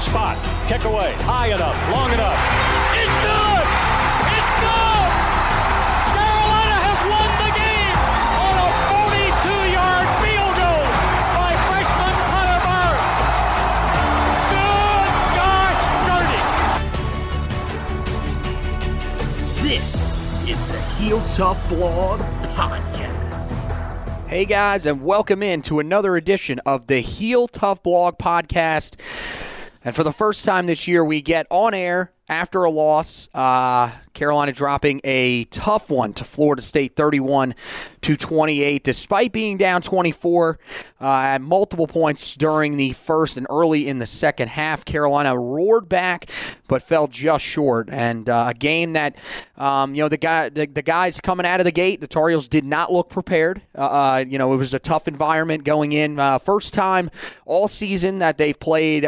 spot, 0.00 0.38
kick 0.68 0.84
away, 0.84 1.12
high 1.20 1.48
enough, 1.48 1.76
long 1.92 2.12
enough. 2.12 2.38
It's 2.94 3.16
good! 3.18 3.66
It's 4.30 4.52
good! 4.62 5.10
Carolina 6.14 6.78
has 6.86 7.00
won 7.10 7.28
the 7.42 7.50
game 7.58 7.98
on 8.38 8.54
a 8.62 8.70
42-yard 8.94 10.06
field 10.22 10.54
goal 10.54 10.86
by 11.34 11.50
freshman 11.66 12.14
Connor 12.30 12.62
Barth. 12.62 13.02
Good 14.54 15.10
gosh, 15.34 15.82
dirty! 16.06 16.42
This 19.66 20.46
is 20.48 20.60
the 20.70 20.78
Heel 21.02 21.18
Tough 21.34 21.58
Blog 21.68 22.20
Podcast. 22.54 23.18
Hey 24.28 24.44
guys, 24.44 24.86
and 24.86 25.02
welcome 25.02 25.42
in 25.42 25.62
to 25.62 25.80
another 25.80 26.16
edition 26.16 26.60
of 26.66 26.86
the 26.86 27.00
Heel 27.00 27.48
Tough 27.48 27.82
Blog 27.82 28.16
podcast. 28.18 28.96
And 29.84 29.94
for 29.94 30.02
the 30.02 30.12
first 30.12 30.44
time 30.44 30.66
this 30.66 30.88
year, 30.88 31.04
we 31.04 31.22
get 31.22 31.46
on 31.50 31.74
air 31.74 32.12
after 32.28 32.64
a 32.64 32.70
loss. 32.70 33.28
Uh, 33.34 33.90
Carolina 34.18 34.52
dropping 34.52 35.00
a 35.04 35.44
tough 35.44 35.90
one 35.90 36.12
to 36.14 36.24
Florida 36.24 36.60
State, 36.60 36.96
31 36.96 37.54
to 38.00 38.16
28, 38.16 38.82
despite 38.82 39.32
being 39.32 39.56
down 39.56 39.80
24 39.80 40.58
uh, 41.00 41.06
at 41.08 41.40
multiple 41.40 41.86
points 41.86 42.34
during 42.34 42.76
the 42.76 42.92
first 42.94 43.36
and 43.36 43.46
early 43.48 43.86
in 43.86 44.00
the 44.00 44.06
second 44.06 44.48
half. 44.48 44.84
Carolina 44.84 45.38
roared 45.38 45.88
back, 45.88 46.30
but 46.66 46.82
fell 46.82 47.06
just 47.06 47.44
short. 47.44 47.88
And 47.90 48.28
uh, 48.28 48.46
a 48.48 48.54
game 48.54 48.94
that, 48.94 49.16
um, 49.56 49.94
you 49.94 50.02
know, 50.02 50.08
the 50.08 50.16
guy, 50.16 50.48
the, 50.48 50.66
the 50.66 50.82
guys 50.82 51.20
coming 51.20 51.46
out 51.46 51.60
of 51.60 51.64
the 51.64 51.72
gate, 51.72 52.00
the 52.00 52.08
Tar 52.08 52.28
Heels 52.28 52.48
did 52.48 52.64
not 52.64 52.92
look 52.92 53.10
prepared. 53.10 53.62
Uh, 53.76 53.82
uh, 53.82 54.24
you 54.28 54.38
know, 54.38 54.52
it 54.52 54.56
was 54.56 54.74
a 54.74 54.80
tough 54.80 55.06
environment 55.06 55.62
going 55.62 55.92
in. 55.92 56.18
Uh, 56.18 56.38
first 56.38 56.74
time 56.74 57.08
all 57.46 57.68
season 57.68 58.18
that 58.18 58.36
they've 58.36 58.58
played 58.58 59.04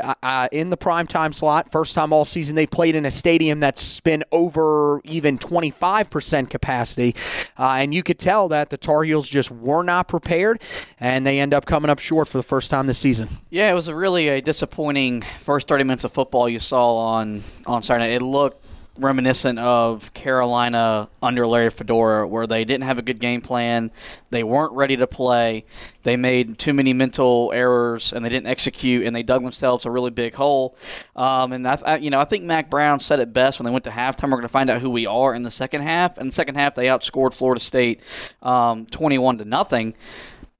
in 0.52 0.70
the 0.70 0.76
primetime 0.76 1.34
slot. 1.34 1.72
First 1.72 1.96
time 1.96 2.12
all 2.12 2.24
season 2.24 2.54
they 2.54 2.66
played 2.66 2.94
in 2.94 3.06
a 3.06 3.09
stadium 3.10 3.60
that's 3.60 4.00
been 4.00 4.24
over 4.32 5.00
even 5.04 5.38
25% 5.38 6.50
capacity. 6.50 7.14
Uh, 7.58 7.72
and 7.72 7.94
you 7.94 8.02
could 8.02 8.18
tell 8.18 8.48
that 8.48 8.70
the 8.70 8.76
Tar 8.76 9.02
Heels 9.02 9.28
just 9.28 9.50
were 9.50 9.82
not 9.82 10.08
prepared, 10.08 10.62
and 10.98 11.26
they 11.26 11.40
end 11.40 11.54
up 11.54 11.66
coming 11.66 11.90
up 11.90 11.98
short 11.98 12.28
for 12.28 12.38
the 12.38 12.42
first 12.42 12.70
time 12.70 12.86
this 12.86 12.98
season. 12.98 13.28
Yeah, 13.50 13.70
it 13.70 13.74
was 13.74 13.88
a 13.88 13.94
really 13.94 14.28
a 14.28 14.40
disappointing 14.40 15.22
first 15.22 15.68
30 15.68 15.84
minutes 15.84 16.04
of 16.04 16.12
football 16.12 16.48
you 16.48 16.58
saw 16.58 16.96
on 16.96 17.42
on 17.66 17.82
Saturday. 17.82 18.14
It 18.14 18.22
looked 18.22 18.64
reminiscent 19.00 19.58
of 19.58 20.12
Carolina 20.14 21.08
under 21.22 21.46
Larry 21.46 21.70
Fedora, 21.70 22.26
where 22.26 22.46
they 22.46 22.64
didn't 22.64 22.84
have 22.84 22.98
a 22.98 23.02
good 23.02 23.18
game 23.18 23.40
plan, 23.40 23.90
they 24.30 24.44
weren't 24.44 24.72
ready 24.72 24.96
to 24.96 25.06
play, 25.06 25.64
they 26.02 26.16
made 26.16 26.58
too 26.58 26.72
many 26.72 26.92
mental 26.92 27.50
errors, 27.54 28.12
and 28.12 28.24
they 28.24 28.28
didn't 28.28 28.46
execute, 28.46 29.06
and 29.06 29.14
they 29.14 29.22
dug 29.22 29.42
themselves 29.42 29.84
a 29.84 29.90
really 29.90 30.10
big 30.10 30.34
hole. 30.34 30.76
Um, 31.16 31.52
and 31.52 31.66
I, 31.66 31.78
I, 31.84 31.96
you 31.96 32.10
know, 32.10 32.20
I 32.20 32.24
think 32.24 32.44
Mack 32.44 32.70
Brown 32.70 33.00
said 33.00 33.20
it 33.20 33.32
best 33.32 33.58
when 33.58 33.64
they 33.64 33.72
went 33.72 33.84
to 33.84 33.90
halftime. 33.90 34.24
We're 34.24 34.36
going 34.36 34.42
to 34.42 34.48
find 34.48 34.70
out 34.70 34.80
who 34.80 34.90
we 34.90 35.06
are 35.06 35.34
in 35.34 35.42
the 35.42 35.50
second 35.50 35.82
half. 35.82 36.18
In 36.18 36.26
the 36.26 36.32
second 36.32 36.54
half, 36.54 36.74
they 36.74 36.86
outscored 36.86 37.34
Florida 37.34 37.60
State 37.60 38.00
um, 38.42 38.86
21 38.86 39.38
to 39.38 39.44
nothing, 39.44 39.94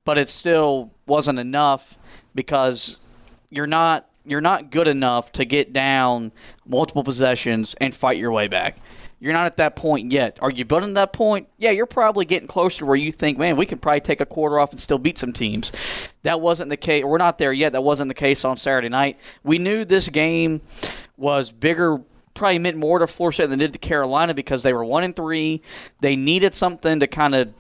but 0.05 0.19
it 0.19 0.29
still 0.29 0.91
wasn't 1.07 1.39
enough 1.39 1.99
because 2.35 2.99
you're 3.51 3.67
not 3.67 4.10
you're 4.25 4.41
not 4.41 4.71
good 4.71 4.89
enough 4.89 5.33
to 5.33 5.45
get 5.45 5.73
down 5.73 6.33
multiple 6.67 7.05
possessions 7.05 7.75
and 7.81 7.95
fight 7.95 8.19
your 8.19 8.33
way 8.33 8.49
back. 8.49 8.77
You're 9.19 9.35
not 9.35 9.47
at 9.47 9.59
that 9.59 9.77
point 9.77 10.13
yet. 10.13 10.39
Are 10.41 10.51
you 10.51 10.65
building 10.65 10.95
that 10.95 11.13
point? 11.13 11.49
Yeah, 11.59 11.73
you're 11.73 11.85
probably 11.85 12.25
getting 12.25 12.49
closer 12.49 12.81
to 12.81 12.87
where 12.87 12.97
you 12.97 13.13
think, 13.13 13.39
man, 13.39 13.57
we 13.57 13.67
can 13.67 13.79
probably 13.79 14.01
take 14.01 14.23
a 14.23 14.27
quarter 14.27 14.59
off 14.59 14.71
and 14.71 14.81
still 14.81 14.99
beat 14.99 15.19
some 15.19 15.35
teams. 15.35 15.73
That 16.23 16.41
wasn't 16.41 16.71
the 16.71 16.79
case. 16.79 17.05
We're 17.05 17.19
not 17.19 17.37
there 17.37 17.53
yet. 17.53 17.73
That 17.73 17.83
wasn't 17.83 18.09
the 18.09 18.15
case 18.15 18.47
on 18.47 18.57
Saturday 18.57 18.89
night. 18.89 19.21
We 19.45 19.59
knew 19.59 19.85
this 19.85 20.09
game 20.09 20.63
was 21.19 21.53
bigger 21.53 22.01
probably 22.33 22.59
meant 22.59 22.77
more 22.77 22.99
to 22.99 23.07
Florida 23.07 23.35
State 23.35 23.51
than 23.51 23.61
it 23.61 23.65
did 23.65 23.73
to 23.75 23.79
Carolina 23.79 24.33
because 24.33 24.63
they 24.63 24.73
were 24.73 24.85
one 24.85 25.05
and 25.05 25.15
three. 25.15 25.61
They 26.01 26.17
needed 26.17 26.55
something 26.55 27.01
to 27.01 27.07
kind 27.07 27.35
of 27.35 27.53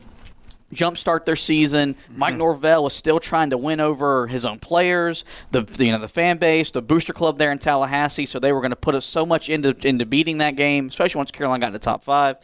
jumpstart 0.74 1.24
their 1.24 1.36
season. 1.36 1.96
Mike 2.10 2.36
Norvell 2.36 2.84
was 2.84 2.94
still 2.94 3.18
trying 3.20 3.50
to 3.50 3.58
win 3.58 3.80
over 3.80 4.26
his 4.26 4.44
own 4.44 4.58
players, 4.58 5.24
the 5.50 5.66
you 5.78 5.92
know 5.92 5.98
the 5.98 6.08
fan 6.08 6.38
base, 6.38 6.70
the 6.70 6.82
booster 6.82 7.12
club 7.12 7.38
there 7.38 7.52
in 7.52 7.58
Tallahassee. 7.58 8.26
So 8.26 8.38
they 8.38 8.52
were 8.52 8.60
going 8.60 8.70
to 8.70 8.76
put 8.76 8.94
us 8.94 9.04
so 9.04 9.26
much 9.26 9.48
into 9.48 9.76
into 9.86 10.06
beating 10.06 10.38
that 10.38 10.56
game, 10.56 10.88
especially 10.88 11.18
once 11.18 11.30
Carolina 11.30 11.60
got 11.60 11.66
in 11.68 11.72
the 11.72 11.78
top 11.78 12.04
five, 12.04 12.36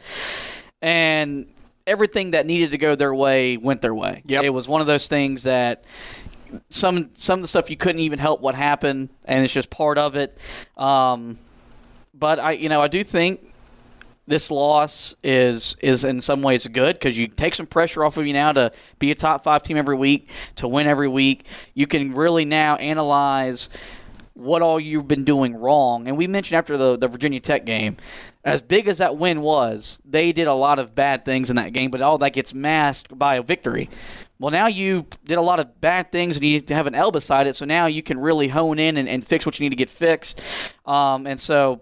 and 0.81 1.47
everything 1.85 2.31
that 2.31 2.45
needed 2.45 2.71
to 2.71 2.77
go 2.77 2.95
their 2.95 3.15
way 3.15 3.57
went 3.57 3.81
their 3.81 3.95
way. 3.95 4.21
Yep. 4.25 4.43
It 4.43 4.49
was 4.49 4.67
one 4.67 4.81
of 4.81 4.87
those 4.87 5.07
things 5.07 5.43
that. 5.43 5.83
Some 6.69 7.09
some 7.13 7.39
of 7.39 7.41
the 7.41 7.49
stuff 7.49 7.69
you 7.69 7.75
couldn't 7.75 7.99
even 7.99 8.19
help 8.19 8.39
what 8.39 8.55
happened, 8.55 9.09
and 9.25 9.43
it's 9.43 9.53
just 9.53 9.69
part 9.69 9.97
of 9.97 10.15
it. 10.15 10.37
Um, 10.77 11.37
but 12.13 12.39
I, 12.39 12.53
you 12.53 12.69
know, 12.69 12.81
I 12.81 12.87
do 12.87 13.03
think 13.03 13.53
this 14.27 14.51
loss 14.51 15.15
is 15.23 15.75
is 15.81 16.03
in 16.03 16.21
some 16.21 16.41
ways 16.41 16.67
good 16.67 16.95
because 16.95 17.17
you 17.17 17.27
take 17.27 17.55
some 17.55 17.65
pressure 17.65 18.03
off 18.03 18.17
of 18.17 18.27
you 18.27 18.33
now 18.33 18.51
to 18.51 18.71
be 18.99 19.09
a 19.11 19.15
top 19.15 19.43
five 19.43 19.63
team 19.63 19.77
every 19.77 19.95
week, 19.95 20.29
to 20.57 20.67
win 20.67 20.85
every 20.85 21.07
week. 21.07 21.45
You 21.73 21.87
can 21.87 22.13
really 22.13 22.45
now 22.45 22.75
analyze 22.75 23.69
what 24.33 24.61
all 24.61 24.79
you've 24.79 25.07
been 25.07 25.23
doing 25.23 25.55
wrong. 25.55 26.07
And 26.07 26.15
we 26.15 26.27
mentioned 26.27 26.57
after 26.57 26.77
the, 26.77 26.95
the 26.95 27.07
Virginia 27.07 27.39
Tech 27.39 27.65
game, 27.65 27.97
as 28.43 28.61
big 28.61 28.87
as 28.87 28.99
that 28.99 29.17
win 29.17 29.41
was, 29.41 29.99
they 30.05 30.31
did 30.31 30.47
a 30.47 30.53
lot 30.53 30.77
of 30.77 30.93
bad 30.93 31.25
things 31.25 31.49
in 31.49 31.55
that 31.55 31.73
game, 31.73 31.89
but 31.89 32.01
all 32.01 32.19
that 32.19 32.33
gets 32.33 32.53
masked 32.53 33.17
by 33.17 33.35
a 33.35 33.41
victory. 33.41 33.89
Well, 34.39 34.51
now 34.51 34.67
you 34.67 35.07
did 35.25 35.39
a 35.39 35.41
lot 35.41 35.59
of 35.59 35.81
bad 35.81 36.11
things 36.11 36.37
and 36.37 36.45
you 36.45 36.53
need 36.53 36.67
to 36.67 36.75
have 36.75 36.85
an 36.85 36.93
L 36.93 37.09
beside 37.09 37.47
it. 37.47 37.55
So 37.55 37.65
now 37.65 37.87
you 37.87 38.03
can 38.03 38.19
really 38.19 38.47
hone 38.47 38.77
in 38.77 38.97
and, 38.97 39.09
and 39.09 39.25
fix 39.25 39.45
what 39.45 39.59
you 39.59 39.65
need 39.65 39.71
to 39.71 39.75
get 39.75 39.89
fixed. 39.89 40.39
Um, 40.85 41.25
and 41.25 41.39
so 41.39 41.81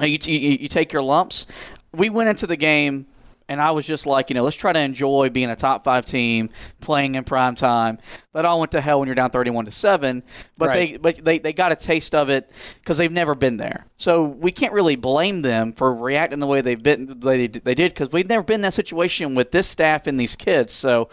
you, 0.00 0.18
you, 0.24 0.38
you 0.60 0.68
take 0.68 0.92
your 0.92 1.02
lumps. 1.02 1.46
We 1.92 2.10
went 2.10 2.28
into 2.28 2.46
the 2.46 2.56
game 2.56 3.06
and 3.48 3.60
I 3.60 3.70
was 3.70 3.86
just 3.86 4.06
like, 4.06 4.28
you 4.28 4.34
know, 4.34 4.42
let's 4.42 4.56
try 4.56 4.72
to 4.72 4.78
enjoy 4.80 5.30
being 5.30 5.50
a 5.50 5.56
top 5.56 5.84
five 5.84 6.04
team 6.04 6.50
playing 6.80 7.14
in 7.14 7.22
prime 7.24 7.54
time. 7.54 7.98
That 8.32 8.44
all 8.44 8.58
went 8.58 8.72
to 8.72 8.80
hell 8.80 8.98
when 8.98 9.06
you're 9.06 9.14
down 9.14 9.30
31 9.30 9.66
to 9.66 9.70
seven. 9.70 10.22
But 10.58 10.68
Right. 10.68 10.74
they 10.92 10.96
but 10.96 11.24
they, 11.24 11.38
they 11.38 11.52
got 11.52 11.70
a 11.72 11.76
taste 11.76 12.14
of 12.14 12.28
it 12.28 12.50
because 12.80 12.98
they've 12.98 13.12
never 13.12 13.34
been 13.34 13.56
there. 13.56 13.86
So 13.98 14.24
we 14.24 14.52
can't 14.52 14.74
really 14.74 14.96
blame 14.96 15.40
them 15.40 15.72
for 15.72 15.94
reacting 15.94 16.38
the 16.38 16.46
way 16.46 16.60
they've 16.60 16.82
been 16.82 17.18
they, 17.20 17.46
they 17.46 17.74
did 17.74 17.94
because 17.94 18.12
we've 18.12 18.28
never 18.28 18.42
been 18.42 18.56
in 18.56 18.60
that 18.62 18.74
situation 18.74 19.34
with 19.34 19.52
this 19.52 19.66
staff 19.66 20.06
and 20.06 20.20
these 20.20 20.36
kids. 20.36 20.72
So 20.72 21.08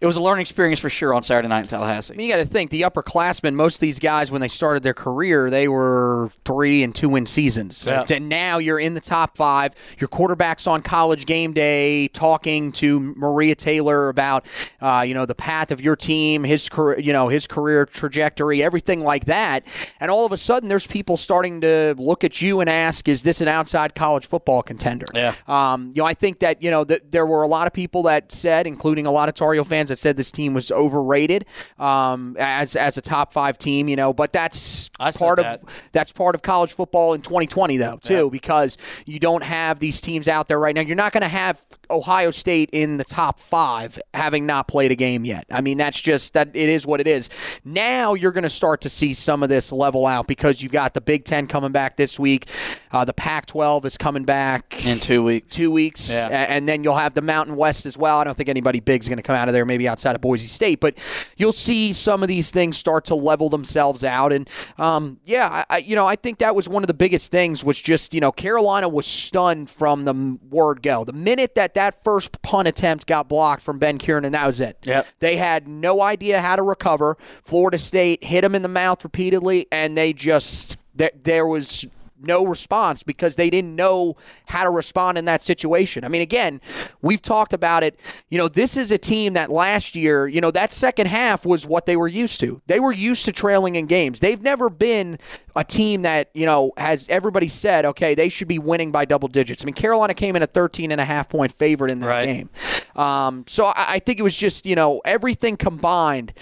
it 0.00 0.06
was 0.06 0.16
a 0.16 0.20
learning 0.20 0.40
experience 0.40 0.80
for 0.80 0.88
sure 0.88 1.12
on 1.12 1.22
Saturday 1.22 1.48
night 1.48 1.60
in 1.60 1.66
Tallahassee. 1.66 2.14
I 2.14 2.16
mean, 2.16 2.26
you 2.26 2.32
got 2.32 2.38
to 2.38 2.44
think 2.46 2.70
the 2.70 2.82
upperclassmen. 2.82 3.54
Most 3.54 3.74
of 3.74 3.80
these 3.80 3.98
guys, 3.98 4.32
when 4.32 4.40
they 4.40 4.48
started 4.48 4.82
their 4.82 4.94
career, 4.94 5.50
they 5.50 5.68
were 5.68 6.30
three 6.46 6.82
and 6.82 6.94
two 6.94 7.10
win 7.10 7.26
seasons. 7.26 7.86
Yeah. 7.86 8.04
And 8.10 8.28
now 8.28 8.58
you're 8.58 8.80
in 8.80 8.94
the 8.94 9.00
top 9.00 9.36
five. 9.36 9.74
Your 9.98 10.08
quarterback's 10.08 10.66
on 10.66 10.80
college 10.82 11.26
game 11.26 11.52
day, 11.52 12.08
talking 12.08 12.72
to 12.72 12.98
Maria 12.98 13.54
Taylor 13.54 14.08
about, 14.08 14.46
uh, 14.80 15.04
you 15.06 15.12
know, 15.12 15.26
the 15.26 15.34
path 15.34 15.70
of 15.70 15.80
your 15.80 15.96
team, 15.96 16.44
his 16.44 16.68
career, 16.68 16.98
you 16.98 17.12
know, 17.12 17.28
his 17.28 17.46
career 17.46 17.84
trajectory, 17.84 18.62
everything 18.62 19.02
like 19.02 19.26
that. 19.26 19.64
And 20.00 20.10
all 20.10 20.24
of 20.24 20.32
a 20.32 20.38
sudden, 20.38 20.68
there's 20.68 20.86
people 20.86 21.16
starting 21.16 21.60
to 21.60 21.94
look 21.98 22.21
at 22.24 22.40
you 22.40 22.60
and 22.60 22.68
ask, 22.68 23.08
"Is 23.08 23.22
this 23.22 23.40
an 23.40 23.48
outside 23.48 23.94
college 23.94 24.26
football 24.26 24.62
contender?" 24.62 25.06
Yeah. 25.14 25.34
Um, 25.46 25.92
you 25.94 26.02
know, 26.02 26.06
I 26.06 26.14
think 26.14 26.40
that 26.40 26.62
you 26.62 26.70
know 26.70 26.84
that 26.84 27.12
there 27.12 27.26
were 27.26 27.42
a 27.42 27.48
lot 27.48 27.66
of 27.66 27.72
people 27.72 28.04
that 28.04 28.32
said, 28.32 28.66
including 28.66 29.06
a 29.06 29.12
lot 29.12 29.28
of 29.28 29.34
Tar 29.34 29.54
Heel 29.54 29.64
fans, 29.64 29.90
that 29.90 29.98
said 29.98 30.16
this 30.16 30.32
team 30.32 30.54
was 30.54 30.70
overrated 30.70 31.44
um, 31.78 32.36
as 32.38 32.76
as 32.76 32.96
a 32.96 33.02
top 33.02 33.32
five 33.32 33.58
team. 33.58 33.88
You 33.88 33.96
know, 33.96 34.12
but 34.12 34.32
that's 34.32 34.90
part 35.14 35.38
that. 35.38 35.62
of 35.62 35.68
that's 35.92 36.12
part 36.12 36.34
of 36.34 36.42
college 36.42 36.72
football 36.72 37.14
in 37.14 37.22
2020 37.22 37.76
though 37.76 37.98
too, 38.02 38.30
because 38.30 38.76
you 39.06 39.18
don't 39.18 39.42
have 39.42 39.80
these 39.80 40.00
teams 40.00 40.28
out 40.28 40.48
there 40.48 40.58
right 40.58 40.74
now. 40.74 40.82
You're 40.82 40.96
not 40.96 41.12
going 41.12 41.22
to 41.22 41.28
have 41.28 41.60
Ohio 41.92 42.30
State 42.30 42.70
in 42.72 42.96
the 42.96 43.04
top 43.04 43.38
five, 43.38 43.98
having 44.14 44.46
not 44.46 44.66
played 44.66 44.90
a 44.90 44.96
game 44.96 45.24
yet. 45.24 45.44
I 45.50 45.60
mean, 45.60 45.78
that's 45.78 46.00
just 46.00 46.32
that 46.34 46.48
it 46.54 46.68
is 46.68 46.86
what 46.86 47.00
it 47.00 47.06
is. 47.06 47.28
Now 47.64 48.14
you're 48.14 48.32
going 48.32 48.42
to 48.44 48.50
start 48.50 48.80
to 48.82 48.88
see 48.88 49.14
some 49.14 49.42
of 49.42 49.48
this 49.48 49.70
level 49.70 50.06
out 50.06 50.26
because 50.26 50.62
you've 50.62 50.72
got 50.72 50.94
the 50.94 51.00
Big 51.00 51.24
Ten 51.24 51.46
coming 51.46 51.72
back 51.72 51.96
this 51.96 52.18
week. 52.18 52.46
Uh, 52.90 53.04
the 53.04 53.12
Pac-12 53.12 53.84
is 53.84 53.96
coming 53.96 54.24
back 54.24 54.84
in 54.86 54.98
two 54.98 55.22
weeks. 55.22 55.54
two 55.54 55.70
weeks, 55.70 56.10
Yeah. 56.10 56.26
and 56.28 56.68
then 56.68 56.82
you'll 56.84 56.96
have 56.96 57.14
the 57.14 57.22
Mountain 57.22 57.56
West 57.56 57.86
as 57.86 57.96
well. 57.98 58.18
I 58.18 58.24
don't 58.24 58.36
think 58.36 58.48
anybody 58.48 58.80
big's 58.80 59.08
going 59.08 59.16
to 59.18 59.22
come 59.22 59.36
out 59.36 59.48
of 59.48 59.54
there, 59.54 59.64
maybe 59.64 59.86
outside 59.88 60.14
of 60.14 60.20
Boise 60.22 60.46
State, 60.46 60.80
but 60.80 60.96
you'll 61.36 61.52
see 61.52 61.92
some 61.92 62.22
of 62.22 62.28
these 62.28 62.50
things 62.50 62.76
start 62.76 63.04
to 63.06 63.14
level 63.14 63.48
themselves 63.48 64.04
out. 64.04 64.32
And 64.32 64.48
um, 64.78 65.18
yeah, 65.24 65.48
I, 65.70 65.76
I, 65.76 65.78
you 65.78 65.94
know, 65.96 66.06
I 66.06 66.16
think 66.16 66.38
that 66.38 66.54
was 66.54 66.68
one 66.68 66.82
of 66.82 66.86
the 66.86 66.94
biggest 66.94 67.30
things 67.30 67.64
was 67.64 67.80
just 67.80 68.14
you 68.14 68.20
know 68.20 68.32
Carolina 68.32 68.88
was 68.88 69.06
stunned 69.06 69.68
from 69.68 70.04
the 70.04 70.38
word 70.50 70.82
go. 70.82 71.04
The 71.04 71.12
minute 71.12 71.54
that 71.56 71.74
that 71.74 71.81
first 71.90 72.42
punt 72.42 72.68
attempt 72.68 73.06
got 73.06 73.28
blocked 73.28 73.62
from 73.62 73.78
Ben 73.78 73.98
Kiernan, 73.98 74.26
and 74.26 74.34
that 74.34 74.46
was 74.46 74.60
it. 74.60 74.78
Yep. 74.84 75.06
They 75.20 75.36
had 75.36 75.68
no 75.68 76.00
idea 76.02 76.40
how 76.40 76.56
to 76.56 76.62
recover. 76.62 77.16
Florida 77.42 77.78
State 77.78 78.24
hit 78.24 78.42
them 78.42 78.54
in 78.54 78.62
the 78.62 78.68
mouth 78.68 79.02
repeatedly, 79.04 79.66
and 79.70 79.96
they 79.96 80.12
just 80.12 80.76
there, 80.94 81.10
there 81.22 81.46
was 81.46 81.86
no 82.24 82.46
response 82.46 83.02
because 83.02 83.36
they 83.36 83.50
didn't 83.50 83.74
know 83.74 84.16
how 84.46 84.64
to 84.64 84.70
respond 84.70 85.18
in 85.18 85.24
that 85.26 85.42
situation. 85.42 86.04
I 86.04 86.08
mean, 86.08 86.22
again, 86.22 86.60
we've 87.00 87.22
talked 87.22 87.52
about 87.52 87.82
it. 87.82 87.98
You 88.30 88.38
know, 88.38 88.48
this 88.48 88.76
is 88.76 88.92
a 88.92 88.98
team 88.98 89.32
that 89.34 89.50
last 89.50 89.96
year, 89.96 90.28
you 90.28 90.40
know, 90.40 90.50
that 90.52 90.72
second 90.72 91.08
half 91.08 91.44
was 91.44 91.66
what 91.66 91.86
they 91.86 91.96
were 91.96 92.08
used 92.08 92.40
to. 92.40 92.62
They 92.66 92.80
were 92.80 92.92
used 92.92 93.24
to 93.26 93.32
trailing 93.32 93.74
in 93.74 93.86
games. 93.86 94.20
They've 94.20 94.40
never 94.40 94.70
been 94.70 95.18
a 95.54 95.64
team 95.64 96.02
that, 96.02 96.30
you 96.34 96.46
know, 96.46 96.72
has 96.76 97.08
everybody 97.08 97.48
said, 97.48 97.84
okay, 97.84 98.14
they 98.14 98.28
should 98.28 98.48
be 98.48 98.58
winning 98.58 98.90
by 98.90 99.04
double 99.04 99.28
digits. 99.28 99.62
I 99.62 99.66
mean, 99.66 99.74
Carolina 99.74 100.14
came 100.14 100.36
in 100.36 100.42
a 100.42 100.46
13 100.46 100.92
and 100.92 101.00
a 101.00 101.04
half 101.04 101.28
point 101.28 101.52
favorite 101.52 101.90
in 101.90 102.00
that 102.00 102.06
Right. 102.06 102.24
game. 102.24 102.50
Um, 102.96 103.44
so 103.48 103.66
I, 103.66 103.94
I 103.94 103.98
think 103.98 104.18
it 104.18 104.22
was 104.22 104.36
just, 104.36 104.66
you 104.66 104.74
know, 104.76 105.00
everything 105.04 105.56
combined 105.56 106.32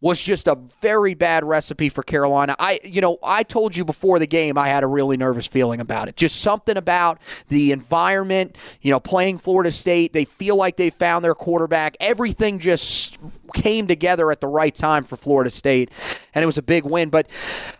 was 0.00 0.22
just 0.22 0.46
a 0.46 0.56
very 0.80 1.14
bad 1.14 1.44
recipe 1.44 1.88
for 1.88 2.02
Carolina. 2.04 2.54
I, 2.58 2.78
you 2.84 3.00
know, 3.00 3.18
I 3.22 3.42
told 3.42 3.76
you 3.76 3.84
before 3.84 4.18
the 4.20 4.26
game 4.28 4.56
I 4.56 4.68
had 4.68 4.84
a 4.84 4.86
really 4.86 5.16
nervous 5.16 5.46
feeling 5.46 5.80
about 5.80 6.08
it. 6.08 6.16
Just 6.16 6.40
something 6.40 6.76
about 6.76 7.18
the 7.48 7.72
environment, 7.72 8.56
you 8.80 8.92
know, 8.92 9.00
playing 9.00 9.38
Florida 9.38 9.72
State. 9.72 10.12
They 10.12 10.24
feel 10.24 10.54
like 10.56 10.76
they 10.76 10.90
found 10.90 11.24
their 11.24 11.34
quarterback. 11.34 11.96
Everything 11.98 12.60
just 12.60 13.18
came 13.54 13.86
together 13.86 14.30
at 14.30 14.40
the 14.40 14.48
right 14.48 14.74
time 14.74 15.04
for 15.04 15.16
Florida 15.16 15.50
State, 15.50 15.90
and 16.34 16.42
it 16.42 16.46
was 16.46 16.58
a 16.58 16.62
big 16.62 16.84
win. 16.84 17.10
But 17.10 17.28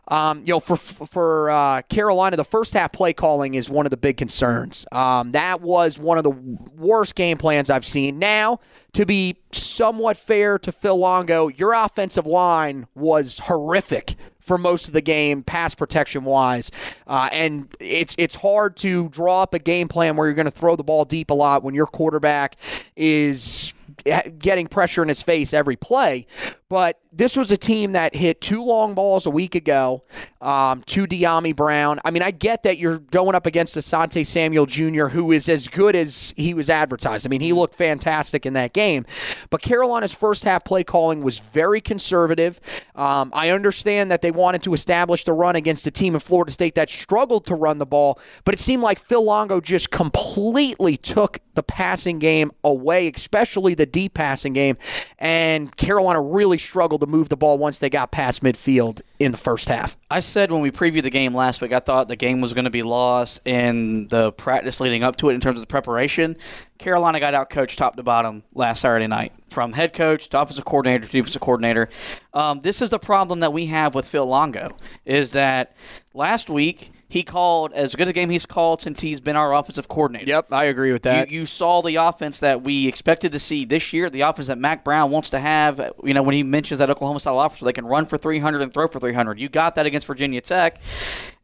um, 0.09 0.41
you 0.41 0.55
know, 0.55 0.61
for 0.61 0.76
for 0.76 1.50
uh, 1.50 1.82
Carolina, 1.82 2.37
the 2.37 2.44
first 2.44 2.73
half 2.75 2.93
play 2.93 3.12
calling 3.12 3.55
is 3.55 3.69
one 3.69 3.87
of 3.87 3.91
the 3.91 3.97
big 3.97 4.17
concerns. 4.17 4.87
Um, 4.93 5.32
that 5.32 5.61
was 5.61 5.99
one 5.99 6.19
of 6.19 6.25
the 6.25 6.35
worst 6.76 7.15
game 7.15 7.38
plans 7.38 7.70
I've 7.70 7.87
seen. 7.87 8.19
Now, 8.19 8.61
to 8.93 9.05
be 9.05 9.38
somewhat 9.53 10.17
fair 10.17 10.59
to 10.61 10.73
Phil 10.73 10.97
Longo, 10.97 11.49
your 11.49 11.73
offensive 11.73 12.26
line 12.26 12.87
was 12.94 13.38
horrific 13.41 14.17
for 14.49 14.59
most 14.59 14.88
of 14.88 14.94
the 14.94 15.03
game, 15.03 15.43
pass 15.43 15.75
protection 15.75 16.25
wise, 16.25 16.71
uh, 17.06 17.29
and 17.31 17.69
it's 17.79 18.14
it's 18.19 18.35
hard 18.35 18.76
to 18.79 19.09
draw 19.11 19.43
up 19.43 19.53
a 19.55 19.59
game 19.59 19.88
plan 19.88 20.17
where 20.17 20.26
you're 20.26 20.35
going 20.35 20.47
to 20.47 20.50
throw 20.50 20.75
the 20.75 20.82
ball 20.82 21.05
deep 21.05 21.31
a 21.31 21.35
lot 21.35 21.62
when 21.62 21.75
your 21.75 21.87
quarterback 21.87 22.56
is 22.97 23.75
getting 24.05 24.67
pressure 24.67 25.03
in 25.03 25.09
his 25.09 25.23
face 25.23 25.53
every 25.53 25.77
play. 25.77 26.27
But 26.69 27.00
this 27.11 27.37
was 27.37 27.50
a 27.50 27.56
team 27.56 27.93
that 27.93 28.15
hit 28.15 28.43
two 28.43 28.62
long 28.62 28.95
balls 28.95 29.25
a 29.25 29.31
week 29.31 29.55
ago 29.55 30.05
um, 30.43 30.83
to 30.85 31.06
Dyami 31.06 31.56
Brown. 31.56 31.99
I 32.05 32.11
mean, 32.11 32.23
I 32.23 32.31
get 32.31 32.65
that 32.65 32.77
you're 32.77 32.99
going 32.99 33.35
up 33.35 33.47
against 33.47 33.77
Asante 33.77 34.27
Samuel 34.27 34.67
Jr., 34.67 35.06
who 35.06 35.33
is 35.33 35.49
as 35.49 35.67
good 35.67 35.97
as 35.97 36.35
he 36.37 36.53
was 36.53 36.69
advertised. 36.69 37.27
I 37.27 37.29
mean, 37.29 37.41
he 37.41 37.55
looked 37.55 37.75
fantastic 37.75 38.45
in 38.45 38.53
that 38.53 38.75
game. 38.75 39.06
But 39.49 39.62
Carolina's 39.62 40.15
first 40.15 40.45
half 40.45 40.65
play 40.65 40.85
calling 40.85 41.23
was 41.23 41.39
very 41.39 41.81
conservative. 41.81 42.61
Um, 42.95 43.31
I 43.35 43.49
understand 43.49 44.11
that 44.11 44.21
they 44.21 44.31
wanted 44.31 44.62
to 44.65 44.75
establish 44.75 45.25
the 45.25 45.33
run 45.33 45.56
against 45.56 45.87
a 45.87 45.91
team 45.91 46.15
in 46.15 46.21
Florida 46.21 46.53
State 46.53 46.75
that 46.75 46.91
struggled 46.91 47.47
to 47.47 47.55
run 47.55 47.79
the 47.79 47.87
ball, 47.87 48.21
but 48.45 48.53
it 48.53 48.61
seemed 48.61 48.83
like 48.83 48.99
Phil 48.99 49.25
Longo 49.25 49.61
just 49.61 49.91
completely 49.91 50.99
took 50.99 51.39
the 51.55 51.62
passing 51.62 52.19
game 52.19 52.53
away, 52.62 53.11
especially 53.15 53.75
the 53.75 53.87
deep 53.99 54.15
passing 54.15 54.53
game. 54.53 54.77
And 55.19 55.77
Carolina 55.77 56.21
really 56.21 56.56
struggled 56.56 57.00
to 57.00 57.09
move 57.09 57.29
the 57.29 57.37
ball 57.37 57.59
once 57.59 57.81
they 57.81 57.91
got 57.91 58.12
past 58.12 58.45
midfield 58.45 59.00
in 59.19 59.33
the 59.33 59.39
first 59.39 59.69
half. 59.69 59.97
I 60.09 60.21
said 60.21 60.52
when 60.52 60.61
we 60.61 60.71
previewed 60.71 61.02
the 61.02 61.11
game 61.11 61.35
last 61.35 61.61
week, 61.61 61.73
I 61.73 61.81
thought 61.81 62.07
the 62.07 62.14
game 62.14 62.40
was 62.40 62.52
going 62.52 62.67
to 62.67 62.71
be 62.71 62.85
lost 62.85 63.40
in 63.45 64.07
the 64.07 64.31
practice 64.31 64.78
leading 64.78 65.02
up 65.02 65.17
to 65.17 65.31
it 65.31 65.35
in 65.35 65.40
terms 65.40 65.59
of 65.59 65.62
the 65.62 65.67
preparation. 65.67 66.37
Carolina 66.78 67.19
got 67.19 67.35
out 67.35 67.50
coached 67.50 67.76
top 67.76 67.97
to 67.97 68.05
bottom 68.05 68.45
last 68.55 68.83
Saturday 68.83 69.09
night, 69.09 69.33
from 69.50 69.73
head 69.73 69.93
coach 69.93 70.28
to 70.28 70.40
offensive 70.40 70.64
coordinator 70.64 71.05
to 71.05 71.11
defensive 71.11 71.43
coordinator. 71.43 71.88
Um, 72.33 72.61
this 72.61 72.81
is 72.81 72.90
the 72.90 73.00
problem 73.00 73.40
that 73.40 73.52
we 73.52 73.67
have 73.67 73.97
with 73.97 74.07
Phil 74.07 74.26
Longo, 74.26 74.76
is 75.05 75.33
that 75.33 75.75
last 76.14 76.49
week 76.49 76.93
he 77.11 77.23
called 77.23 77.73
as 77.73 77.95
good 77.95 78.09
a 78.09 78.12
game 78.12 78.29
he's 78.29 78.45
called 78.45 78.83
since 78.83 79.00
he's 79.00 79.21
been 79.21 79.37
our 79.37 79.55
offensive 79.55 79.88
coordinator. 79.88 80.27
Yep, 80.27 80.53
I 80.53 80.65
agree 80.65 80.93
with 80.93 81.03
that. 81.05 81.31
You, 81.31 81.41
you 81.41 81.47
saw 81.47 81.81
the 81.81 81.97
offense 81.97 82.41
that 82.41 82.62
we 82.62 82.87
expected 82.87 83.33
to 83.33 83.38
see 83.38 83.65
this 83.65 83.95
year, 83.95 84.11
the 84.11 84.21
offense 84.23 84.49
that 84.49 84.59
Mack 84.59 84.85
Brown 84.85 85.11
wants 85.11 85.31
to 85.31 85.38
have. 85.38 85.93
You 86.05 86.12
know, 86.12 86.23
when 86.23 86.35
he 86.35 86.43
mentions 86.43 86.81
that 86.81 86.91
Oklahoma 86.91 87.21
style 87.21 87.41
offense, 87.41 87.61
they 87.61 87.73
can 87.73 87.87
run 87.87 88.05
for 88.05 88.19
300 88.19 88.61
and 88.61 88.75
throw 88.75 88.88
for 88.88 89.00
300. 89.00 89.41
You 89.41 89.49
got 89.49 89.75
that 89.77 89.87
against 89.87 90.07
Virginia 90.07 90.43
Tech. 90.43 90.81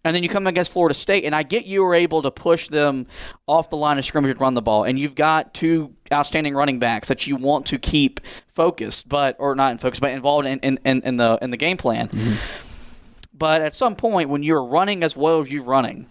And 0.06 0.14
then 0.14 0.22
you 0.22 0.28
come 0.28 0.46
against 0.46 0.70
Florida 0.70 0.92
State, 0.92 1.24
and 1.24 1.34
I 1.34 1.42
get 1.42 1.64
you 1.64 1.82
were 1.82 1.94
able 1.94 2.20
to 2.20 2.30
push 2.30 2.68
them 2.68 3.06
off 3.46 3.70
the 3.70 3.78
line 3.78 3.96
of 3.96 4.04
scrimmage 4.04 4.32
and 4.32 4.40
run 4.40 4.52
the 4.52 4.60
ball. 4.60 4.84
And 4.84 4.98
you've 4.98 5.14
got 5.14 5.54
two 5.54 5.94
outstanding 6.12 6.54
running 6.54 6.78
backs 6.78 7.08
that 7.08 7.26
you 7.26 7.36
want 7.36 7.64
to 7.66 7.78
keep 7.78 8.20
focused, 8.52 9.08
but 9.08 9.34
or 9.38 9.54
not 9.54 9.72
in 9.72 9.78
focus, 9.78 10.00
but 10.00 10.10
involved 10.10 10.46
in, 10.46 10.58
in, 10.58 10.78
in, 10.84 11.00
in 11.04 11.16
the 11.16 11.38
in 11.40 11.50
the 11.50 11.56
game 11.56 11.78
plan. 11.78 12.08
Mm-hmm. 12.08 12.63
But 13.36 13.62
at 13.62 13.74
some 13.74 13.96
point, 13.96 14.28
when 14.28 14.42
you're 14.42 14.64
running 14.64 15.02
as 15.02 15.16
well 15.16 15.40
as 15.40 15.52
you're 15.52 15.64
running, 15.64 16.06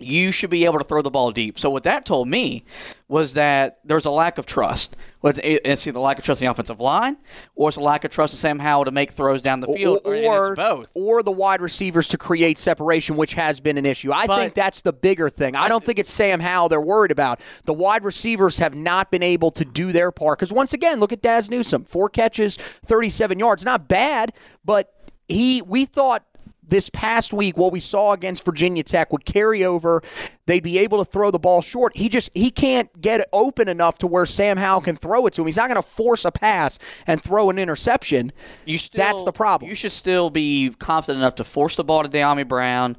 you 0.00 0.30
should 0.30 0.50
be 0.50 0.64
able 0.64 0.78
to 0.78 0.84
throw 0.84 1.02
the 1.02 1.10
ball 1.10 1.32
deep. 1.32 1.58
So 1.58 1.70
what 1.70 1.82
that 1.82 2.06
told 2.06 2.28
me 2.28 2.64
was 3.08 3.34
that 3.34 3.80
there's 3.84 4.04
a 4.04 4.10
lack 4.10 4.38
of 4.38 4.46
trust. 4.46 4.96
It's, 5.24 5.86
either 5.88 5.98
lack 5.98 6.18
of 6.20 6.24
trust 6.24 6.40
in 6.40 6.46
the 6.46 6.50
offensive 6.52 6.80
line, 6.80 7.16
or 7.56 7.68
it's 7.68 7.76
a 7.76 7.80
lack 7.80 8.04
of 8.04 8.12
trust 8.12 8.32
in 8.32 8.38
Sam 8.38 8.60
Howell 8.60 8.84
to 8.84 8.92
make 8.92 9.10
throws 9.10 9.42
down 9.42 9.58
the 9.58 9.66
field, 9.66 10.00
or, 10.04 10.14
it's 10.14 10.56
both. 10.56 10.90
or 10.94 11.24
the 11.24 11.32
wide 11.32 11.60
receivers 11.60 12.06
to 12.08 12.16
create 12.18 12.58
separation, 12.58 13.16
which 13.16 13.34
has 13.34 13.58
been 13.58 13.76
an 13.76 13.84
issue. 13.84 14.12
I 14.12 14.26
But- 14.28 14.38
think 14.38 14.54
that's 14.54 14.82
the 14.82 14.92
bigger 14.92 15.28
thing. 15.28 15.56
I 15.56 15.68
don't 15.68 15.82
think 15.82 15.98
it's 15.98 16.12
Sam 16.12 16.38
Howell 16.38 16.68
they're 16.68 16.80
worried 16.80 17.10
about. 17.10 17.40
The 17.64 17.74
wide 17.74 18.04
receivers 18.04 18.58
have 18.58 18.76
not 18.76 19.10
been 19.10 19.24
able 19.24 19.50
to 19.50 19.64
do 19.64 19.90
their 19.90 20.12
part. 20.12 20.38
Because 20.38 20.52
once 20.52 20.72
again, 20.72 21.00
look 21.00 21.12
at 21.12 21.20
Daz 21.22 21.50
Newsome, 21.50 21.84
four 21.84 22.08
catches, 22.08 22.56
37 22.86 23.40
yards, 23.40 23.64
not 23.64 23.88
bad, 23.88 24.32
but 24.64 24.92
he 25.26 25.60
we 25.62 25.84
thought 25.84 26.24
this 26.68 26.90
past 26.90 27.32
week, 27.32 27.56
what 27.56 27.72
we 27.72 27.80
saw 27.80 28.12
against 28.12 28.44
Virginia 28.44 28.82
Tech 28.82 29.12
would 29.12 29.24
carry 29.24 29.64
over. 29.64 30.02
They'd 30.46 30.62
be 30.62 30.78
able 30.78 31.04
to 31.04 31.10
throw 31.10 31.30
the 31.30 31.38
ball 31.38 31.62
short. 31.62 31.96
He 31.96 32.08
just 32.08 32.30
he 32.34 32.50
can't 32.50 32.88
get 33.00 33.20
it 33.20 33.28
open 33.32 33.68
enough 33.68 33.98
to 33.98 34.06
where 34.06 34.26
Sam 34.26 34.56
Howell 34.56 34.82
can 34.82 34.96
throw 34.96 35.26
it 35.26 35.34
to 35.34 35.42
him. 35.42 35.46
He's 35.46 35.56
not 35.56 35.68
going 35.68 35.80
to 35.82 35.88
force 35.88 36.24
a 36.24 36.30
pass 36.30 36.78
and 37.06 37.20
throw 37.22 37.50
an 37.50 37.58
interception. 37.58 38.32
You 38.64 38.78
still, 38.78 38.98
That's 39.04 39.24
the 39.24 39.32
problem. 39.32 39.68
You 39.68 39.74
should 39.74 39.92
still 39.92 40.30
be 40.30 40.70
confident 40.78 41.18
enough 41.20 41.34
to 41.36 41.44
force 41.44 41.76
the 41.76 41.84
ball 41.84 42.02
to 42.02 42.08
Dyami 42.08 42.46
Brown 42.46 42.96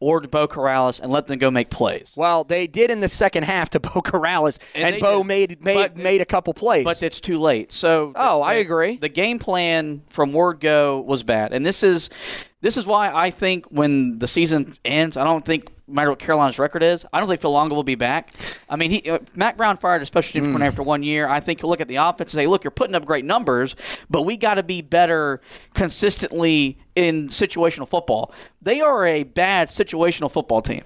or 0.00 0.20
to 0.20 0.28
Beau 0.28 0.46
Corrales 0.46 1.00
and 1.00 1.10
let 1.10 1.26
them 1.26 1.38
go 1.40 1.50
make 1.50 1.70
plays. 1.70 2.12
Well, 2.14 2.44
they 2.44 2.68
did 2.68 2.92
in 2.92 3.00
the 3.00 3.08
second 3.08 3.42
half 3.42 3.70
to 3.70 3.80
Beau 3.80 4.00
Corrales, 4.00 4.60
and, 4.76 4.94
And 4.94 5.02
Beau 5.02 5.18
did. 5.18 5.26
made 5.26 5.64
made 5.64 5.74
But- 5.74 5.96
made 5.96 6.20
a 6.20 6.24
couple 6.24 6.54
plays. 6.54 6.84
But 6.84 7.02
it's 7.02 7.20
too 7.20 7.40
late. 7.40 7.72
So 7.72 8.12
Oh, 8.14 8.38
the- 8.38 8.44
I 8.44 8.54
agree. 8.54 8.96
The 8.98 9.08
game 9.08 9.40
plan 9.40 10.02
from 10.10 10.32
word 10.32 10.60
go 10.60 11.00
was 11.00 11.24
bad, 11.24 11.52
and 11.52 11.66
this 11.66 11.82
is 11.82 12.10
this 12.60 12.76
is 12.76 12.86
why 12.86 13.10
I 13.12 13.30
think 13.30 13.66
when 13.66 14.18
the 14.18 14.26
season 14.28 14.74
ends, 14.84 15.16
I 15.16 15.24
don't 15.24 15.44
think 15.44 15.70
no 15.86 15.94
matter 15.94 16.10
what 16.10 16.18
Carolina's 16.18 16.58
record 16.58 16.82
is, 16.82 17.06
I 17.12 17.20
don't 17.20 17.28
think 17.28 17.40
Phil 17.40 17.52
Longo 17.52 17.74
will 17.74 17.82
be 17.84 17.94
back. 17.94 18.34
I 18.68 18.76
mean, 18.76 18.90
he 18.90 19.08
uh, 19.08 19.20
Mack 19.34 19.56
Brown 19.56 19.76
fired 19.76 20.02
a 20.02 20.06
special 20.06 20.32
team 20.32 20.42
Mm. 20.42 20.46
coordinator 20.48 20.68
after 20.72 20.82
one 20.82 21.02
year. 21.02 21.28
I 21.28 21.40
think 21.40 21.62
you 21.62 21.68
look 21.68 21.80
at 21.80 21.88
the 21.88 21.96
offense 21.96 22.34
and 22.34 22.38
say, 22.40 22.46
look, 22.46 22.64
you're 22.64 22.70
putting 22.70 22.94
up 22.94 23.06
great 23.06 23.24
numbers, 23.24 23.74
but 24.10 24.22
we 24.22 24.36
got 24.36 24.54
to 24.54 24.62
be 24.62 24.82
better 24.82 25.40
consistently 25.74 26.78
in 26.94 27.28
situational 27.28 27.88
football. 27.88 28.32
They 28.60 28.80
are 28.80 29.06
a 29.06 29.22
bad 29.22 29.68
situational 29.68 30.30
football 30.30 30.62
team 30.62 30.84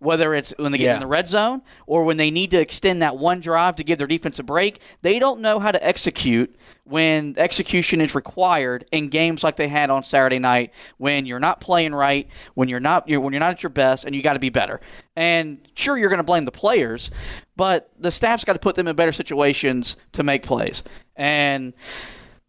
whether 0.00 0.32
it's 0.32 0.54
when 0.58 0.70
they 0.70 0.78
get 0.78 0.84
Yeah. 0.84 0.94
in 0.94 1.00
the 1.00 1.08
red 1.08 1.26
zone 1.26 1.60
or 1.88 2.04
when 2.04 2.18
they 2.18 2.30
need 2.30 2.52
to 2.52 2.60
extend 2.60 3.02
that 3.02 3.16
one 3.16 3.40
drive 3.40 3.74
to 3.74 3.82
give 3.82 3.98
their 3.98 4.06
defense 4.06 4.38
a 4.38 4.44
break. 4.44 4.78
They 5.02 5.18
don't 5.18 5.40
know 5.40 5.58
how 5.58 5.72
to 5.72 5.84
execute 5.84 6.54
when 6.88 7.34
execution 7.36 8.00
is 8.00 8.14
required 8.14 8.86
in 8.90 9.08
games 9.08 9.44
like 9.44 9.56
they 9.56 9.68
had 9.68 9.90
on 9.90 10.02
Saturday 10.04 10.38
night 10.38 10.72
when 10.96 11.26
you're 11.26 11.38
not 11.38 11.60
playing 11.60 11.94
right, 11.94 12.28
when 12.54 12.68
you're 12.68 12.80
not 12.80 13.08
you're, 13.08 13.20
when 13.20 13.32
you're 13.32 13.40
not 13.40 13.50
at 13.50 13.62
your 13.62 13.70
best, 13.70 14.04
and 14.04 14.14
you 14.14 14.22
got 14.22 14.32
to 14.32 14.38
be 14.38 14.48
better. 14.48 14.80
And 15.14 15.60
sure, 15.74 15.98
you're 15.98 16.08
going 16.08 16.18
to 16.18 16.24
blame 16.24 16.44
the 16.44 16.52
players, 16.52 17.10
but 17.56 17.90
the 17.98 18.10
staff's 18.10 18.44
got 18.44 18.54
to 18.54 18.58
put 18.58 18.74
them 18.74 18.88
in 18.88 18.96
better 18.96 19.12
situations 19.12 19.96
to 20.12 20.22
make 20.22 20.42
plays. 20.42 20.82
And 21.14 21.74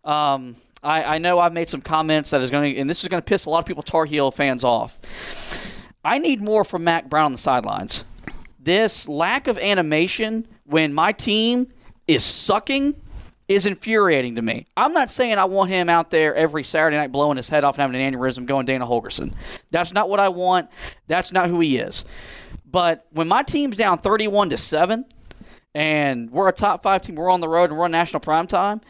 um, 0.03 0.55
I, 0.81 1.15
I 1.15 1.17
know 1.17 1.39
I've 1.39 1.53
made 1.53 1.67
some 1.67 1.81
comments 1.81 2.29
that 2.29 2.41
is 2.41 2.49
going 2.49 2.73
to, 2.73 2.79
and 2.79 2.89
this 2.89 3.03
is 3.03 3.09
going 3.09 3.21
to 3.21 3.25
piss 3.25 3.45
a 3.45 3.49
lot 3.49 3.59
of 3.59 3.65
people 3.65 3.83
Tar 3.83 4.05
Heel 4.05 4.31
fans 4.31 4.63
off. 4.63 4.97
I 6.03 6.17
need 6.17 6.41
more 6.41 6.63
from 6.63 6.85
Mack 6.85 7.09
Brown 7.09 7.25
on 7.25 7.31
the 7.33 7.37
sidelines. 7.37 8.05
This 8.57 9.07
lack 9.07 9.47
of 9.47 9.57
animation 9.57 10.47
when 10.65 10.93
my 10.93 11.11
team 11.11 11.67
is 12.07 12.23
sucking 12.23 12.95
is 13.49 13.65
infuriating 13.65 14.35
to 14.35 14.41
me. 14.43 14.67
I'm 14.77 14.93
not 14.93 15.09
saying 15.09 15.39
I 15.39 15.45
want 15.45 15.71
him 15.71 15.89
out 15.89 16.11
there 16.11 16.35
every 16.35 16.63
Saturday 16.63 16.95
night 16.95 17.11
blowing 17.11 17.35
his 17.35 17.49
head 17.49 17.63
off 17.63 17.77
and 17.77 17.81
having 17.81 17.99
an 17.99 18.13
aneurysm 18.13 18.45
going 18.45 18.67
Dana 18.67 18.85
Holgorsen. 18.85 19.33
That's 19.71 19.91
not 19.91 20.07
what 20.07 20.19
I 20.19 20.29
want. 20.29 20.69
That's 21.07 21.33
not 21.33 21.49
who 21.49 21.59
he 21.59 21.77
is. 21.79 22.05
But 22.71 23.07
when 23.09 23.27
my 23.27 23.41
team's 23.41 23.75
down 23.75 23.97
31 23.97 24.51
to 24.51 24.57
7 24.57 25.03
and 25.73 26.29
we're 26.29 26.47
a 26.47 26.53
top 26.53 26.83
5 26.83 27.01
team, 27.01 27.15
we're 27.15 27.31
on 27.31 27.41
the 27.41 27.49
road 27.49 27.71
and 27.71 27.79
we're 27.79 27.85
on 27.85 27.91
national 27.91 28.19
prime 28.19 28.45
time, 28.45 28.81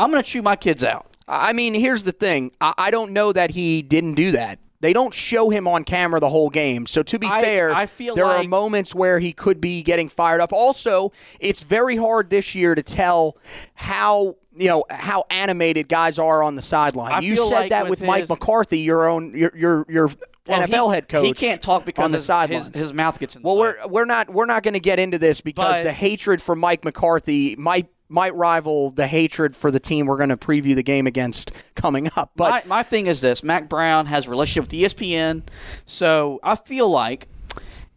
I'm 0.00 0.10
going 0.10 0.22
to 0.22 0.28
chew 0.28 0.42
my 0.42 0.56
kids 0.56 0.82
out. 0.82 1.06
I 1.28 1.52
mean, 1.52 1.72
here's 1.72 2.02
the 2.02 2.12
thing. 2.12 2.50
I, 2.60 2.74
I 2.76 2.90
don't 2.90 3.12
know 3.12 3.32
that 3.32 3.52
he 3.52 3.82
didn't 3.82 4.14
do 4.14 4.32
that. 4.32 4.58
They 4.82 4.92
don't 4.92 5.14
show 5.14 5.48
him 5.48 5.66
on 5.66 5.84
camera 5.84 6.20
the 6.20 6.28
whole 6.28 6.50
game. 6.50 6.86
So 6.86 7.02
to 7.04 7.18
be 7.18 7.26
I- 7.28 7.40
fair, 7.40 7.72
I 7.72 7.86
feel 7.86 8.14
there 8.16 8.26
are 8.26 8.42
moments 8.44 8.94
where 8.94 9.18
he 9.20 9.32
could 9.32 9.60
be 9.60 9.82
getting 9.82 10.08
fired 10.10 10.40
up. 10.42 10.52
Also, 10.52 11.12
it's 11.40 11.62
very 11.62 11.96
hard 11.96 12.28
this 12.30 12.54
year 12.54 12.74
to 12.74 12.82
tell 12.82 13.38
how 13.74 14.36
you 14.54 14.68
know 14.68 14.84
how 14.90 15.24
animated 15.30 15.88
guys 15.88 16.18
are 16.18 16.42
on 16.42 16.56
the 16.56 16.62
sideline. 16.62 17.12
I 17.12 17.20
you 17.20 17.36
said 17.36 17.54
like 17.54 17.70
that 17.70 17.84
with 17.88 18.00
with 18.00 18.06
Mike 18.06 18.20
his- 18.22 18.28
McCarthy, 18.28 18.80
your 18.80 19.08
own 19.08 19.32
your 19.38 19.52
your, 19.56 19.86
your 19.88 20.10
Well, 20.46 20.60
NFL 20.66 20.88
he- 20.90 20.94
head 20.96 21.08
coach. 21.08 21.26
He 21.26 21.32
can't 21.32 21.62
talk 21.62 21.84
because 21.86 22.04
on 22.06 22.10
the 22.10 22.18
his, 22.18 22.26
sidelines. 22.26 22.66
his, 22.66 22.76
his 22.76 22.92
mouth 22.92 23.18
gets 23.18 23.36
in 23.36 23.42
Well, 23.42 23.56
we're 23.56 23.76
we're 23.86 24.04
not 24.04 24.30
we're 24.30 24.46
not 24.46 24.62
going 24.64 24.74
to 24.74 24.80
get 24.80 24.98
into 24.98 25.16
this 25.18 25.40
because 25.40 25.78
But- 25.78 25.84
the 25.84 25.92
hatred 25.92 26.42
for 26.42 26.54
Mike 26.56 26.84
McCarthy 26.84 27.54
might 27.56 27.88
might 28.12 28.34
rival 28.34 28.90
the 28.90 29.06
hatred 29.06 29.56
for 29.56 29.70
the 29.70 29.80
team 29.80 30.06
we're 30.06 30.18
going 30.18 30.28
to 30.28 30.36
preview 30.36 30.74
the 30.74 30.82
game 30.82 31.06
against 31.06 31.52
coming 31.74 32.10
up. 32.16 32.32
But 32.36 32.66
my, 32.66 32.76
my 32.76 32.82
thing 32.82 33.06
is 33.06 33.20
this 33.20 33.42
Mack 33.42 33.68
Brown 33.68 34.06
has 34.06 34.26
a 34.26 34.30
relationship 34.30 34.70
with 34.70 34.80
ESPN. 34.80 35.42
So 35.86 36.38
I 36.42 36.56
feel 36.56 36.88
like 36.88 37.28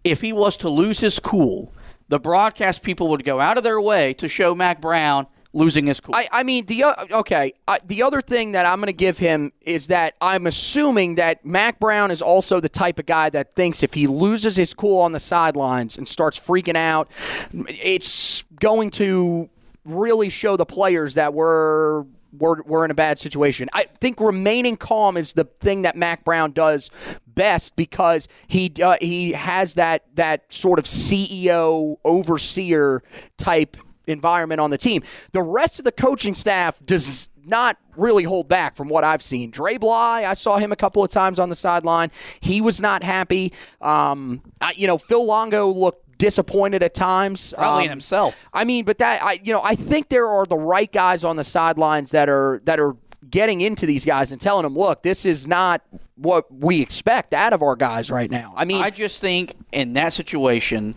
if 0.03 0.21
he 0.21 0.33
was 0.33 0.57
to 0.57 0.69
lose 0.69 0.99
his 0.99 1.19
cool, 1.19 1.73
the 2.07 2.19
broadcast 2.19 2.83
people 2.83 3.09
would 3.09 3.23
go 3.23 3.39
out 3.39 3.57
of 3.57 3.63
their 3.63 3.81
way 3.81 4.13
to 4.15 4.27
show 4.27 4.55
Mack 4.55 4.79
Brown 4.79 5.27
losing 5.55 5.87
his 5.87 5.99
cool. 5.99 6.13
I, 6.13 6.27
I 6.31 6.43
mean 6.43 6.65
the 6.65 6.83
okay 7.11 7.53
I, 7.67 7.79
the 7.85 8.03
other 8.03 8.21
thing 8.21 8.51
that 8.51 8.65
I'm 8.65 8.79
going 8.79 8.87
to 8.87 8.93
give 8.93 9.17
him 9.17 9.53
is 9.61 9.87
that 9.87 10.15
I'm 10.21 10.47
assuming 10.47 11.15
that 11.15 11.45
Mack 11.45 11.79
Brown 11.79 12.11
is 12.11 12.21
also 12.21 12.59
the 12.59 12.69
type 12.69 12.99
of 12.99 13.05
guy 13.05 13.29
that 13.29 13.55
thinks 13.55 13.81
if 13.81 13.93
he 13.93 14.05
loses 14.05 14.57
his 14.57 14.73
cool 14.73 14.99
on 14.99 15.13
the 15.13 15.19
sidelines 15.19 15.97
and 15.97 16.07
starts 16.07 16.37
freaking 16.37 16.75
out, 16.75 17.09
it's 17.53 18.43
going 18.59 18.89
to 18.91 19.49
really 19.85 20.29
show 20.29 20.57
the 20.57 20.65
players 20.65 21.13
that 21.13 21.33
we're 21.33 22.05
we're, 22.37 22.61
we're 22.63 22.85
in 22.85 22.91
a 22.91 22.95
bad 22.95 23.17
situation. 23.17 23.69
I 23.73 23.83
think 23.83 24.19
remaining 24.19 24.75
calm 24.75 25.15
is 25.15 25.33
the 25.33 25.45
thing 25.45 25.83
that 25.83 25.95
Mack 25.95 26.25
Brown 26.25 26.51
does 26.51 26.89
best 27.27 27.75
because 27.75 28.27
he 28.47 28.73
uh, 28.83 28.97
he 28.99 29.31
has 29.31 29.75
that 29.75 30.03
that 30.15 30.51
sort 30.51 30.79
of 30.79 30.85
CEO 30.85 31.97
overseer 32.03 33.03
type 33.37 33.77
environment 34.07 34.61
on 34.61 34.69
the 34.69 34.77
team. 34.77 35.03
The 35.31 35.41
rest 35.41 35.79
of 35.79 35.85
the 35.85 35.91
coaching 35.91 36.35
staff 36.35 36.79
does 36.85 37.29
not 37.45 37.77
really 37.95 38.23
hold 38.23 38.47
back 38.47 38.75
from 38.75 38.89
what 38.89 39.03
I've 39.03 39.21
seen. 39.21 39.51
Dre 39.51 39.77
Bly, 39.77 40.25
I 40.25 40.33
saw 40.33 40.57
him 40.57 40.71
a 40.71 40.75
couple 40.75 41.03
of 41.03 41.11
times 41.11 41.39
on 41.39 41.49
the 41.49 41.55
sideline. 41.55 42.09
He 42.39 42.59
was 42.59 42.81
not 42.81 43.03
happy. 43.03 43.53
Um, 43.81 44.41
I, 44.59 44.73
you 44.75 44.87
know, 44.87 44.97
Phil 44.97 45.23
Longo 45.23 45.67
looked 45.67 46.04
disappointed 46.17 46.83
at 46.83 46.93
times. 46.93 47.53
Probably 47.57 47.85
in 47.85 47.89
Um, 47.89 47.91
himself. 47.91 48.35
I 48.53 48.63
mean, 48.63 48.85
but 48.85 48.97
that 48.99 49.23
I 49.23 49.39
you 49.43 49.53
know, 49.53 49.61
I 49.63 49.75
think 49.75 50.09
there 50.09 50.27
are 50.27 50.45
the 50.45 50.57
right 50.57 50.91
guys 50.91 51.23
on 51.23 51.35
the 51.35 51.43
sidelines 51.43 52.11
that 52.11 52.29
are 52.29 52.61
that 52.65 52.79
are 52.79 52.95
getting 53.29 53.61
into 53.61 53.85
these 53.85 54.05
guys 54.05 54.31
and 54.31 54.39
telling 54.39 54.63
them, 54.63 54.75
"Look, 54.75 55.03
this 55.03 55.25
is 55.25 55.47
not 55.47 55.81
what 56.15 56.45
we 56.53 56.81
expect 56.81 57.33
out 57.33 57.53
of 57.53 57.61
our 57.61 57.75
guys 57.75 58.09
right 58.11 58.29
now." 58.31 58.53
I 58.55 58.65
mean, 58.65 58.83
I 58.83 58.89
just 58.89 59.21
think 59.21 59.55
in 59.71 59.93
that 59.93 60.13
situation, 60.13 60.95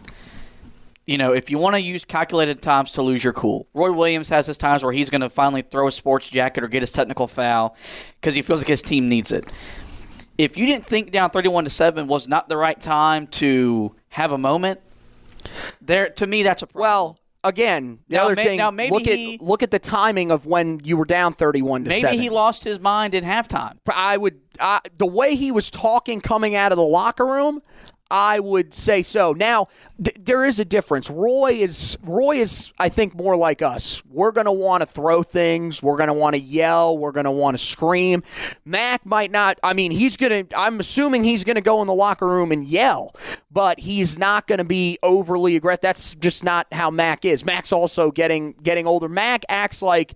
you 1.06 1.16
know, 1.16 1.32
if 1.32 1.50
you 1.50 1.56
want 1.58 1.75
to 1.75 1.80
use 1.80 2.04
calculated 2.04 2.60
times 2.60 2.92
to 2.92 3.02
lose 3.02 3.25
your 3.25 3.32
cool, 3.32 3.66
Roy 3.72 3.90
Williams 3.92 4.28
has 4.28 4.46
his 4.46 4.58
times 4.58 4.84
where 4.84 4.92
he's 4.92 5.08
going 5.08 5.22
to 5.22 5.30
finally 5.30 5.62
throw 5.62 5.88
a 5.88 5.92
sports 5.92 6.28
jacket 6.28 6.62
or 6.62 6.68
get 6.68 6.82
his 6.82 6.92
technical 6.92 7.26
foul 7.26 7.75
because 8.20 8.34
he 8.34 8.42
feels 8.42 8.60
like 8.60 8.68
his 8.68 8.82
team 8.82 9.08
needs 9.08 9.32
it. 9.32 9.44
If 10.37 10.56
you 10.56 10.66
didn't 10.66 10.84
think 10.87 11.10
down 11.10 11.30
31 11.30 11.64
to 11.64 11.70
7 11.70 12.06
was 12.06 12.28
not 12.28 12.48
the 12.48 12.56
right 12.56 12.80
time 12.80 13.26
to 13.28 13.94
have 14.10 14.30
a 14.32 14.38
moment, 14.38 14.80
there 15.81 16.09
to 16.11 16.26
me 16.26 16.43
that's 16.43 16.62
a 16.62 16.67
problem. 16.67 16.83
well, 16.83 17.19
again, 17.45 18.00
the 18.09 18.17
Now, 18.17 18.25
other 18.26 18.35
may- 18.37 18.45
thing, 18.45 18.59
now 18.59 18.71
maybe 18.71 18.93
look 18.93 19.02
he- 19.05 19.35
at 19.35 19.40
look 19.43 19.62
at 19.62 19.71
the 19.71 19.78
timing 19.78 20.31
of 20.31 20.47
when 20.47 20.81
you 20.85 20.97
were 20.97 21.05
down 21.05 21.33
31 21.35 21.85
to 21.85 21.88
maybe 21.88 22.00
7. 22.02 22.19
he 22.21 22.31
lost 22.31 22.64
his 22.64 22.78
mind 22.81 23.14
in 23.14 23.25
halftime. 23.25 23.78
I 23.88 24.17
would 24.17 24.40
uh, 24.61 24.81
the 24.97 25.07
way 25.07 25.35
he 25.37 25.52
was 25.52 25.71
talking 25.71 26.21
coming 26.21 26.55
out 26.57 26.73
of 26.73 26.76
the 26.76 26.85
locker 26.85 27.25
room. 27.26 27.61
I 28.11 28.41
would 28.41 28.73
say 28.73 29.03
so. 29.03 29.33
Now 29.33 29.69
th- 30.03 30.17
there 30.19 30.45
is 30.45 30.59
a 30.59 30.65
difference. 30.65 31.11
Roy 31.11 31.59
is 31.61 31.99
Roy 32.03 32.37
is 32.37 32.73
I 32.79 32.88
think 32.88 33.15
more 33.15 33.37
like 33.37 33.61
us. 33.62 34.03
We're 34.09 34.33
going 34.33 34.47
to 34.47 34.53
want 34.53 34.83
to 34.83 34.87
throw 34.87 35.23
things. 35.23 35.83
We're 35.83 35.97
going 35.97 36.09
to 36.09 36.15
want 36.15 36.35
to 36.35 36.41
yell. 36.41 36.97
We're 36.97 37.12
going 37.12 37.25
to 37.25 37.31
want 37.31 37.59
to 37.59 37.65
scream. 37.65 38.23
Mack 38.65 39.05
might 39.05 39.31
not. 39.31 39.59
I 39.62 39.75
mean, 39.75 39.91
he's 39.91 40.17
going 40.17 40.47
to. 40.47 40.59
I'm 40.59 40.81
assuming 40.81 41.25
he's 41.25 41.45
going 41.45 41.57
to 41.57 41.62
go 41.62 41.81
in 41.83 41.87
the 41.87 41.95
locker 41.95 42.27
room 42.27 42.50
and 42.53 42.67
yell, 42.67 43.15
but 43.50 43.79
he's 43.81 44.19
not 44.19 44.47
going 44.47 44.59
to 44.59 44.65
be 44.65 44.99
overly 45.03 45.57
aggressive. 45.57 45.83
That's 45.83 46.15
just 46.15 46.45
not 46.45 46.67
how 46.73 46.91
Mack 46.91 47.25
is. 47.25 47.45
Mack's 47.45 47.73
also 47.73 48.11
getting 48.11 48.53
getting 48.62 48.87
older. 48.87 49.09
Mack 49.09 49.45
acts 49.49 49.83
like 49.83 50.15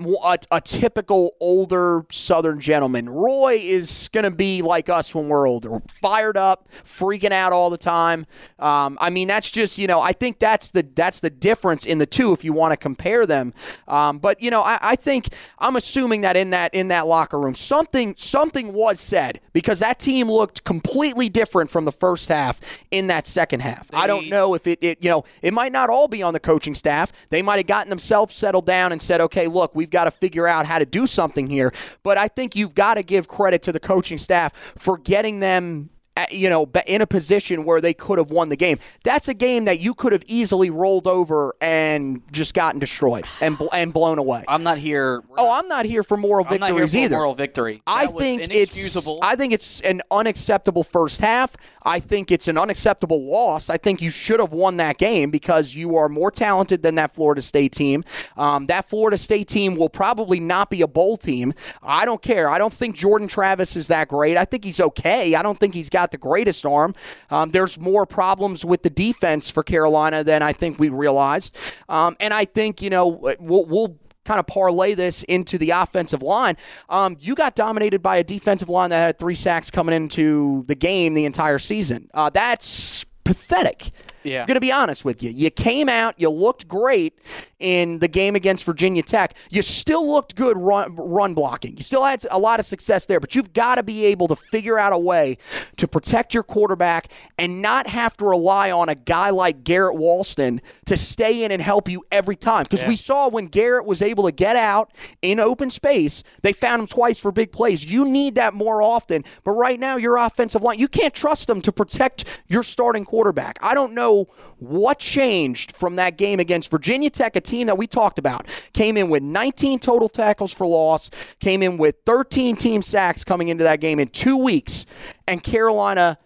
a, 0.00 0.38
a 0.50 0.60
typical 0.60 1.34
older 1.40 2.04
Southern 2.10 2.60
gentleman. 2.60 3.08
Roy 3.08 3.60
is 3.62 4.08
going 4.12 4.24
to 4.24 4.30
be 4.30 4.62
like 4.62 4.88
us 4.88 5.14
when 5.14 5.28
we're 5.28 5.48
older, 5.48 5.80
fired 5.88 6.36
up, 6.36 6.68
freaking 6.84 7.30
out 7.30 7.52
all 7.52 7.70
the 7.70 7.78
time. 7.78 8.26
Um, 8.58 8.98
I 9.00 9.10
mean, 9.10 9.28
that's 9.28 9.50
just 9.50 9.78
you 9.78 9.86
know, 9.86 10.00
I 10.00 10.12
think 10.12 10.38
that's 10.38 10.70
the 10.70 10.86
that's 10.94 11.20
the 11.20 11.30
difference 11.30 11.86
in 11.86 11.98
the 11.98 12.06
two 12.06 12.32
if 12.32 12.44
you 12.44 12.52
want 12.52 12.72
to 12.72 12.76
compare 12.76 13.26
them. 13.26 13.54
Um, 13.86 14.18
but 14.18 14.42
you 14.42 14.50
know, 14.50 14.62
I, 14.62 14.78
I 14.80 14.96
think 14.96 15.28
I'm 15.58 15.76
assuming 15.76 16.22
that 16.22 16.36
in 16.36 16.50
that 16.50 16.74
in 16.74 16.88
that 16.88 17.06
locker 17.06 17.38
room, 17.38 17.54
something 17.54 18.14
something 18.18 18.72
was 18.72 19.00
said 19.00 19.40
because 19.52 19.78
that 19.80 19.98
team 20.00 20.30
looked 20.30 20.64
completely 20.64 21.28
different 21.28 21.70
from 21.70 21.84
the 21.84 21.92
first 21.92 22.28
half 22.28 22.60
in 22.90 23.06
that 23.08 23.26
second 23.26 23.60
half. 23.60 23.88
I 23.92 24.06
don't 24.06 24.28
know 24.28 24.54
if 24.54 24.66
it, 24.66 24.78
it 24.82 24.98
you 25.02 25.10
know 25.10 25.24
it 25.42 25.54
might 25.54 25.72
not 25.72 25.88
all 25.88 26.08
be 26.08 26.22
on 26.22 26.32
the 26.32 26.40
coaching 26.40 26.74
staff. 26.74 27.12
They 27.30 27.42
might 27.42 27.56
have 27.56 27.66
gotten 27.66 27.90
themselves 27.90 28.34
settled 28.34 28.66
down 28.66 28.92
and 28.92 29.00
said, 29.00 29.20
okay, 29.20 29.46
look, 29.46 29.74
we've 29.84 29.90
got 29.90 30.04
to 30.04 30.10
figure 30.10 30.46
out 30.46 30.64
how 30.64 30.78
to 30.78 30.86
do 30.86 31.06
something 31.06 31.46
here. 31.46 31.70
But 32.02 32.16
I 32.16 32.28
think 32.28 32.56
you've 32.56 32.74
got 32.74 32.94
to 32.94 33.02
give 33.02 33.28
credit 33.28 33.60
to 33.64 33.72
the 33.72 33.80
coaching 33.80 34.16
staff 34.16 34.54
for 34.78 34.96
getting 34.96 35.40
them 35.40 35.90
uh, 36.16 36.26
you 36.30 36.48
know, 36.48 36.70
in 36.86 37.02
a 37.02 37.06
position 37.08 37.64
where 37.64 37.80
they 37.80 37.92
could 37.92 38.18
have 38.18 38.30
won 38.30 38.48
the 38.48 38.54
game. 38.54 38.78
That's 39.02 39.26
a 39.26 39.34
game 39.34 39.64
that 39.64 39.80
you 39.80 39.94
could 39.94 40.12
have 40.12 40.22
easily 40.28 40.70
rolled 40.70 41.08
over 41.08 41.56
and 41.60 42.22
just 42.30 42.54
gotten 42.54 42.78
destroyed 42.78 43.24
and 43.40 43.58
bl- 43.58 43.66
and 43.72 43.92
blown 43.92 44.18
away. 44.18 44.44
I'm 44.46 44.62
not 44.62 44.78
here. 44.78 45.24
oh, 45.36 45.58
I'm 45.58 45.66
not 45.66 45.86
here 45.86 46.04
for 46.04 46.16
moral 46.16 46.46
I'm 46.48 46.60
not 46.60 46.68
here 46.70 46.74
victories 46.86 46.92
for 46.92 46.98
either. 46.98 47.16
moral 47.16 47.34
victory. 47.34 47.82
I 47.84 48.04
That 48.06 48.14
was 48.14 48.22
think 48.22 48.42
it's. 48.54 49.08
I 49.22 49.34
think 49.34 49.52
it's 49.54 49.80
an 49.80 50.02
unacceptable 50.12 50.84
first 50.84 51.20
half. 51.20 51.56
I 51.84 52.00
think 52.00 52.30
it's 52.30 52.48
an 52.48 52.58
unacceptable 52.58 53.30
loss. 53.30 53.70
I 53.70 53.76
think 53.76 54.00
you 54.00 54.10
should 54.10 54.40
have 54.40 54.52
won 54.52 54.76
that 54.78 54.98
game 54.98 55.30
because 55.30 55.74
you 55.74 55.96
are 55.96 56.08
more 56.08 56.30
talented 56.30 56.82
than 56.82 56.94
that 56.96 57.14
Florida 57.14 57.42
State 57.42 57.72
team. 57.72 58.04
Um, 58.36 58.66
that 58.66 58.86
Florida 58.86 59.18
State 59.18 59.48
team 59.48 59.76
will 59.76 59.88
probably 59.88 60.40
not 60.40 60.70
be 60.70 60.82
a 60.82 60.88
bowl 60.88 61.16
team. 61.16 61.52
I 61.82 62.04
don't 62.04 62.22
care. 62.22 62.48
I 62.48 62.58
don't 62.58 62.72
think 62.72 62.96
Jordan 62.96 63.28
Travis 63.28 63.76
is 63.76 63.88
that 63.88 64.08
great. 64.08 64.36
I 64.36 64.44
think 64.44 64.64
he's 64.64 64.80
okay. 64.80 65.34
I 65.34 65.42
don't 65.42 65.58
think 65.58 65.74
he's 65.74 65.90
got 65.90 66.10
the 66.10 66.18
greatest 66.18 66.64
arm. 66.64 66.94
Um, 67.30 67.50
there's 67.50 67.78
more 67.78 68.06
problems 68.06 68.64
with 68.64 68.82
the 68.82 68.90
defense 68.90 69.50
for 69.50 69.62
Carolina 69.62 70.24
than 70.24 70.42
I 70.42 70.52
think 70.52 70.78
we 70.78 70.88
realized. 70.88 71.56
Um, 71.88 72.16
and 72.20 72.32
I 72.32 72.44
think 72.44 72.80
you 72.80 72.90
know 72.90 73.08
we'll, 73.38 73.66
we'll 73.66 73.98
kind 74.24 74.40
of 74.40 74.46
parlay 74.46 74.94
this 74.94 75.22
into 75.24 75.58
the 75.58 75.70
offensive 75.70 76.22
line. 76.22 76.56
Um, 76.88 77.16
you 77.20 77.34
got 77.34 77.54
dominated 77.54 78.02
by 78.02 78.16
a 78.16 78.24
defensive 78.24 78.68
line 78.68 78.90
that 78.90 79.00
had 79.00 79.18
three 79.18 79.34
sacks 79.34 79.70
coming 79.70 79.94
into 79.94 80.64
the 80.66 80.74
game 80.74 81.14
the 81.14 81.24
entire 81.24 81.58
season. 81.58 82.10
Uh, 82.14 82.30
that's 82.30 83.04
pathetic. 83.24 83.88
Yeah. 84.22 84.40
I'm 84.40 84.46
going 84.46 84.54
to 84.54 84.60
be 84.60 84.72
honest 84.72 85.04
with 85.04 85.22
you. 85.22 85.30
You 85.30 85.50
came 85.50 85.88
out, 85.88 86.14
you 86.18 86.30
looked 86.30 86.66
great 86.66 87.18
in 87.58 87.98
the 87.98 88.08
game 88.08 88.34
against 88.34 88.64
Virginia 88.64 89.02
Tech. 89.02 89.34
You 89.50 89.62
still 89.62 90.08
looked 90.10 90.34
good 90.36 90.56
run, 90.56 90.94
run 90.96 91.34
blocking. 91.34 91.76
You 91.76 91.82
still 91.82 92.04
had 92.04 92.24
a 92.30 92.38
lot 92.38 92.60
of 92.60 92.66
success 92.66 93.06
there, 93.06 93.20
but 93.20 93.34
you've 93.34 93.52
got 93.52 93.76
to 93.76 93.82
be 93.82 94.04
able 94.06 94.28
to 94.28 94.36
figure 94.36 94.78
out 94.78 94.92
a 94.92 94.98
way 94.98 95.38
to 95.76 95.88
protect 95.88 96.34
your 96.34 96.42
quarterback 96.42 97.10
and 97.38 97.62
not 97.62 97.86
have 97.86 98.16
to 98.18 98.24
rely 98.24 98.70
on 98.70 98.88
a 98.88 98.94
guy 98.94 99.30
like 99.30 99.64
Garrett 99.64 99.96
Walston 99.96 100.60
to 100.86 100.96
stay 100.96 101.44
in 101.44 101.52
and 101.52 101.62
help 101.62 101.88
you 101.88 102.04
every 102.10 102.36
time. 102.36 102.64
Because 102.64 102.84
we 102.84 102.96
saw 102.96 103.28
when 103.28 103.46
Garrett 103.46 103.86
was 103.86 104.02
able 104.02 104.24
to 104.24 104.32
get 104.32 104.56
out 104.56 104.92
in 105.22 105.40
open 105.40 105.70
space, 105.70 106.22
they 106.42 106.52
found 106.52 106.80
him 106.80 106.86
twice 106.86 107.18
for 107.18 107.32
big 107.32 107.52
plays. 107.52 107.84
You 107.84 108.04
need 108.04 108.34
that 108.36 108.54
more 108.54 108.82
often. 108.82 109.24
But 109.44 109.52
right 109.52 109.78
now, 109.78 109.96
your 109.96 110.16
offensive 110.16 110.62
line, 110.62 110.78
you 110.78 110.88
can't 110.88 111.14
trust 111.14 111.46
them 111.46 111.60
to 111.62 111.72
protect 111.72 112.24
your 112.46 112.62
starting 112.62 113.04
quarterback. 113.04 113.58
I 113.62 113.74
don't 113.74 113.94
know 113.94 114.26
what 114.58 114.98
changed 114.98 115.72
from 115.72 115.96
that 115.96 116.16
game 116.16 116.40
against 116.40 116.70
Virginia 116.70 117.10
Tech, 117.10 117.36
team 117.44 117.66
that 117.66 117.78
we 117.78 117.86
talked 117.86 118.18
about. 118.18 118.46
Came 118.72 118.96
in 118.96 119.10
with 119.10 119.22
19 119.22 119.78
total 119.78 120.08
tackles 120.08 120.52
for 120.52 120.66
loss, 120.66 121.10
came 121.40 121.62
in 121.62 121.78
with 121.78 121.96
13 122.06 122.56
team 122.56 122.82
sacks 122.82 123.24
coming 123.24 123.48
into 123.48 123.64
that 123.64 123.80
game 123.80 123.98
in 123.98 124.08
two 124.08 124.36
weeks, 124.36 124.86
and 125.26 125.42
Carolina 125.42 126.18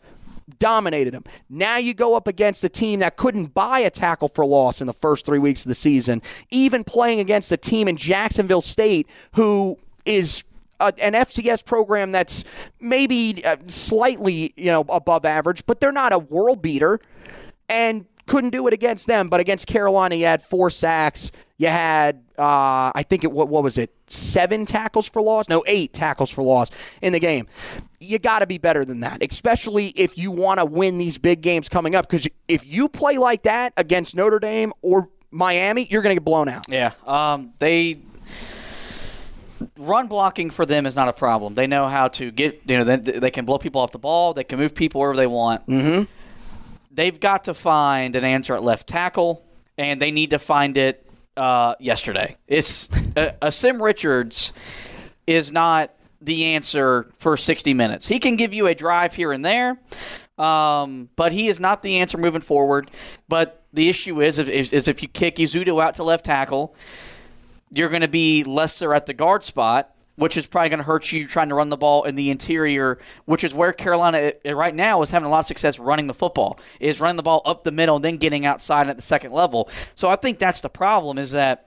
dominated 0.59 1.13
them. 1.13 1.25
Now 1.49 1.77
you 1.77 1.95
go 1.95 2.15
up 2.15 2.27
against 2.27 2.65
a 2.65 2.69
team 2.69 3.01
that 3.01 3.17
couldn't 3.17 3.55
buy 3.55 3.81
a 3.81 3.91
tackle 3.91 4.29
for 4.29 4.45
loss 4.45 4.81
in 4.81 4.87
the 4.87 4.93
first 4.93 5.27
three 5.27 5.39
weeks 5.39 5.65
of 5.65 5.69
the 5.69 5.75
season, 5.75 6.23
even 6.51 6.85
playing 6.85 7.21
against 7.21 7.53
a 7.53 7.57
team 7.57 7.89
in 7.89 7.97
Jacksonville 7.97 8.63
State 8.63 9.07
who 9.35 9.79
is 10.05 10.45
a, 10.81 10.93
an 10.99 11.13
FCS 11.13 11.65
program 11.65 12.13
that's 12.13 12.45
maybe 12.81 13.45
uh, 13.45 13.57
slightly 13.67 14.53
you 14.57 14.71
know 14.71 14.85
above 14.89 15.25
average, 15.25 15.67
but 15.67 15.81
they're 15.81 15.93
not 15.93 16.13
a 16.13 16.19
world 16.19 16.63
beater, 16.63 17.01
and 17.69 18.07
couldn't 18.29 18.51
do 18.51 18.67
it 18.69 18.75
against 18.75 19.07
them. 19.07 19.29
But 19.29 19.41
against 19.41 19.67
Carolina, 19.67 20.15
you 20.15 20.27
had 20.27 20.43
four 20.43 20.71
sacks. 20.71 21.33
You 21.57 21.67
had, 21.69 22.23
uh, 22.39 22.93
I 22.95 23.05
think 23.09 23.25
it 23.25 23.33
what, 23.33 23.49
what 23.49 23.65
was 23.65 23.79
it, 23.79 23.93
seven 24.07 24.65
tackles 24.65 25.09
for 25.09 25.21
loss? 25.21 25.49
No, 25.49 25.65
eight 25.67 25.93
tackles 25.93 26.31
for 26.31 26.43
loss 26.43 26.71
in 27.03 27.13
the 27.13 27.19
game. 27.19 27.49
You 27.99 28.21
got 28.21 28.41
to 28.41 28.47
be 28.47 28.59
better 28.59 28.85
than 28.85 29.01
that, 29.01 29.25
especially 29.29 29.89
if 29.89 30.17
you 30.17 30.31
want 30.31 30.61
to 30.61 30.65
win 30.65 30.99
these 30.99 31.19
big 31.19 31.41
games 31.41 31.69
coming 31.69 31.97
up. 31.97 32.09
Because 32.09 32.29
if 32.47 32.65
you 32.65 32.89
play 32.89 33.19
like 33.19 33.43
that 33.43 33.73
against 33.77 34.15
Notre 34.15 34.39
Dame 34.39 34.73
or 34.83 35.09
Miami, 35.33 35.89
you're 35.91 36.03
going 36.03 36.15
to 36.15 36.21
get 36.21 36.25
blown 36.25 36.49
out. 36.49 36.67
Yeah, 36.69 36.93
um, 37.07 37.55
they 37.59 37.99
run 39.77 40.07
blocking 40.07 40.51
for 40.51 40.67
them 40.67 40.87
is 40.87 40.97
not 40.97 41.09
a 41.09 41.13
problem. 41.13 41.55
They 41.55 41.67
know 41.67 41.89
how 41.89 42.09
to 42.09 42.31
get 42.31 42.63
you 42.67 42.79
know 42.79 42.85
they, 42.85 43.19
they 43.19 43.31
can 43.31 43.45
blow 43.45 43.59
people 43.59 43.81
off 43.81 43.91
the 43.91 43.99
ball. 43.99 44.35
They 44.35 44.45
can 44.45 44.59
move 44.59 44.75
people 44.75 45.01
wherever 45.01 45.17
they 45.17 45.27
want. 45.27 45.67
Mm-hmm. 45.67 46.05
They've 46.91 47.19
got 47.19 47.45
to 47.45 47.55
find 47.55 48.17
an 48.17 48.25
answer 48.25 48.55
at 48.55 48.63
left 48.63 48.87
tackle, 48.87 49.45
and 49.77 50.01
they 50.01 50.11
need 50.11 50.31
to 50.31 50.39
find 50.39 50.77
it 50.77 51.07
uh, 51.37 51.75
yesterday. 51.79 52.37
It's 52.47 52.89
uh, 53.17 53.33
Asim 53.43 53.81
Richards 53.81 54.53
is 55.27 55.53
not 55.53 55.95
the 56.21 56.47
answer 56.47 57.11
for 57.19 57.37
60 57.37 57.75
minutes. 57.75 58.09
He 58.09 58.19
can 58.19 58.37
give 58.37 58.53
you 58.53 58.67
a 58.67 58.75
drive 58.75 59.15
here 59.15 59.33
and 59.33 59.45
there, 59.45 59.79
um, 60.37 61.09
but 61.15 61.33
he 61.33 61.49
is 61.49 61.61
not 61.61 61.83
the 61.83 61.99
answer 61.99 62.19
moving 62.19 62.41
forward. 62.41 62.91
But 63.29 63.65
the 63.73 63.89
issue 63.89 64.21
is, 64.21 64.39
is, 64.39 64.73
is 64.73 64.89
if 64.89 65.03
you 65.03 65.09
kick 65.09 65.37
Ezeudu 65.37 65.83
out 65.83 65.95
to 65.95 66.05
left 66.05 66.25
tackle, 66.25 66.75
you're 67.71 67.91
going 67.91 68.03
to 68.03 68.09
be 68.09 68.45
lesser 68.45 68.95
at 68.95 69.07
the 69.07 69.15
guard 69.15 69.45
spot, 69.45 69.95
which 70.19 70.37
is 70.37 70.47
probably 70.47 70.69
going 70.69 70.79
to 70.79 70.85
hurt 70.85 71.11
you 71.13 71.27
trying 71.27 71.49
to 71.49 71.55
run 71.55 71.69
the 71.69 71.77
ball 71.77 72.03
in 72.05 72.15
the 72.17 72.31
interior, 72.31 72.99
which 73.25 73.45
is 73.45 73.55
where 73.55 73.73
Carolina 73.73 74.33
uh, 74.45 74.55
right 74.55 74.75
now 74.75 75.01
is 75.03 75.11
having 75.11 75.27
a 75.27 75.31
lot 75.31 75.41
of 75.41 75.47
success 75.47 75.79
running 75.79 76.09
the 76.09 76.15
football, 76.15 76.59
is 76.81 77.01
running 77.01 77.17
the 77.17 77.23
ball 77.23 77.41
up 77.45 77.65
the 77.65 77.71
middle 77.73 77.97
and 77.97 78.05
then 78.05 78.17
getting 78.17 78.45
outside 78.45 78.89
at 78.89 78.97
the 78.97 79.03
second 79.03 79.31
level. 79.33 79.71
So 79.95 80.09
I 80.11 80.17
think 80.17 80.39
that's 80.39 80.61
the 80.61 80.69
problem 80.69 81.19
is 81.19 81.31
that. 81.33 81.65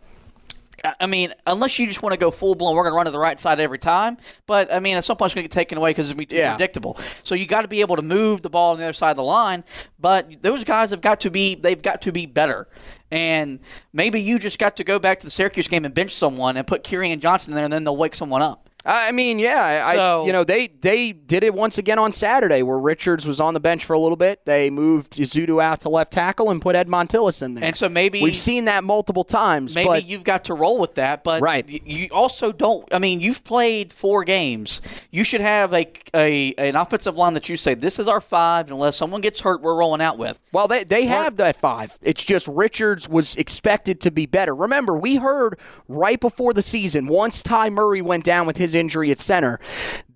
I 1.00 1.06
mean, 1.06 1.32
unless 1.46 1.78
you 1.78 1.86
just 1.86 2.02
want 2.02 2.14
to 2.14 2.20
go 2.20 2.32
full 2.32 2.56
blown, 2.56 2.76
we're 2.76 2.82
going 2.82 2.94
to 2.94 2.96
run 2.96 3.06
to 3.06 3.12
the 3.12 3.20
right 3.20 3.40
side 3.40 3.60
every 3.60 3.78
time. 3.78 4.18
But 4.48 4.74
I 4.74 4.80
mean, 4.80 4.98
at 4.98 5.04
some 5.04 5.16
point, 5.16 5.28
it's 5.28 5.36
going 5.36 5.44
to 5.44 5.48
get 5.48 5.52
taken 5.54 5.78
away 5.78 5.92
because 5.92 6.08
it's 6.10 6.16
going 6.16 6.26
to 6.26 6.30
be 6.30 6.36
too 6.36 6.42
Yeah. 6.42 6.56
predictable. 6.56 6.98
So 7.24 7.36
you 7.36 7.46
got 7.46 7.62
to 7.62 7.68
be 7.68 7.82
able 7.82 7.98
to 7.98 8.02
move 8.02 8.42
the 8.42 8.50
ball 8.50 8.72
on 8.72 8.80
the 8.80 8.86
other 8.86 8.94
side 8.94 9.12
of 9.12 9.18
the 9.18 9.24
line. 9.24 9.64
But 10.00 10.42
those 10.42 10.64
guys 10.64 10.90
have 10.90 11.02
got 11.02 11.20
to 11.22 11.30
be 11.30 11.54
they've 11.54 11.80
got 11.80 12.02
to 12.04 12.12
be 12.12 12.26
better. 12.26 12.68
And 13.12 13.60
maybe 13.92 14.22
you 14.22 14.40
just 14.40 14.58
got 14.58 14.78
to 14.78 14.84
go 14.84 14.98
back 14.98 15.20
to 15.20 15.28
the 15.28 15.32
Syracuse 15.32 15.68
game 15.68 15.84
and 15.84 15.94
bench 15.94 16.12
someone 16.12 16.56
and 16.56 16.66
put 16.66 16.84
Kieran 16.84 17.20
Johnson 17.20 17.52
in 17.52 17.56
there, 17.56 17.66
and 17.66 17.74
then 17.74 17.84
they'll 17.84 17.98
wake 17.98 18.16
someone 18.16 18.42
up. 18.42 18.70
I 18.86 19.12
mean, 19.12 19.38
yeah, 19.40 19.84
I, 19.86 19.96
So- 19.96 20.26
you 20.26 20.32
know 20.34 20.44
they 20.44 20.68
they 20.68 21.12
did 21.12 21.44
it 21.44 21.54
once 21.54 21.78
again 21.78 22.00
on 22.00 22.12
Saturday 22.12 22.64
where 22.64 22.80
Richards 22.80 23.28
was 23.28 23.40
on 23.40 23.54
the 23.54 23.60
bench 23.60 23.86
for 23.86 23.94
a 23.94 24.00
little 24.00 24.16
bit. 24.18 24.46
They 24.46 24.70
moved 24.70 25.14
Ezeudu 25.14 25.62
out 25.62 25.82
to 25.82 25.90
left 25.90 26.12
tackle 26.14 26.50
and 26.50 26.62
put 26.62 26.76
Ed 26.76 26.88
Montilus 26.90 27.42
in 27.42 27.54
there. 27.54 27.64
And 27.64 27.76
so 27.76 27.88
maybe- 27.90 28.22
we've 28.24 28.36
seen 28.36 28.66
that 28.66 28.84
multiple 28.84 29.24
times. 29.24 29.76
Maybe 29.76 29.88
but 29.88 30.06
you've 30.06 30.24
got 30.24 30.46
to 30.46 30.54
roll 30.54 30.80
with 30.80 30.96
that, 30.96 31.24
but 31.24 31.42
Right. 31.42 31.68
you 31.70 32.08
also 32.12 32.52
don't. 32.52 32.92
I 32.94 33.00
mean, 33.00 33.20
you've 33.22 33.44
played 33.44 33.94
four 33.94 34.24
games. 34.24 34.82
You 35.12 35.24
should 35.24 35.42
have 35.42 35.74
a, 35.74 35.88
a 36.16 36.54
an 36.58 36.76
offensive 36.76 37.16
line 37.16 37.34
that 37.36 37.50
you 37.50 37.56
say 37.58 37.74
this 37.76 38.00
is 38.00 38.08
our 38.08 38.22
five. 38.22 38.66
and 38.66 38.74
Unless 38.74 38.96
someone 38.98 39.22
gets 39.22 39.42
hurt, 39.42 39.62
we're 39.62 39.76
rolling 39.76 40.02
out 40.02 40.18
with. 40.18 40.40
Well, 40.52 40.68
they, 40.68 40.84
they 40.84 41.06
have 41.06 41.36
that 41.38 41.56
five. 41.56 41.98
It's 42.02 42.24
just 42.26 42.48
Richards 42.48 43.08
was 43.08 43.36
expected 43.36 44.02
to 44.02 44.12
be 44.12 44.26
better. 44.26 44.56
Remember, 44.56 44.94
we 44.98 45.16
heard 45.18 45.60
right 45.88 46.20
before 46.20 46.54
the 46.54 46.62
season, 46.62 47.08
once 47.08 47.44
Ty 47.44 47.70
Murray 47.70 48.02
went 48.02 48.24
down 48.24 48.48
with 48.48 48.58
his 48.58 48.71
injury 48.76 49.12
at 49.12 49.20
center, 49.20 49.60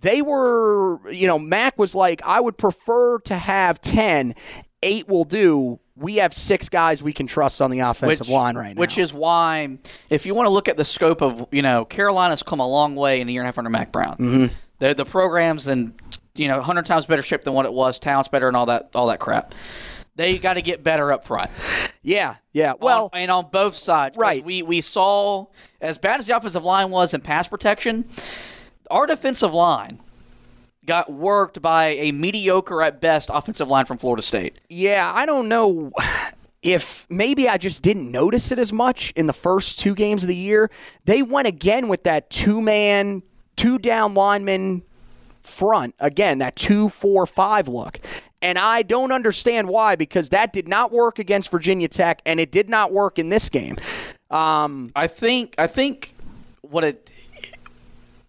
they 0.02 0.22
were, 0.22 1.10
you 1.12 1.28
know, 1.28 1.40
Mack 1.40 1.78
was 1.78 1.96
like, 1.96 2.22
I 2.24 2.40
would 2.40 2.58
prefer 2.58 3.20
to 3.20 3.36
have 3.36 3.82
10. 3.82 4.36
Eight 4.84 5.08
will 5.08 5.24
do. 5.24 5.80
We 5.96 6.18
have 6.18 6.34
six 6.34 6.70
guys 6.70 7.02
we 7.02 7.14
can 7.14 7.26
trust 7.26 7.62
on 7.62 7.72
the 7.72 7.80
offensive 7.80 8.30
line 8.30 8.56
right 8.56 8.76
now. 8.76 8.80
Which 8.80 8.98
is 8.98 9.14
why, 9.14 9.80
if 10.10 10.26
you 10.26 10.36
want 10.36 10.46
to 10.46 10.52
look 10.52 10.68
at 10.68 10.78
the 10.78 10.86
scope 10.86 11.22
of, 11.22 11.48
you 11.52 11.62
know, 11.62 11.86
Carolina's 11.86 12.44
come 12.44 12.60
a 12.60 12.68
long 12.68 12.96
way 12.96 13.22
in 13.22 13.30
a 13.30 13.32
year 13.32 13.42
and 13.42 13.46
a 13.46 13.48
half 13.48 13.58
under 13.58 13.70
Mack 13.70 13.92
Brown. 13.92 14.18
Mm-hmm. 14.18 14.54
The 14.80 14.94
the 14.94 15.06
program's 15.06 15.68
in, 15.68 15.96
you 16.36 16.50
know, 16.50 16.62
hundred 16.62 16.86
times 16.86 17.06
better 17.06 17.24
shape 17.24 17.44
than 17.44 17.54
what 17.54 17.66
it 17.66 17.74
was. 17.74 17.98
Talent's 17.98 18.30
better 18.30 18.48
and 18.48 18.58
all 18.58 18.66
that 18.68 18.90
all 18.94 19.08
that 19.08 19.20
crap. 19.20 19.56
They 20.16 20.38
got 20.38 20.54
to 20.54 20.62
get 20.62 20.84
better 20.84 21.12
up 21.12 21.26
front. 21.26 21.52
yeah, 22.02 22.36
yeah. 22.54 22.74
Well, 22.80 23.10
on, 23.14 23.20
and 23.20 23.32
on 23.32 23.50
both 23.52 23.76
sides, 23.76 24.18
Right. 24.18 24.44
We 24.44 24.62
we 24.64 24.82
saw 24.82 25.48
as 25.82 25.98
bad 25.98 26.20
as 26.20 26.28
the 26.28 26.36
offensive 26.36 26.64
line 26.64 26.90
was 26.90 27.14
in 27.14 27.22
pass 27.22 27.48
protection, 27.48 28.06
our 28.90 29.06
defensive 29.08 29.54
line 29.54 30.00
got 30.86 31.12
worked 31.12 31.62
by 31.62 31.88
a 31.88 32.12
mediocre 32.12 32.82
at 32.82 33.02
best 33.02 33.30
offensive 33.34 33.68
line 33.68 33.86
from 33.86 33.98
Florida 33.98 34.22
State. 34.22 34.60
Yeah, 34.70 35.12
I 35.14 35.26
don't 35.26 35.50
know 35.50 35.92
if 36.62 37.06
maybe 37.10 37.50
I 37.50 37.58
just 37.58 37.84
didn't 37.84 38.12
notice 38.12 38.52
it 38.52 38.60
as 38.60 38.72
much 38.72 39.12
in 39.16 39.28
the 39.28 39.34
first 39.34 39.80
two 39.80 39.96
games 39.96 40.24
of 40.24 40.28
the 40.28 40.36
year. 40.36 40.70
They 41.06 41.22
went 41.22 41.48
again 41.48 41.88
with 41.88 42.04
that 42.04 42.30
two 42.30 42.62
man, 42.62 43.24
two 43.56 43.80
down 43.80 44.14
lineman 44.14 44.84
front. 45.42 45.96
Again, 46.00 46.40
that 46.40 46.56
two, 46.56 46.90
four, 46.90 47.26
five 47.26 47.68
look. 47.68 48.00
And 48.46 48.60
I 48.60 48.84
don't 48.84 49.12
understand 49.12 49.68
why 49.68 49.96
because 49.96 50.30
that 50.30 50.54
did 50.54 50.68
not 50.68 50.92
work 50.92 51.18
against 51.20 51.50
Virginia 51.50 51.88
Tech 51.88 52.22
and 52.28 52.40
it 52.40 52.52
did 52.52 52.70
not 52.70 52.94
work 52.94 53.18
in 53.18 53.30
this 53.30 53.50
game. 53.50 53.76
Um, 54.30 54.92
I 54.96 55.08
think 55.08 55.56
I 55.58 55.66
think 55.68 56.14
what 56.62 56.84
it 56.84 57.12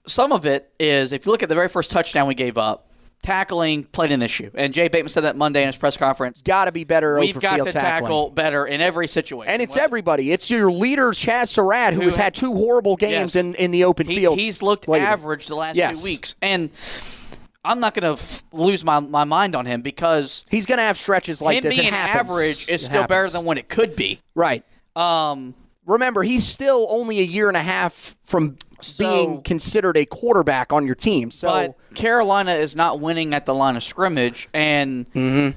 some 0.06 0.32
of 0.32 0.46
it 0.46 0.70
is 0.78 1.12
if 1.12 1.26
you 1.26 1.32
look 1.32 1.42
at 1.42 1.48
the 1.48 1.54
very 1.54 1.68
first 1.68 1.90
touchdown 1.90 2.28
we 2.28 2.34
gave 2.34 2.56
up, 2.56 2.84
tackling 3.22 3.82
played 3.84 4.12
an 4.12 4.22
issue. 4.22 4.50
And 4.54 4.72
Jay 4.72 4.88
Bateman 4.88 5.08
said 5.10 5.24
that 5.24 5.36
Monday 5.36 5.62
in 5.62 5.66
his 5.66 5.76
press 5.76 5.96
conference. 5.96 6.40
got 6.42 6.66
to 6.66 6.72
be 6.72 6.84
better 6.84 7.18
We've 7.18 7.38
got 7.38 7.56
to 7.56 7.64
tackling. 7.64 7.82
tackle 7.82 8.30
better 8.30 8.66
in 8.66 8.80
every 8.80 9.08
situation. 9.08 9.52
And 9.52 9.60
it's 9.60 9.76
everybody. 9.76 10.30
It's 10.32 10.48
your 10.50 10.70
leader, 10.70 11.10
Chazz 11.10 11.48
Surratt, 11.48 11.92
who, 11.92 12.00
Who 12.00 12.06
has 12.06 12.16
had 12.16 12.34
two 12.34 12.54
horrible 12.54 12.94
games 12.96 13.34
Yes. 13.34 13.36
in, 13.36 13.54
in 13.56 13.70
the 13.72 13.84
open 13.84 14.06
He- 14.06 14.16
field. 14.16 14.38
he's 14.38 14.62
looked 14.62 14.86
lately. 14.86 15.06
average 15.06 15.46
the 15.48 15.56
last 15.56 15.76
Yes. 15.76 15.96
few 16.00 16.04
weeks, 16.12 16.36
and 16.40 16.70
I'm 17.66 17.80
not 17.80 17.94
going 17.94 18.04
to 18.16 18.20
f- 18.22 18.42
lose 18.52 18.84
my, 18.84 19.00
my 19.00 19.24
mind 19.24 19.54
on 19.56 19.66
him 19.66 19.82
because 19.82 20.44
He's 20.50 20.66
going 20.66 20.78
to 20.78 20.84
have 20.84 20.96
stretches 20.96 21.42
like 21.42 21.58
him 21.58 21.64
this. 21.64 21.76
being 21.76 21.92
happens. 21.92 22.30
average 22.32 22.68
is 22.68 22.82
It 22.82 22.86
still 22.86 23.06
better 23.06 23.28
than 23.28 23.44
what 23.44 23.58
it 23.58 23.68
could 23.68 23.96
be. 23.96 24.20
right. 24.34 24.64
Um, 24.94 25.54
Remember, 25.84 26.24
he's 26.24 26.44
still 26.44 26.88
only 26.90 27.20
a 27.20 27.22
year 27.22 27.46
and 27.46 27.56
a 27.56 27.62
half 27.62 28.16
from 28.24 28.56
So- 28.80 29.04
being 29.04 29.42
considered 29.42 29.96
a 29.96 30.04
quarterback 30.04 30.72
on 30.72 30.84
your 30.84 30.96
team. 30.96 31.30
So 31.30 31.46
but 31.48 31.94
Carolina 31.94 32.54
is 32.54 32.74
not 32.74 32.98
winning 32.98 33.32
at 33.34 33.46
the 33.46 33.54
line 33.54 33.76
of 33.76 33.84
scrimmage, 33.84 34.48
and 34.52 35.06
Mm-hmm. 35.12 35.56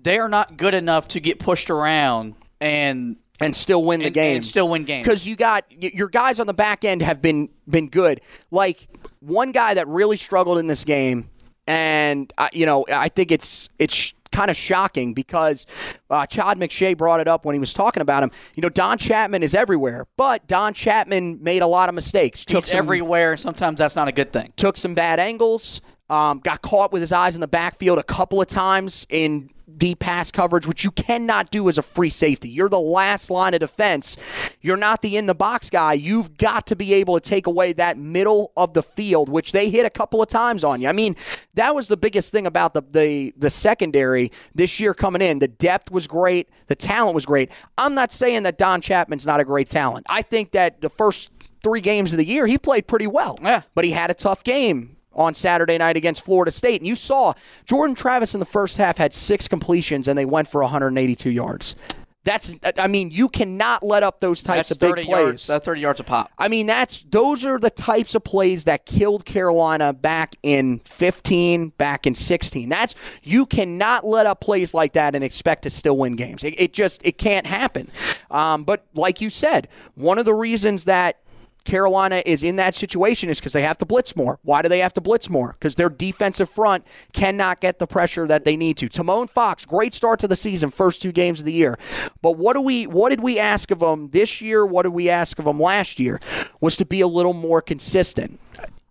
they 0.00 0.18
are 0.20 0.28
not 0.28 0.56
good 0.56 0.74
enough 0.74 1.08
to 1.08 1.20
get 1.20 1.40
pushed 1.40 1.68
around 1.68 2.34
and 2.60 3.16
and 3.40 3.54
still 3.56 3.84
win 3.84 4.00
the 4.00 4.06
and, 4.06 4.14
game. 4.14 4.36
and 4.36 4.44
still 4.44 4.68
win 4.68 4.84
games. 4.84 5.06
because 5.06 5.26
you 5.26 5.36
got 5.36 5.64
your 5.70 6.08
guys 6.08 6.40
on 6.40 6.46
the 6.46 6.54
back 6.54 6.84
end 6.84 7.02
have 7.02 7.22
been 7.22 7.48
been 7.68 7.88
good. 7.88 8.20
Like 8.50 8.88
one 9.20 9.52
guy 9.52 9.74
that 9.74 9.88
really 9.88 10.16
struggled 10.16 10.58
in 10.58 10.66
this 10.66 10.84
game, 10.84 11.30
and 11.66 12.32
I, 12.38 12.50
you 12.52 12.66
know 12.66 12.84
I 12.92 13.08
think 13.08 13.32
it's 13.32 13.68
it's 13.78 14.12
kind 14.32 14.50
of 14.50 14.56
shocking 14.56 15.12
because 15.12 15.66
uh, 16.08 16.24
Chad 16.24 16.56
McShay 16.56 16.96
brought 16.96 17.18
it 17.18 17.26
up 17.26 17.44
when 17.44 17.54
he 17.54 17.58
was 17.58 17.72
talking 17.72 18.00
about 18.00 18.22
him. 18.22 18.30
You 18.54 18.62
know 18.62 18.68
Don 18.68 18.98
Chapman 18.98 19.42
is 19.42 19.54
everywhere, 19.54 20.06
but 20.16 20.46
Don 20.46 20.74
Chapman 20.74 21.42
made 21.42 21.62
a 21.62 21.66
lot 21.66 21.88
of 21.88 21.94
mistakes. 21.94 22.44
Took 22.44 22.64
He's 22.64 22.72
some, 22.72 22.78
everywhere. 22.78 23.36
Sometimes 23.36 23.78
that's 23.78 23.96
not 23.96 24.08
a 24.08 24.12
good 24.12 24.32
thing. 24.32 24.52
took 24.56 24.76
some 24.76 24.94
bad 24.94 25.18
angles. 25.18 25.80
Um, 26.10 26.40
got 26.40 26.60
caught 26.60 26.92
with 26.92 27.02
his 27.02 27.12
eyes 27.12 27.36
in 27.36 27.40
the 27.40 27.48
backfield 27.48 27.98
a 27.98 28.02
couple 28.02 28.42
of 28.42 28.48
times 28.48 29.06
in 29.08 29.50
deep 29.76 30.00
pass 30.00 30.30
coverage, 30.30 30.66
which 30.66 30.84
you 30.84 30.90
cannot 30.90 31.50
do 31.50 31.68
as 31.68 31.78
a 31.78 31.82
free 31.82 32.10
safety. 32.10 32.48
You're 32.48 32.68
the 32.68 32.80
last 32.80 33.30
line 33.30 33.54
of 33.54 33.60
defense. 33.60 34.16
You're 34.60 34.76
not 34.76 35.02
the 35.02 35.16
in 35.16 35.26
the 35.26 35.34
box 35.34 35.70
guy. 35.70 35.94
You've 35.94 36.36
got 36.36 36.66
to 36.68 36.76
be 36.76 36.94
able 36.94 37.18
to 37.18 37.20
take 37.20 37.46
away 37.46 37.72
that 37.74 37.98
middle 37.98 38.52
of 38.56 38.74
the 38.74 38.82
field, 38.82 39.28
which 39.28 39.52
they 39.52 39.70
hit 39.70 39.86
a 39.86 39.90
couple 39.90 40.22
of 40.22 40.28
times 40.28 40.64
on 40.64 40.80
you. 40.80 40.88
I 40.88 40.92
mean, 40.92 41.16
that 41.54 41.74
was 41.74 41.88
the 41.88 41.96
biggest 41.96 42.32
thing 42.32 42.46
about 42.46 42.74
the 42.74 42.82
the, 42.82 43.32
the 43.36 43.50
secondary 43.50 44.30
this 44.54 44.78
year 44.78 44.94
coming 44.94 45.22
in. 45.22 45.38
The 45.38 45.48
depth 45.48 45.90
was 45.90 46.06
great. 46.06 46.48
The 46.66 46.76
talent 46.76 47.14
was 47.14 47.26
great. 47.26 47.50
I'm 47.78 47.94
not 47.94 48.12
saying 48.12 48.44
that 48.44 48.58
Don 48.58 48.80
Chapman's 48.80 49.26
not 49.26 49.40
a 49.40 49.44
great 49.44 49.68
talent. 49.68 50.06
I 50.08 50.22
think 50.22 50.52
that 50.52 50.80
the 50.80 50.90
first 50.90 51.30
three 51.62 51.80
games 51.80 52.12
of 52.12 52.18
the 52.18 52.24
year 52.24 52.46
he 52.46 52.58
played 52.58 52.86
pretty 52.86 53.06
well. 53.06 53.36
Yeah. 53.42 53.62
But 53.74 53.84
he 53.84 53.90
had 53.90 54.10
a 54.10 54.14
tough 54.14 54.44
game 54.44 54.96
on 55.12 55.34
Saturday 55.34 55.78
night 55.78 55.96
against 55.96 56.24
Florida 56.24 56.50
State. 56.50 56.80
And 56.80 56.86
you 56.86 56.96
saw 56.96 57.34
Jordan 57.66 57.94
Travis 57.94 58.34
in 58.34 58.40
the 58.40 58.46
first 58.46 58.76
half 58.76 58.98
had 58.98 59.12
six 59.12 59.48
completions 59.48 60.08
and 60.08 60.16
they 60.16 60.24
went 60.24 60.48
for 60.48 60.62
182 60.62 61.30
yards. 61.30 61.76
That's, 62.22 62.54
I 62.76 62.86
mean, 62.86 63.10
you 63.10 63.30
cannot 63.30 63.82
let 63.82 64.02
up 64.02 64.20
those 64.20 64.42
types 64.42 64.68
That's 64.68 64.72
of 64.72 64.78
big 64.78 64.90
30 64.90 65.04
plays. 65.04 65.16
yards. 65.16 65.46
That's 65.46 65.64
30 65.64 65.80
yards 65.80 66.00
a 66.00 66.04
pop. 66.04 66.30
I 66.38 66.48
mean, 66.48 66.66
that's 66.66 67.00
those 67.04 67.46
are 67.46 67.58
the 67.58 67.70
types 67.70 68.14
of 68.14 68.22
plays 68.22 68.64
that 68.64 68.84
killed 68.84 69.24
Carolina 69.24 69.94
back 69.94 70.36
in 70.42 70.80
15, 70.80 71.70
back 71.70 72.06
in 72.06 72.14
16. 72.14 72.68
That's 72.68 72.94
you 73.22 73.46
cannot 73.46 74.04
let 74.04 74.26
up 74.26 74.42
plays 74.42 74.74
like 74.74 74.92
that 74.92 75.14
and 75.14 75.24
expect 75.24 75.62
to 75.62 75.70
still 75.70 75.96
win 75.96 76.14
games. 76.14 76.44
It, 76.44 76.60
it 76.60 76.74
just 76.74 77.00
it 77.06 77.16
can't 77.16 77.46
happen. 77.46 77.90
Um, 78.30 78.64
but 78.64 78.84
like 78.92 79.22
you 79.22 79.30
said, 79.30 79.68
one 79.94 80.18
of 80.18 80.26
the 80.26 80.34
reasons 80.34 80.84
that 80.84 81.20
Carolina 81.60 82.22
is 82.24 82.42
in 82.44 82.56
that 82.56 82.74
situation 82.74 83.28
is 83.28 83.38
because 83.38 83.52
they 83.52 83.62
have 83.62 83.78
to 83.78 83.86
blitz 83.86 84.16
more. 84.16 84.38
Why 84.42 84.62
do 84.62 84.68
they 84.68 84.78
have 84.80 84.94
to 84.94 85.00
blitz 85.00 85.28
more? 85.28 85.52
Because 85.52 85.74
their 85.74 85.88
defensive 85.88 86.48
front 86.48 86.86
cannot 87.12 87.60
get 87.60 87.78
the 87.78 87.86
pressure 87.86 88.26
that 88.26 88.44
they 88.44 88.56
need 88.56 88.76
to. 88.78 88.88
Tomon 88.88 89.28
Fox, 89.28 89.64
great 89.64 89.94
start 89.94 90.20
to 90.20 90.28
the 90.28 90.36
season, 90.36 90.70
first 90.70 91.02
two 91.02 91.12
games 91.12 91.40
of 91.40 91.46
the 91.46 91.52
year. 91.52 91.78
But 92.22 92.36
what 92.36 92.54
do 92.54 92.62
we 92.62 92.86
what 92.86 93.10
did 93.10 93.20
we 93.20 93.38
ask 93.38 93.70
of 93.70 93.82
him 93.82 94.08
this 94.10 94.40
year? 94.40 94.64
What 94.64 94.82
did 94.82 94.90
we 94.90 95.08
ask 95.08 95.38
of 95.38 95.46
him 95.46 95.60
last 95.60 95.98
year? 95.98 96.20
Was 96.60 96.76
to 96.76 96.86
be 96.86 97.00
a 97.00 97.08
little 97.08 97.34
more 97.34 97.62
consistent. 97.62 98.40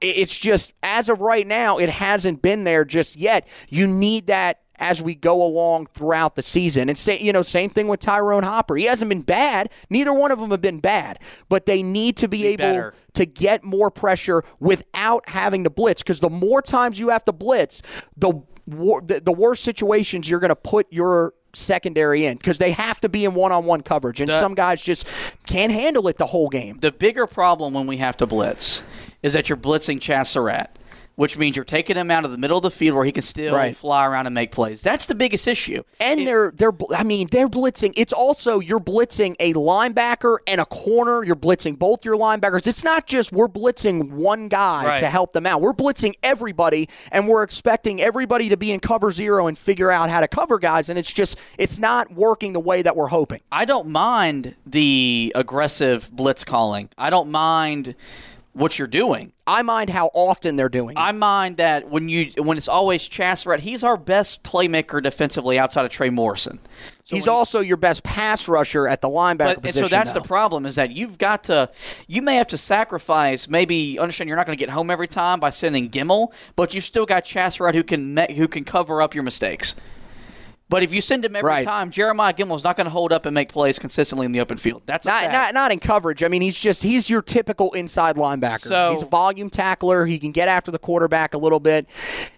It's 0.01 0.37
just 0.37 0.71
as 0.81 1.09
of 1.09 1.19
right 1.19 1.45
now, 1.45 1.77
it 1.77 1.89
hasn't 1.89 2.41
been 2.41 2.63
there 2.63 2.85
just 2.85 3.17
yet. 3.17 3.47
You 3.67 3.85
need 3.85 4.27
that 4.27 4.61
as 4.79 5.01
we 5.01 5.13
go 5.15 5.43
along 5.43 5.87
throughout 5.87 6.35
the 6.35 6.41
season. 6.41 6.89
And 6.89 6.97
say, 6.97 7.19
you 7.19 7.31
know, 7.33 7.43
same 7.43 7.69
thing 7.69 7.87
with 7.87 7.99
Tyrone 7.99 8.43
Hopper. 8.43 8.75
He 8.75 8.85
hasn't 8.85 9.09
been 9.09 9.21
bad. 9.21 9.69
Neither 9.89 10.13
one 10.13 10.31
of 10.31 10.39
them 10.39 10.51
have 10.51 10.61
been 10.61 10.79
bad, 10.79 11.19
but 11.49 11.65
they 11.65 11.83
need 11.83 12.17
to 12.17 12.27
be, 12.27 12.47
able 12.47 12.57
better. 12.63 12.93
to 13.13 13.25
get 13.25 13.63
more 13.63 13.91
pressure 13.91 14.43
without 14.59 15.27
having 15.29 15.65
to 15.65 15.69
blitz. 15.69 16.01
Because 16.01 16.19
the 16.19 16.29
more 16.29 16.61
times 16.61 16.99
you 16.99 17.09
have 17.09 17.25
to 17.25 17.33
blitz, 17.33 17.81
the 18.17 18.41
wor- 18.67 19.01
the, 19.01 19.19
the 19.19 19.31
worse 19.33 19.59
situations 19.59 20.29
you're 20.29 20.39
going 20.39 20.49
to 20.49 20.55
put 20.55 20.87
your 20.91 21.33
secondary 21.53 22.25
in 22.25 22.37
because 22.37 22.59
they 22.59 22.71
have 22.71 23.01
to 23.01 23.09
be 23.09 23.25
in 23.25 23.33
one-on-one 23.33 23.81
coverage 23.81 24.21
and 24.21 24.29
The- 24.29 24.39
some 24.39 24.53
guys 24.53 24.81
just 24.81 25.07
can't 25.47 25.71
handle 25.71 26.07
it 26.07 26.17
the 26.17 26.27
whole 26.27 26.47
game 26.47 26.77
The 26.79 26.91
bigger 26.91 27.25
problem 27.25 27.73
when 27.73 27.87
we 27.87 27.97
have 27.97 28.15
to 28.17 28.27
blitz 28.27 28.83
is 29.23 29.33
that 29.33 29.49
you're 29.49 29.57
blitzing 29.57 29.97
Chazz 29.99 30.27
Surratt, 30.27 30.77
which 31.19 31.37
means 31.37 31.57
you're 31.57 31.65
taking 31.65 31.97
him 31.97 32.09
out 32.09 32.23
of 32.23 32.31
the 32.31 32.37
middle 32.37 32.55
of 32.55 32.63
the 32.63 32.71
field 32.71 32.95
where 32.95 33.03
he 33.03 33.11
can 33.11 33.21
still 33.21 33.53
Right. 33.53 33.75
fly 33.75 34.05
around 34.05 34.25
and 34.25 34.33
make 34.33 34.53
plays. 34.53 34.81
That's 34.81 35.05
the 35.05 35.15
biggest 35.15 35.49
issue. 35.49 35.83
And 35.99 36.25
they're 36.25 36.53
they're 36.55 36.71
I 36.95 37.03
mean 37.03 37.27
they're 37.29 37.49
blitzing. 37.49 37.91
It's 37.97 38.13
also 38.13 38.59
you're 38.61 38.79
blitzing 38.79 39.35
a 39.37 39.51
linebacker 39.53 40.37
and 40.47 40.61
a 40.61 40.65
corner. 40.65 41.21
You're 41.25 41.35
blitzing 41.35 41.77
both 41.77 42.05
your 42.05 42.15
linebackers. 42.15 42.67
It's 42.67 42.85
not 42.85 43.05
just 43.05 43.33
we're 43.33 43.49
blitzing 43.49 44.11
one 44.11 44.47
guy 44.47 44.85
Right. 44.85 44.99
to 44.99 45.09
help 45.09 45.33
them 45.33 45.45
out. 45.45 45.59
We're 45.59 45.73
blitzing 45.73 46.13
everybody, 46.23 46.87
and 47.11 47.27
we're 47.27 47.43
expecting 47.43 48.01
everybody 48.01 48.47
to 48.47 48.55
be 48.55 48.71
in 48.71 48.79
cover 48.79 49.11
zero 49.11 49.47
and 49.47 49.57
figure 49.57 49.91
out 49.91 50.09
how 50.09 50.21
to 50.21 50.27
cover 50.29 50.57
guys. 50.57 50.87
And 50.87 50.97
it's 50.97 51.11
just 51.11 51.37
it's 51.57 51.79
not 51.79 52.13
working 52.13 52.53
the 52.53 52.61
way 52.61 52.81
that 52.81 52.95
we're 52.95 53.07
hoping. 53.07 53.41
I 53.51 53.65
don't 53.65 53.89
mind 53.89 54.55
the 54.65 55.33
aggressive 55.35 56.09
blitz 56.13 56.45
calling. 56.45 56.87
I 56.97 57.09
don't 57.09 57.29
mind 57.29 57.95
what 58.53 58.77
you're 58.79 58.87
doing. 58.87 59.31
I 59.45 59.61
mind 59.61 59.89
how 59.89 60.09
often 60.13 60.55
they're 60.55 60.69
doing. 60.69 60.97
it. 60.97 60.99
I 60.99 61.11
mind 61.11 61.57
that 61.57 61.89
when 61.89 62.09
you 62.09 62.31
when 62.37 62.57
it's 62.57 62.67
always 62.67 63.07
Chazz 63.07 63.39
Surratt, 63.39 63.59
he's 63.61 63.83
our 63.83 63.95
best 63.97 64.43
playmaker 64.43 65.01
defensively 65.01 65.57
outside 65.59 65.85
of 65.85 65.91
Trey 65.91 66.09
Morrison. 66.09 66.59
So 67.05 67.15
He's 67.15 67.27
also 67.27 67.59
your 67.59 67.77
best 67.77 68.03
pass 68.03 68.47
rusher 68.47 68.87
at 68.87 69.01
the 69.01 69.09
linebacker 69.09 69.37
But, 69.37 69.55
and 69.55 69.63
position. 69.63 69.87
so 69.87 69.95
that's 69.95 70.11
though. 70.13 70.19
the 70.19 70.27
problem 70.27 70.65
is 70.67 70.75
that 70.75 70.91
you've 70.91 71.17
got 71.17 71.45
to, 71.45 71.71
you 72.07 72.21
may 72.21 72.35
have 72.35 72.47
to 72.49 72.57
sacrifice, 72.57 73.47
maybe 73.47 73.97
understand 73.97 74.27
you're 74.27 74.37
not 74.37 74.45
going 74.45 74.55
to 74.57 74.61
get 74.63 74.69
home 74.71 74.91
every 74.91 75.07
time 75.07 75.39
by 75.39 75.49
sending 75.49 75.89
Gemmel, 75.89 76.31
but 76.55 76.75
you've 76.75 76.83
still 76.83 77.07
got 77.07 77.25
Chazz 77.25 77.53
Surratt 77.53 77.73
who 77.75 77.83
can 77.83 78.15
who 78.35 78.47
can 78.47 78.63
cover 78.63 79.01
up 79.01 79.15
your 79.15 79.23
mistakes. 79.23 79.73
But 80.69 80.83
if 80.83 80.93
you 80.93 81.01
send 81.01 81.25
him 81.25 81.35
every 81.35 81.47
Right. 81.49 81.65
time, 81.65 81.89
Jeremiah 81.89 82.31
Gemmel's 82.31 82.63
not 82.63 82.77
going 82.77 82.85
to 82.85 82.91
hold 82.91 83.11
up 83.11 83.25
and 83.25 83.33
make 83.33 83.51
plays 83.51 83.79
consistently 83.79 84.25
in 84.27 84.31
the 84.31 84.39
open 84.39 84.57
field. 84.57 84.83
That's 84.85 85.05
a 85.05 85.09
Not, 85.09 85.21
fact. 85.21 85.33
not 85.33 85.53
not 85.55 85.71
in 85.71 85.79
coverage. 85.79 86.23
I 86.23 86.27
mean, 86.27 86.41
he's 86.43 86.59
just 86.59 86.83
he's 86.83 87.09
your 87.09 87.21
typical 87.23 87.71
inside 87.73 88.15
linebacker. 88.15 88.59
So- 88.61 88.91
he's 88.91 89.01
a 89.01 89.07
volume 89.07 89.49
tackler. 89.49 90.05
He 90.05 90.19
can 90.19 90.31
get 90.31 90.47
after 90.47 90.69
the 90.71 90.79
quarterback 90.79 91.33
a 91.33 91.37
little 91.39 91.59
bit. 91.59 91.87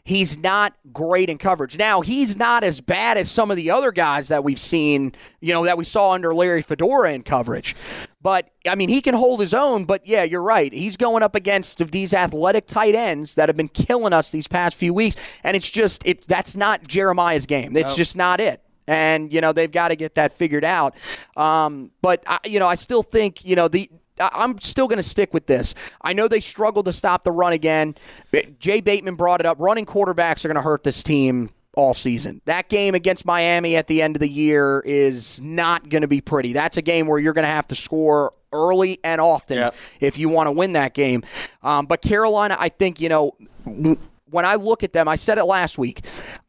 He's 0.03 0.37
not 0.37 0.73
great 0.93 1.29
in 1.29 1.37
coverage. 1.37 1.77
Now, 1.77 2.01
he's 2.01 2.37
not 2.37 2.63
as 2.63 2.79
bad 2.81 3.17
as 3.17 3.29
some 3.29 3.51
of 3.51 3.57
the 3.57 3.69
other 3.69 3.91
guys 3.91 4.29
that 4.29 4.43
we've 4.43 4.59
seen, 4.59 5.13
you 5.41 5.53
know, 5.53 5.65
that 5.65 5.77
we 5.77 5.83
saw 5.83 6.13
under 6.13 6.33
Larry 6.33 6.61
Fedora 6.61 7.11
in 7.13 7.23
coverage. 7.23 7.75
But 8.21 8.49
I 8.67 8.75
mean, 8.75 8.89
he 8.89 9.01
can 9.01 9.15
hold 9.15 9.39
his 9.39 9.53
own, 9.53 9.85
but 9.85 10.05
yeah, 10.05 10.23
you're 10.23 10.43
right. 10.43 10.71
He's 10.71 10.97
going 10.97 11.23
up 11.23 11.35
against 11.35 11.79
these 11.91 12.13
athletic 12.13 12.65
tight 12.65 12.95
ends 12.95 13.35
that 13.35 13.49
have 13.49 13.55
been 13.55 13.67
killing 13.67 14.13
us 14.13 14.29
these 14.29 14.47
past 14.47 14.77
few 14.77 14.93
weeks, 14.93 15.15
and 15.43 15.57
it's 15.57 15.69
just 15.69 16.05
it 16.05 16.27
that's 16.27 16.55
not 16.55 16.87
Jeremiah's 16.87 17.45
game. 17.45 17.75
It's 17.75 17.95
just 17.95 18.15
not 18.15 18.39
it 18.39 18.61
and 18.87 19.31
you 19.31 19.41
know 19.41 19.53
they've 19.53 19.71
got 19.71 19.89
to 19.89 19.95
get 19.95 20.15
that 20.15 20.31
figured 20.31 20.65
out. 20.65 20.95
Um, 21.37 21.91
but 22.01 22.23
I, 22.27 22.39
you 22.45 22.59
know, 22.59 22.67
I 22.67 22.75
still 22.75 23.03
think 23.03 23.45
you 23.45 23.55
know 23.55 23.67
the. 23.67 23.89
I'm 24.19 24.59
still 24.59 24.87
going 24.87 24.97
to 24.97 25.03
stick 25.03 25.33
with 25.33 25.47
this. 25.47 25.73
I 25.99 26.13
know 26.13 26.27
they 26.27 26.41
struggled 26.41 26.85
to 26.85 26.93
stop 26.93 27.23
the 27.23 27.31
run 27.31 27.53
again. 27.53 27.95
Jay 28.59 28.79
Bateman 28.79 29.15
brought 29.15 29.39
it 29.39 29.47
up. 29.47 29.57
Running 29.59 29.85
quarterbacks 29.85 30.45
are 30.45 30.47
going 30.47 30.57
to 30.57 30.61
hurt 30.61 30.83
this 30.83 31.01
team 31.01 31.49
all 31.75 31.93
season. 31.93 32.41
That 32.45 32.67
game 32.69 32.95
against 32.95 33.25
Miami 33.25 33.75
at 33.77 33.87
the 33.87 34.01
end 34.01 34.15
of 34.15 34.19
the 34.19 34.27
year 34.29 34.81
is 34.85 35.39
not 35.41 35.89
going 35.89 36.01
to 36.01 36.07
be 36.07 36.19
pretty. 36.21 36.53
That's 36.53 36.77
a 36.77 36.81
game 36.81 37.07
where 37.07 37.17
you're 37.19 37.33
going 37.33 37.43
to 37.47 37.49
have 37.51 37.67
to 37.67 37.75
score 37.75 38.33
early 38.53 38.99
and 39.03 39.21
often 39.21 39.57
Yep. 39.57 39.75
if 40.01 40.17
you 40.17 40.27
want 40.27 40.47
to 40.47 40.51
win 40.51 40.73
that 40.73 40.93
game. 40.93 41.23
Um, 41.63 41.85
but 41.85 42.01
Carolina, 42.01 42.57
I 42.59 42.67
think, 42.69 42.99
you 42.99 43.07
know, 43.07 43.31
when 43.65 44.45
I 44.45 44.55
look 44.55 44.83
at 44.83 44.91
them, 44.91 45.07
I 45.07 45.15
said 45.15 45.37
it 45.37 45.45
last 45.45 45.77
week. 45.77 46.05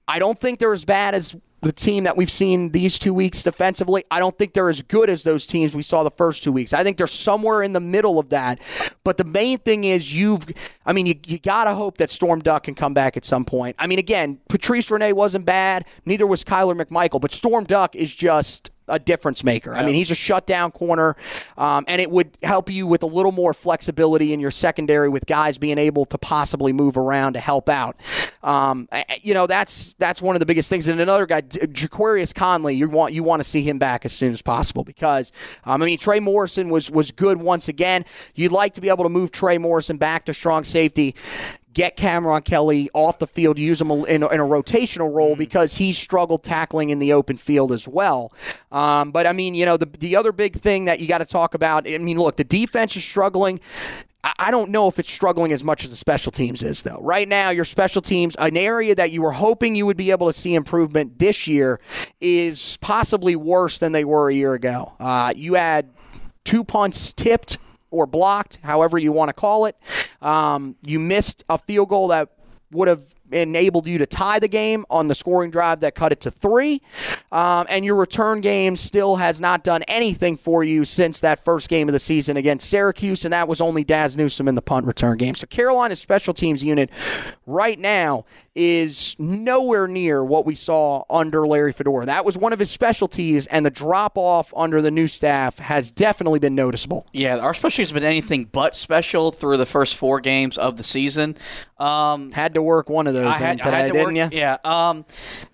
I 0.08 0.18
don't 0.18 0.38
think 0.38 0.58
they're 0.58 0.72
as 0.72 0.84
bad 0.84 1.14
as 1.14 1.36
the 1.62 1.72
team 1.72 2.04
that 2.04 2.16
we've 2.16 2.30
seen 2.30 2.70
these 2.70 2.98
two 2.98 3.14
weeks 3.14 3.44
defensively. 3.44 4.04
I 4.10 4.18
don't 4.18 4.36
think 4.36 4.52
they're 4.52 4.68
as 4.68 4.82
good 4.82 5.08
as 5.08 5.22
those 5.22 5.46
teams 5.46 5.76
we 5.76 5.82
saw 5.82 6.02
the 6.02 6.10
first 6.10 6.42
two 6.42 6.50
weeks. 6.50 6.72
I 6.72 6.82
think 6.82 6.98
they're 6.98 7.06
somewhere 7.06 7.62
in 7.62 7.72
the 7.72 7.80
middle 7.80 8.18
of 8.18 8.30
that. 8.30 8.60
But 9.04 9.16
the 9.16 9.24
main 9.24 9.58
thing 9.58 9.84
is 9.84 10.12
you've, 10.12 10.44
I 10.84 10.92
mean, 10.92 11.06
you, 11.06 11.14
you 11.24 11.38
got 11.38 11.64
to 11.64 11.74
hope 11.74 11.98
that 11.98 12.10
Storm 12.10 12.40
Duck 12.40 12.64
can 12.64 12.74
come 12.74 12.94
back 12.94 13.16
at 13.16 13.24
some 13.24 13.44
point. 13.44 13.76
I 13.78 13.86
mean, 13.86 14.00
again, 14.00 14.40
Patrice 14.48 14.90
Rene 14.90 15.12
wasn't 15.12 15.46
bad, 15.46 15.86
neither 16.04 16.26
was 16.26 16.42
Kyler 16.42 16.80
McMichael, 16.80 17.20
but 17.20 17.30
Storm 17.30 17.64
Duck 17.64 17.94
is 17.94 18.12
just 18.12 18.71
a 18.88 18.98
difference 18.98 19.44
maker. 19.44 19.74
I 19.74 19.84
mean, 19.84 19.94
he's 19.94 20.10
a 20.10 20.14
shutdown 20.14 20.70
corner, 20.70 21.16
um, 21.56 21.84
and 21.88 22.00
it 22.00 22.10
would 22.10 22.36
help 22.42 22.70
you 22.70 22.86
with 22.86 23.02
a 23.02 23.06
little 23.06 23.32
more 23.32 23.54
flexibility 23.54 24.32
in 24.32 24.40
your 24.40 24.50
secondary 24.50 25.08
with 25.08 25.26
guys 25.26 25.58
being 25.58 25.78
able 25.78 26.04
to 26.06 26.18
possibly 26.18 26.72
move 26.72 26.96
around 26.96 27.34
to 27.34 27.40
help 27.40 27.68
out. 27.68 27.96
Um, 28.42 28.88
you 29.22 29.34
know, 29.34 29.46
that's 29.46 29.94
that's 29.94 30.20
one 30.20 30.36
of 30.36 30.40
the 30.40 30.46
biggest 30.46 30.68
things. 30.68 30.88
And 30.88 31.00
another 31.00 31.26
guy, 31.26 31.42
Ja'Qurious 31.42 32.34
Conley, 32.34 32.74
you 32.74 32.88
want 32.88 33.14
you 33.14 33.22
want 33.22 33.40
to 33.40 33.48
see 33.48 33.62
him 33.62 33.78
back 33.78 34.04
as 34.04 34.12
soon 34.12 34.32
as 34.32 34.42
possible 34.42 34.84
because 34.84 35.32
um, 35.64 35.82
I 35.82 35.86
mean 35.86 35.98
Trey 35.98 36.20
Morrison 36.20 36.68
was 36.68 36.90
was 36.90 37.12
good 37.12 37.38
once 37.40 37.68
again. 37.68 38.04
You'd 38.34 38.52
like 38.52 38.74
to 38.74 38.80
be 38.80 38.88
able 38.88 39.04
to 39.04 39.10
move 39.10 39.30
Trey 39.30 39.58
Morrison 39.58 39.96
back 39.96 40.24
to 40.26 40.34
strong 40.34 40.64
safety 40.64 41.14
get 41.72 41.96
Cameron 41.96 42.42
Kelly 42.42 42.90
off 42.94 43.18
the 43.18 43.26
field, 43.26 43.58
use 43.58 43.80
him 43.80 43.90
in 43.90 44.22
a, 44.22 44.28
in 44.28 44.40
a 44.40 44.44
rotational 44.44 45.12
role 45.14 45.36
because 45.36 45.76
he 45.76 45.92
struggled 45.92 46.42
tackling 46.42 46.90
in 46.90 46.98
the 46.98 47.12
open 47.12 47.36
field 47.36 47.72
as 47.72 47.88
well. 47.88 48.32
Um, 48.70 49.10
but 49.12 49.26
I 49.26 49.32
mean, 49.32 49.54
you 49.54 49.64
know, 49.66 49.76
the 49.76 49.86
the 49.86 50.16
other 50.16 50.32
big 50.32 50.54
thing 50.54 50.86
that 50.86 51.00
you 51.00 51.08
got 51.08 51.18
to 51.18 51.24
talk 51.24 51.54
about. 51.54 51.88
I 51.88 51.98
mean, 51.98 52.18
look, 52.18 52.36
the 52.36 52.44
defense 52.44 52.96
is 52.96 53.04
struggling. 53.04 53.60
I- 54.24 54.32
I 54.38 54.50
don't 54.52 54.70
know 54.70 54.86
if 54.88 54.98
it's 55.00 55.10
struggling 55.12 55.50
as 55.52 55.64
much 55.64 55.84
as 55.84 55.90
the 55.90 55.96
special 55.96 56.30
teams 56.30 56.62
is, 56.62 56.82
though. 56.82 56.98
Right 57.00 57.26
now, 57.26 57.50
your 57.50 57.64
special 57.64 58.00
teams, 58.02 58.36
an 58.38 58.56
area 58.56 58.94
that 58.94 59.10
you 59.10 59.20
were 59.22 59.32
hoping 59.32 59.74
you 59.74 59.84
would 59.86 59.96
be 59.96 60.10
able 60.12 60.28
to 60.28 60.32
see 60.32 60.54
improvement 60.54 61.18
this 61.18 61.48
year, 61.48 61.80
is 62.20 62.78
possibly 62.80 63.34
worse 63.34 63.78
than 63.78 63.90
they 63.92 64.04
were 64.04 64.28
a 64.30 64.34
year 64.34 64.54
ago. 64.54 64.92
Uh, 65.00 65.32
you 65.34 65.54
had 65.54 65.90
two 66.44 66.62
punts 66.62 67.12
tipped 67.12 67.58
or 67.92 68.06
blocked, 68.06 68.58
however 68.62 68.98
you 68.98 69.12
want 69.12 69.28
to 69.28 69.34
call 69.34 69.66
it. 69.66 69.76
Um, 70.20 70.76
you 70.84 70.98
missed 70.98 71.44
a 71.48 71.58
field 71.58 71.88
goal 71.88 72.08
that 72.08 72.30
would 72.72 72.88
have 72.88 73.02
enabled 73.32 73.86
you 73.86 73.98
to 73.98 74.06
tie 74.06 74.38
the 74.38 74.48
game 74.48 74.84
on 74.90 75.08
the 75.08 75.14
scoring 75.14 75.50
drive 75.50 75.80
that 75.80 75.94
cut 75.94 76.12
it 76.12 76.20
to 76.20 76.30
three. 76.30 76.82
Um, 77.30 77.66
and 77.68 77.84
your 77.84 77.96
return 77.96 78.40
game 78.40 78.76
still 78.76 79.16
has 79.16 79.40
not 79.40 79.64
done 79.64 79.82
anything 79.88 80.36
for 80.36 80.62
you 80.62 80.84
since 80.84 81.20
that 81.20 81.44
first 81.44 81.68
game 81.68 81.88
of 81.88 81.92
the 81.92 81.98
season 81.98 82.36
against 82.36 82.68
Syracuse, 82.68 83.24
and 83.24 83.32
that 83.32 83.48
was 83.48 83.60
only 83.60 83.84
Daz 83.84 84.16
Newsome 84.16 84.48
in 84.48 84.54
the 84.54 84.62
punt 84.62 84.86
return 84.86 85.16
game. 85.16 85.34
So 85.34 85.46
Carolina's 85.46 86.00
special 86.00 86.34
teams 86.34 86.62
unit 86.62 86.90
right 87.46 87.78
now 87.78 88.24
is 88.54 89.16
nowhere 89.18 89.88
near 89.88 90.22
what 90.24 90.44
we 90.46 90.54
saw 90.54 91.04
under 91.08 91.46
Larry 91.46 91.72
Fedora. 91.72 92.06
That 92.06 92.24
was 92.24 92.36
one 92.36 92.52
of 92.52 92.58
his 92.58 92.70
specialties, 92.70 93.46
and 93.46 93.64
the 93.64 93.70
drop 93.70 94.16
off 94.16 94.52
under 94.56 94.82
the 94.82 94.90
new 94.90 95.08
staff 95.08 95.58
has 95.58 95.90
definitely 95.90 96.38
been 96.38 96.54
noticeable. 96.54 97.06
Yeah, 97.12 97.38
our 97.38 97.54
special 97.54 97.82
has 97.82 97.92
been 97.92 98.04
anything 98.04 98.44
but 98.44 98.76
special 98.76 99.32
through 99.32 99.56
the 99.56 99.66
first 99.66 99.96
four 99.96 100.20
games 100.20 100.58
of 100.58 100.76
the 100.76 100.84
season. 100.84 101.36
Um, 101.78 102.30
Had 102.30 102.54
to 102.54 102.62
work 102.62 102.88
one 102.88 103.06
of 103.06 103.14
those 103.14 103.26
I 103.26 103.36
in 103.36 103.42
had, 103.42 103.58
today, 103.58 103.70
I 103.70 103.78
had 103.78 103.86
to 103.86 103.92
didn't 103.92 104.14
work, 104.14 104.32
you? 104.32 104.38
Yeah. 104.38 104.58
Um, 104.64 105.04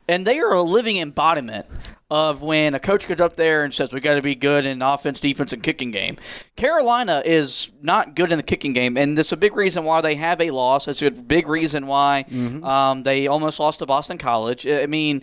and 0.08 0.26
they 0.26 0.38
are 0.40 0.52
a 0.52 0.62
living 0.62 0.98
embodiment 0.98 1.66
of 2.10 2.40
when 2.40 2.74
a 2.74 2.80
coach 2.80 3.06
goes 3.06 3.20
up 3.20 3.36
there 3.36 3.64
and 3.64 3.74
says 3.74 3.92
we 3.92 4.00
got 4.00 4.14
to 4.14 4.22
be 4.22 4.34
good 4.34 4.64
in 4.64 4.80
offense, 4.80 5.20
defense, 5.20 5.52
and 5.52 5.62
kicking 5.62 5.90
game. 5.90 6.16
Carolina 6.56 7.22
is 7.24 7.68
not 7.82 8.14
good 8.14 8.32
in 8.32 8.38
the 8.38 8.42
kicking 8.42 8.72
game, 8.72 8.96
and 8.96 9.16
that's 9.18 9.32
a 9.32 9.36
big 9.36 9.54
reason 9.54 9.84
why 9.84 10.00
they 10.00 10.14
have 10.14 10.40
a 10.40 10.50
loss. 10.50 10.88
It's 10.88 11.02
a 11.02 11.10
big 11.10 11.48
reason 11.48 11.86
why 11.86 12.24
Mm-hmm. 12.30 12.64
um, 12.64 13.02
they 13.02 13.26
almost 13.26 13.60
lost 13.60 13.80
to 13.80 13.86
Boston 13.86 14.16
College. 14.18 14.66
I 14.66 14.86
mean, 14.86 15.22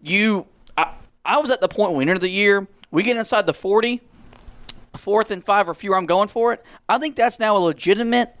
you. 0.00 0.46
I, 0.78 0.92
I 1.24 1.38
was 1.38 1.50
at 1.50 1.60
the 1.60 1.68
point 1.68 1.90
when 1.92 1.98
we 1.98 2.04
entered 2.04 2.20
the 2.20 2.28
year. 2.30 2.66
We 2.92 3.02
get 3.02 3.16
inside 3.16 3.46
the 3.46 3.54
forty, 3.54 4.00
fourth 4.96 5.30
and 5.30 5.44
five 5.44 5.68
or 5.68 5.74
fewer. 5.74 5.96
I'm 5.96 6.06
going 6.06 6.28
for 6.28 6.52
it. 6.52 6.64
I 6.88 6.98
think 6.98 7.16
that's 7.16 7.38
now 7.40 7.56
a 7.56 7.58
legitimate 7.58 8.34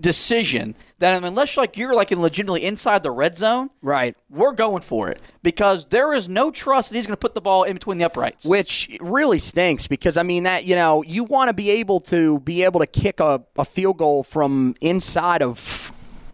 decision 0.00 0.74
that 0.98 1.22
unless 1.22 1.56
like 1.56 1.76
you're 1.76 1.94
like 1.94 2.12
in 2.12 2.20
legitimately 2.20 2.64
inside 2.64 3.02
the 3.02 3.10
red 3.10 3.36
zone, 3.36 3.70
Right. 3.82 4.16
we're 4.30 4.52
going 4.52 4.82
for 4.82 5.08
it 5.10 5.20
because 5.42 5.86
there 5.86 6.12
is 6.14 6.28
no 6.28 6.50
trust 6.50 6.90
that 6.90 6.96
he's 6.96 7.06
going 7.06 7.14
to 7.16 7.20
put 7.20 7.34
the 7.34 7.40
ball 7.40 7.64
in 7.64 7.74
between 7.74 7.98
the 7.98 8.04
uprights. 8.04 8.44
which 8.44 8.96
really 9.00 9.38
stinks 9.38 9.86
because 9.88 10.16
I 10.16 10.22
mean 10.22 10.44
that 10.44 10.64
you 10.64 10.74
know 10.76 11.02
you 11.02 11.24
want 11.24 11.48
to 11.48 11.52
be 11.54 11.70
able 11.70 12.00
to 12.00 12.38
be 12.40 12.62
able 12.62 12.80
to 12.80 12.86
kick 12.86 13.20
a, 13.20 13.42
a 13.56 13.64
field 13.64 13.98
goal 13.98 14.22
from 14.22 14.74
inside 14.80 15.42
of 15.42 15.58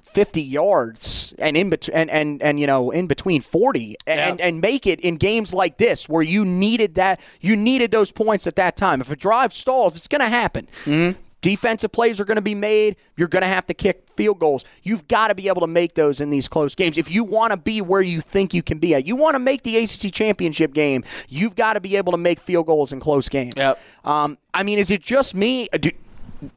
50 0.02 0.40
yards 0.42 1.34
and 1.40 1.56
in 1.56 1.70
between 1.70 1.96
and, 1.96 2.08
and 2.10 2.42
and 2.42 2.60
you 2.60 2.66
know 2.68 2.90
in 2.92 3.06
between 3.08 3.40
40 3.40 3.96
and 4.06 4.38
Yeah. 4.38 4.46
and 4.46 4.60
make 4.60 4.86
it 4.86 5.00
in 5.00 5.16
games 5.16 5.52
like 5.52 5.76
this 5.78 6.08
where 6.08 6.22
you 6.22 6.44
needed 6.44 6.94
that 6.94 7.20
you 7.40 7.56
needed 7.56 7.90
those 7.90 8.12
points 8.12 8.46
at 8.46 8.54
that 8.56 8.76
time 8.76 9.00
if 9.00 9.10
a 9.10 9.16
drive 9.16 9.52
stalls 9.52 9.96
it's 9.96 10.06
going 10.06 10.20
to 10.20 10.28
happen 10.28 10.68
mm-hmm. 10.84 11.18
Defensive 11.44 11.92
plays 11.92 12.20
are 12.20 12.24
going 12.24 12.36
to 12.36 12.40
be 12.40 12.54
made. 12.54 12.96
You're 13.18 13.28
going 13.28 13.42
to 13.42 13.48
have 13.48 13.66
to 13.66 13.74
kick 13.74 14.08
field 14.16 14.38
goals. 14.38 14.64
You've 14.82 15.06
got 15.08 15.28
to 15.28 15.34
be 15.34 15.48
able 15.48 15.60
to 15.60 15.66
make 15.66 15.94
those 15.94 16.22
in 16.22 16.30
these 16.30 16.48
close 16.48 16.74
games. 16.74 16.96
If 16.96 17.10
you 17.10 17.22
want 17.22 17.50
to 17.50 17.58
be 17.58 17.82
where 17.82 18.00
you 18.00 18.22
think 18.22 18.54
you 18.54 18.62
can 18.62 18.78
be 18.78 18.94
at, 18.94 19.06
you 19.06 19.14
want 19.14 19.34
to 19.34 19.38
make 19.38 19.62
the 19.62 19.76
ACC 19.76 20.10
championship 20.10 20.72
game, 20.72 21.04
you've 21.28 21.54
got 21.54 21.74
to 21.74 21.82
be 21.82 21.96
able 21.96 22.12
to 22.12 22.16
make 22.16 22.40
field 22.40 22.64
goals 22.64 22.94
in 22.94 23.00
close 23.00 23.28
games. 23.28 23.52
Yep. 23.58 23.78
Um, 24.06 24.38
I 24.54 24.62
mean, 24.62 24.78
is 24.78 24.90
it 24.90 25.02
just 25.02 25.34
me? 25.34 25.68
Do, 25.78 25.90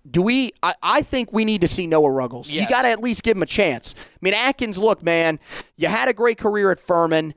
do 0.10 0.22
we? 0.22 0.54
I, 0.64 0.74
I 0.82 1.02
think 1.02 1.34
we 1.34 1.44
need 1.44 1.60
to 1.62 1.68
see 1.68 1.86
Noah 1.86 2.10
Ruggles. 2.10 2.50
You 2.50 2.66
got 2.70 2.84
to 2.84 2.88
at 2.88 3.02
least 3.02 3.24
give 3.24 3.36
him 3.36 3.44
a 3.44 3.48
chance. 3.48 3.94
I 4.18 4.26
mean, 4.26 4.34
Atkins, 4.34 4.78
look, 4.78 5.04
man, 5.04 5.40
you 5.76 5.88
had 5.88 6.10
a 6.10 6.14
great 6.14 6.38
career 6.40 6.72
at 6.72 6.80
Furman. 6.80 7.34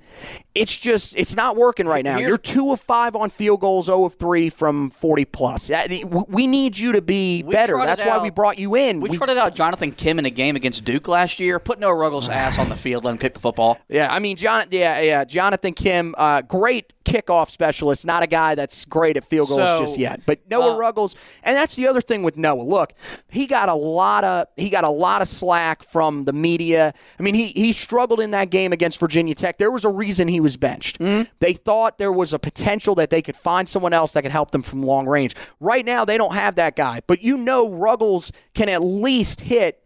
It's 0.54 0.76
just, 0.76 1.14
it's 1.16 1.36
not 1.36 1.56
working 1.56 1.86
right 1.86 2.02
now. 2.04 2.16
Here's- 2.16 2.28
You're 2.28 2.38
two 2.38 2.72
of 2.72 2.80
five 2.80 3.14
on 3.14 3.28
field 3.30 3.60
goals, 3.60 3.86
0 3.86 4.04
of 4.06 4.14
three 4.14 4.48
from 4.50 4.90
40 4.90 5.24
plus. 5.26 5.68
That- 5.68 5.90
We 6.28 6.46
need 6.46 6.78
you 6.78 6.92
to 6.92 7.02
be 7.02 7.42
better. 7.42 7.76
That's 7.84 8.04
why 8.04 8.18
we 8.18 8.30
brought 8.30 8.58
you 8.58 8.74
in. 8.76 9.00
We, 9.00 9.10
We- 9.10 9.16
trotted 9.16 9.36
out 9.36 9.54
Jonathan 9.54 9.92
Kim 9.92 10.18
in 10.18 10.24
a 10.26 10.30
game 10.30 10.56
against 10.56 10.84
Duke 10.84 11.06
last 11.06 11.38
year. 11.38 11.58
Put 11.58 11.78
Noah 11.78 11.94
Ruggles' 11.94 12.28
ass 12.30 12.58
on 12.58 12.68
the 12.68 12.76
field, 12.76 13.04
let 13.04 13.12
him 13.12 13.18
kick 13.18 13.34
the 13.34 13.40
football. 13.40 13.78
Yeah, 13.88 14.12
I 14.12 14.18
mean, 14.18 14.36
John. 14.36 14.64
Yeah, 14.70 15.00
yeah. 15.00 15.24
Jonathan 15.24 15.74
Kim, 15.74 16.14
uh, 16.18 16.42
great 16.42 16.92
kickoff 17.04 17.50
specialist. 17.50 18.06
Not 18.06 18.22
a 18.22 18.26
guy 18.26 18.54
that's 18.54 18.84
great 18.84 19.16
at 19.16 19.24
field 19.24 19.48
goals 19.48 19.58
So, 19.60 19.80
just 19.80 19.98
yet. 19.98 20.20
But 20.26 20.40
Noah 20.50 20.74
uh, 20.74 20.78
Ruggles, 20.78 21.14
and 21.42 21.56
that's 21.56 21.74
the 21.74 21.88
other 21.88 22.00
thing 22.00 22.22
with 22.22 22.36
Noah. 22.36 22.62
Look, 22.62 22.92
he 23.28 23.46
got 23.46 23.68
a 23.68 23.74
lot 23.74 24.24
of 24.24 24.46
he 24.56 24.70
got 24.70 24.84
a 24.84 24.90
lot 24.90 25.22
of 25.22 25.28
slack 25.28 25.82
from 25.84 26.24
the 26.24 26.32
media. 26.32 26.79
I 26.88 27.22
mean, 27.22 27.34
he 27.34 27.48
he 27.48 27.72
struggled 27.72 28.20
in 28.20 28.30
that 28.32 28.50
game 28.50 28.72
against 28.72 28.98
Virginia 28.98 29.34
Tech. 29.34 29.58
There 29.58 29.70
was 29.70 29.84
a 29.84 29.90
reason 29.90 30.28
he 30.28 30.40
was 30.40 30.56
benched. 30.56 30.98
Mm-hmm. 30.98 31.30
They 31.38 31.52
thought 31.52 31.98
there 31.98 32.12
was 32.12 32.32
a 32.32 32.38
potential 32.38 32.94
that 32.96 33.10
they 33.10 33.22
could 33.22 33.36
find 33.36 33.68
someone 33.68 33.92
else 33.92 34.12
that 34.12 34.22
could 34.22 34.32
help 34.32 34.50
them 34.50 34.62
from 34.62 34.82
long 34.82 35.06
range. 35.06 35.34
Right 35.60 35.84
now, 35.84 36.04
they 36.04 36.18
don't 36.18 36.34
have 36.34 36.56
that 36.56 36.76
guy. 36.76 37.00
But 37.06 37.22
you 37.22 37.36
know, 37.36 37.70
Ruggles 37.70 38.32
can 38.54 38.68
at 38.68 38.82
least 38.82 39.42
hit 39.42 39.82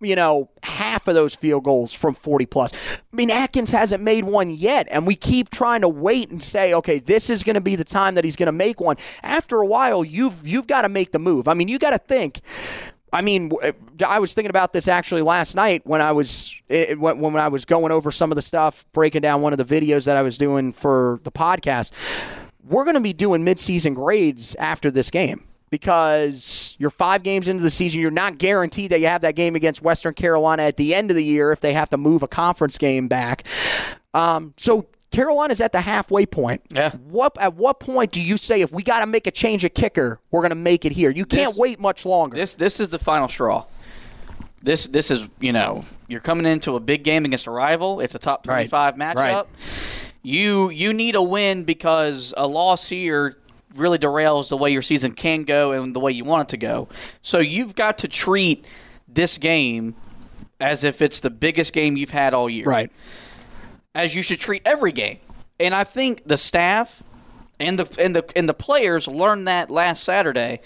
you 0.00 0.16
know, 0.16 0.50
half 0.62 1.08
of 1.08 1.14
those 1.14 1.34
field 1.34 1.64
goals 1.64 1.92
from 1.92 2.14
40 2.14 2.46
plus. 2.46 2.72
I 2.72 3.16
mean, 3.16 3.30
Atkins 3.30 3.70
hasn't 3.70 4.02
made 4.02 4.24
one 4.24 4.50
yet, 4.50 4.86
and 4.90 5.06
we 5.06 5.14
keep 5.14 5.50
trying 5.50 5.82
to 5.82 5.88
wait 5.88 6.30
and 6.30 6.42
say, 6.42 6.74
okay, 6.74 6.98
this 6.98 7.30
is 7.30 7.42
going 7.42 7.54
to 7.54 7.60
be 7.60 7.76
the 7.76 7.84
time 7.84 8.14
that 8.14 8.24
he's 8.24 8.36
going 8.36 8.46
to 8.46 8.52
make 8.52 8.80
one. 8.80 8.96
After 9.22 9.60
a 9.60 9.66
while, 9.66 10.04
you've 10.04 10.46
you've 10.46 10.66
got 10.66 10.82
to 10.82 10.88
make 10.88 11.12
the 11.12 11.18
move. 11.18 11.48
I 11.48 11.54
mean, 11.54 11.68
you 11.68 11.78
got 11.78 11.90
to 11.90 11.98
think. 11.98 12.40
I 13.16 13.22
mean, 13.22 13.50
I 14.06 14.18
was 14.18 14.34
thinking 14.34 14.50
about 14.50 14.74
this 14.74 14.88
actually 14.88 15.22
last 15.22 15.54
night 15.54 15.80
when 15.86 16.02
I 16.02 16.12
was 16.12 16.54
eh, 16.68 16.92
when, 16.92 17.18
when 17.20 17.36
I 17.36 17.48
was 17.48 17.64
going 17.64 17.90
over 17.90 18.10
some 18.10 18.30
of 18.30 18.36
the 18.36 18.42
stuff, 18.42 18.84
breaking 18.92 19.22
down 19.22 19.40
one 19.40 19.54
of 19.54 19.58
the 19.58 19.64
videos 19.64 20.04
that 20.04 20.18
I 20.18 20.22
was 20.22 20.36
doing 20.36 20.70
for 20.70 21.18
the 21.24 21.32
podcast. 21.32 21.92
We're 22.62 22.84
going 22.84 22.94
to 22.96 23.00
be 23.00 23.14
doing 23.14 23.42
midseason 23.42 23.94
grades 23.94 24.54
after 24.56 24.90
this 24.90 25.10
game 25.10 25.44
because 25.70 26.76
you're 26.78 26.90
five 26.90 27.22
games 27.22 27.48
into 27.48 27.62
the 27.62 27.70
season. 27.70 28.02
You're 28.02 28.10
not 28.10 28.36
guaranteed 28.36 28.90
that 28.90 29.00
you 29.00 29.06
have 29.06 29.22
that 29.22 29.34
game 29.34 29.56
against 29.56 29.80
Western 29.80 30.12
Carolina 30.12 30.64
at 30.64 30.76
the 30.76 30.94
end 30.94 31.10
of 31.10 31.16
the 31.16 31.24
year 31.24 31.52
if 31.52 31.60
they 31.60 31.72
have 31.72 31.88
to 31.90 31.96
move 31.96 32.22
a 32.22 32.28
conference 32.28 32.76
game 32.76 33.08
back. 33.08 33.44
Um, 34.12 34.52
so 34.58 34.88
Carolina's 35.10 35.60
at 35.60 35.72
the 35.72 35.80
halfway 35.80 36.26
point. 36.26 36.62
Yeah. 36.70 36.90
What 37.08 37.36
at 37.40 37.54
what 37.54 37.80
point 37.80 38.12
do 38.12 38.20
you 38.20 38.36
say 38.36 38.60
if 38.60 38.72
we 38.72 38.82
got 38.82 39.00
to 39.00 39.06
make 39.06 39.26
a 39.26 39.30
change 39.30 39.64
of 39.64 39.72
kicker, 39.74 40.20
we're 40.30 40.40
going 40.42 40.50
to 40.50 40.54
make 40.56 40.84
it 40.84 40.92
here? 40.92 41.10
You 41.10 41.24
can't 41.24 41.50
This- 41.50 41.58
wait 41.58 41.80
much 41.80 42.04
longer. 42.04 42.36
This 42.36 42.54
this 42.56 42.80
is 42.80 42.88
the 42.90 42.98
final 42.98 43.28
straw. 43.28 43.64
This 44.62 44.86
this 44.88 45.10
is 45.10 45.28
you 45.40 45.52
know 45.52 45.84
you're 46.08 46.20
coming 46.20 46.44
into 46.46 46.74
a 46.76 46.80
big 46.80 47.04
game 47.04 47.24
against 47.24 47.46
a 47.46 47.50
rival. 47.50 48.00
It's 48.00 48.14
a 48.14 48.18
top 48.18 48.46
Right. 48.48 48.68
25 48.68 48.94
matchup. 48.96 49.14
Right. 49.14 49.44
You 50.22 50.70
you 50.70 50.92
need 50.92 51.14
a 51.14 51.22
win 51.22 51.64
because 51.64 52.34
a 52.36 52.46
loss 52.46 52.88
here 52.88 53.36
really 53.76 53.98
derails 53.98 54.48
the 54.48 54.56
way 54.56 54.72
your 54.72 54.82
season 54.82 55.12
can 55.12 55.44
go 55.44 55.72
and 55.72 55.94
the 55.94 56.00
way 56.00 56.10
you 56.10 56.24
want 56.24 56.42
it 56.42 56.48
to 56.48 56.56
go. 56.56 56.88
So 57.22 57.38
you've 57.38 57.74
got 57.74 57.98
to 57.98 58.08
treat 58.08 58.64
this 59.06 59.38
game 59.38 59.94
as 60.58 60.82
if 60.82 61.00
it's 61.02 61.20
the 61.20 61.30
biggest 61.30 61.72
game 61.72 61.96
you've 61.96 62.10
had 62.10 62.32
all 62.34 62.48
year. 62.50 62.64
right. 62.64 62.90
As 63.96 64.14
you 64.14 64.22
should 64.22 64.38
treat 64.38 64.62
every 64.64 64.92
game. 64.92 65.18
And 65.58 65.74
I 65.74 65.84
think 65.84 66.22
the 66.26 66.36
staff 66.36 67.02
and 67.58 67.78
the 67.78 68.02
and 68.04 68.14
the 68.14 68.24
and 68.36 68.48
the 68.48 68.54
players 68.54 69.08
learned 69.08 69.48
that 69.48 69.70
last 69.70 70.04
Saturday 70.04 70.60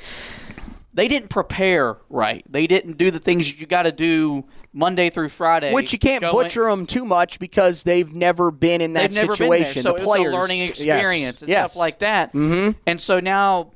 they 0.93 1.09
didn't 1.09 1.29
prepare 1.29 1.97
right. 2.09 2.45
They 2.51 2.66
didn't 2.66 2.99
do 2.99 3.11
the 3.11 3.21
things 3.21 3.61
you 3.61 3.66
got 3.66 3.83
to 3.83 3.93
do 3.93 4.45
Monday 4.73 5.11
through 5.11 5.29
Friday. 5.29 5.73
Which 5.73 5.93
you 5.93 5.99
can't 5.99 6.21
going- 6.21 6.35
butcher 6.35 6.64
them 6.64 6.87
too 6.87 7.05
much 7.05 7.38
because 7.38 7.85
they've 7.85 8.12
never 8.12 8.51
been 8.51 8.81
in 8.81 8.95
that 8.95 9.12
situation. 9.12 9.83
so 9.83 9.93
the 9.93 10.03
players, 10.03 10.35
a 10.35 10.37
learning 10.37 10.59
yes, 10.59 10.71
experience 10.71 11.43
and 11.43 11.49
yes. 11.49 11.71
stuff 11.71 11.79
like 11.79 12.01
that. 12.01 12.33
Mm-hmm. 12.33 12.79
And 12.87 13.01
so 13.01 13.21
now, 13.21 13.71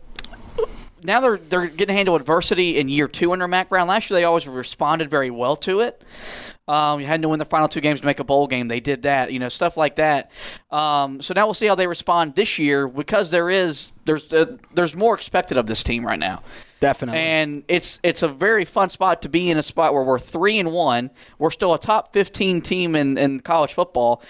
now 1.04 1.20
they're 1.20 1.36
they're 1.36 1.66
getting 1.66 1.88
to 1.88 1.92
handle 1.92 2.16
adversity 2.16 2.78
in 2.78 2.88
year 2.88 3.06
two 3.06 3.32
under 3.32 3.46
Mack 3.46 3.68
Brown. 3.68 3.86
Last 3.86 4.10
year 4.10 4.18
they 4.18 4.24
always 4.24 4.48
responded 4.48 5.10
very 5.10 5.30
well 5.30 5.56
to 5.56 5.80
it. 5.80 6.02
Um, 6.66 6.98
you 6.98 7.06
had 7.06 7.20
to 7.20 7.28
win 7.28 7.38
the 7.38 7.44
final 7.44 7.68
two 7.68 7.82
games 7.82 8.00
to 8.00 8.06
make 8.06 8.20
a 8.20 8.24
bowl 8.24 8.46
game. 8.46 8.68
They 8.68 8.80
did 8.80 9.02
that, 9.02 9.30
you 9.30 9.38
know, 9.38 9.50
stuff 9.50 9.76
like 9.76 9.96
that. 9.96 10.30
Um, 10.70 11.20
so 11.20 11.34
now 11.34 11.46
we'll 11.46 11.52
see 11.52 11.66
how 11.66 11.74
they 11.74 11.86
respond 11.86 12.34
this 12.34 12.58
year 12.58 12.88
because 12.88 13.30
there 13.30 13.50
is 13.50 13.92
there's 14.06 14.32
uh, 14.32 14.56
there's 14.72 14.96
more 14.96 15.14
expected 15.14 15.58
of 15.58 15.66
this 15.66 15.82
team 15.82 16.06
right 16.06 16.18
now. 16.18 16.42
Definitely. 16.84 17.18
And 17.18 17.64
it's 17.66 17.98
it's 18.02 18.22
a 18.22 18.28
very 18.28 18.66
fun 18.66 18.90
spot 18.90 19.22
to 19.22 19.30
be 19.30 19.50
in 19.50 19.56
a 19.56 19.62
spot 19.62 19.94
where 19.94 20.02
we're 20.02 20.18
three 20.18 20.58
and 20.58 20.70
one. 20.70 21.10
We're 21.38 21.50
still 21.50 21.72
a 21.72 21.78
top 21.78 22.12
fifteen 22.12 22.60
team 22.60 22.94
in, 22.94 23.16
in 23.16 23.40
college 23.40 23.72
football, 23.72 24.22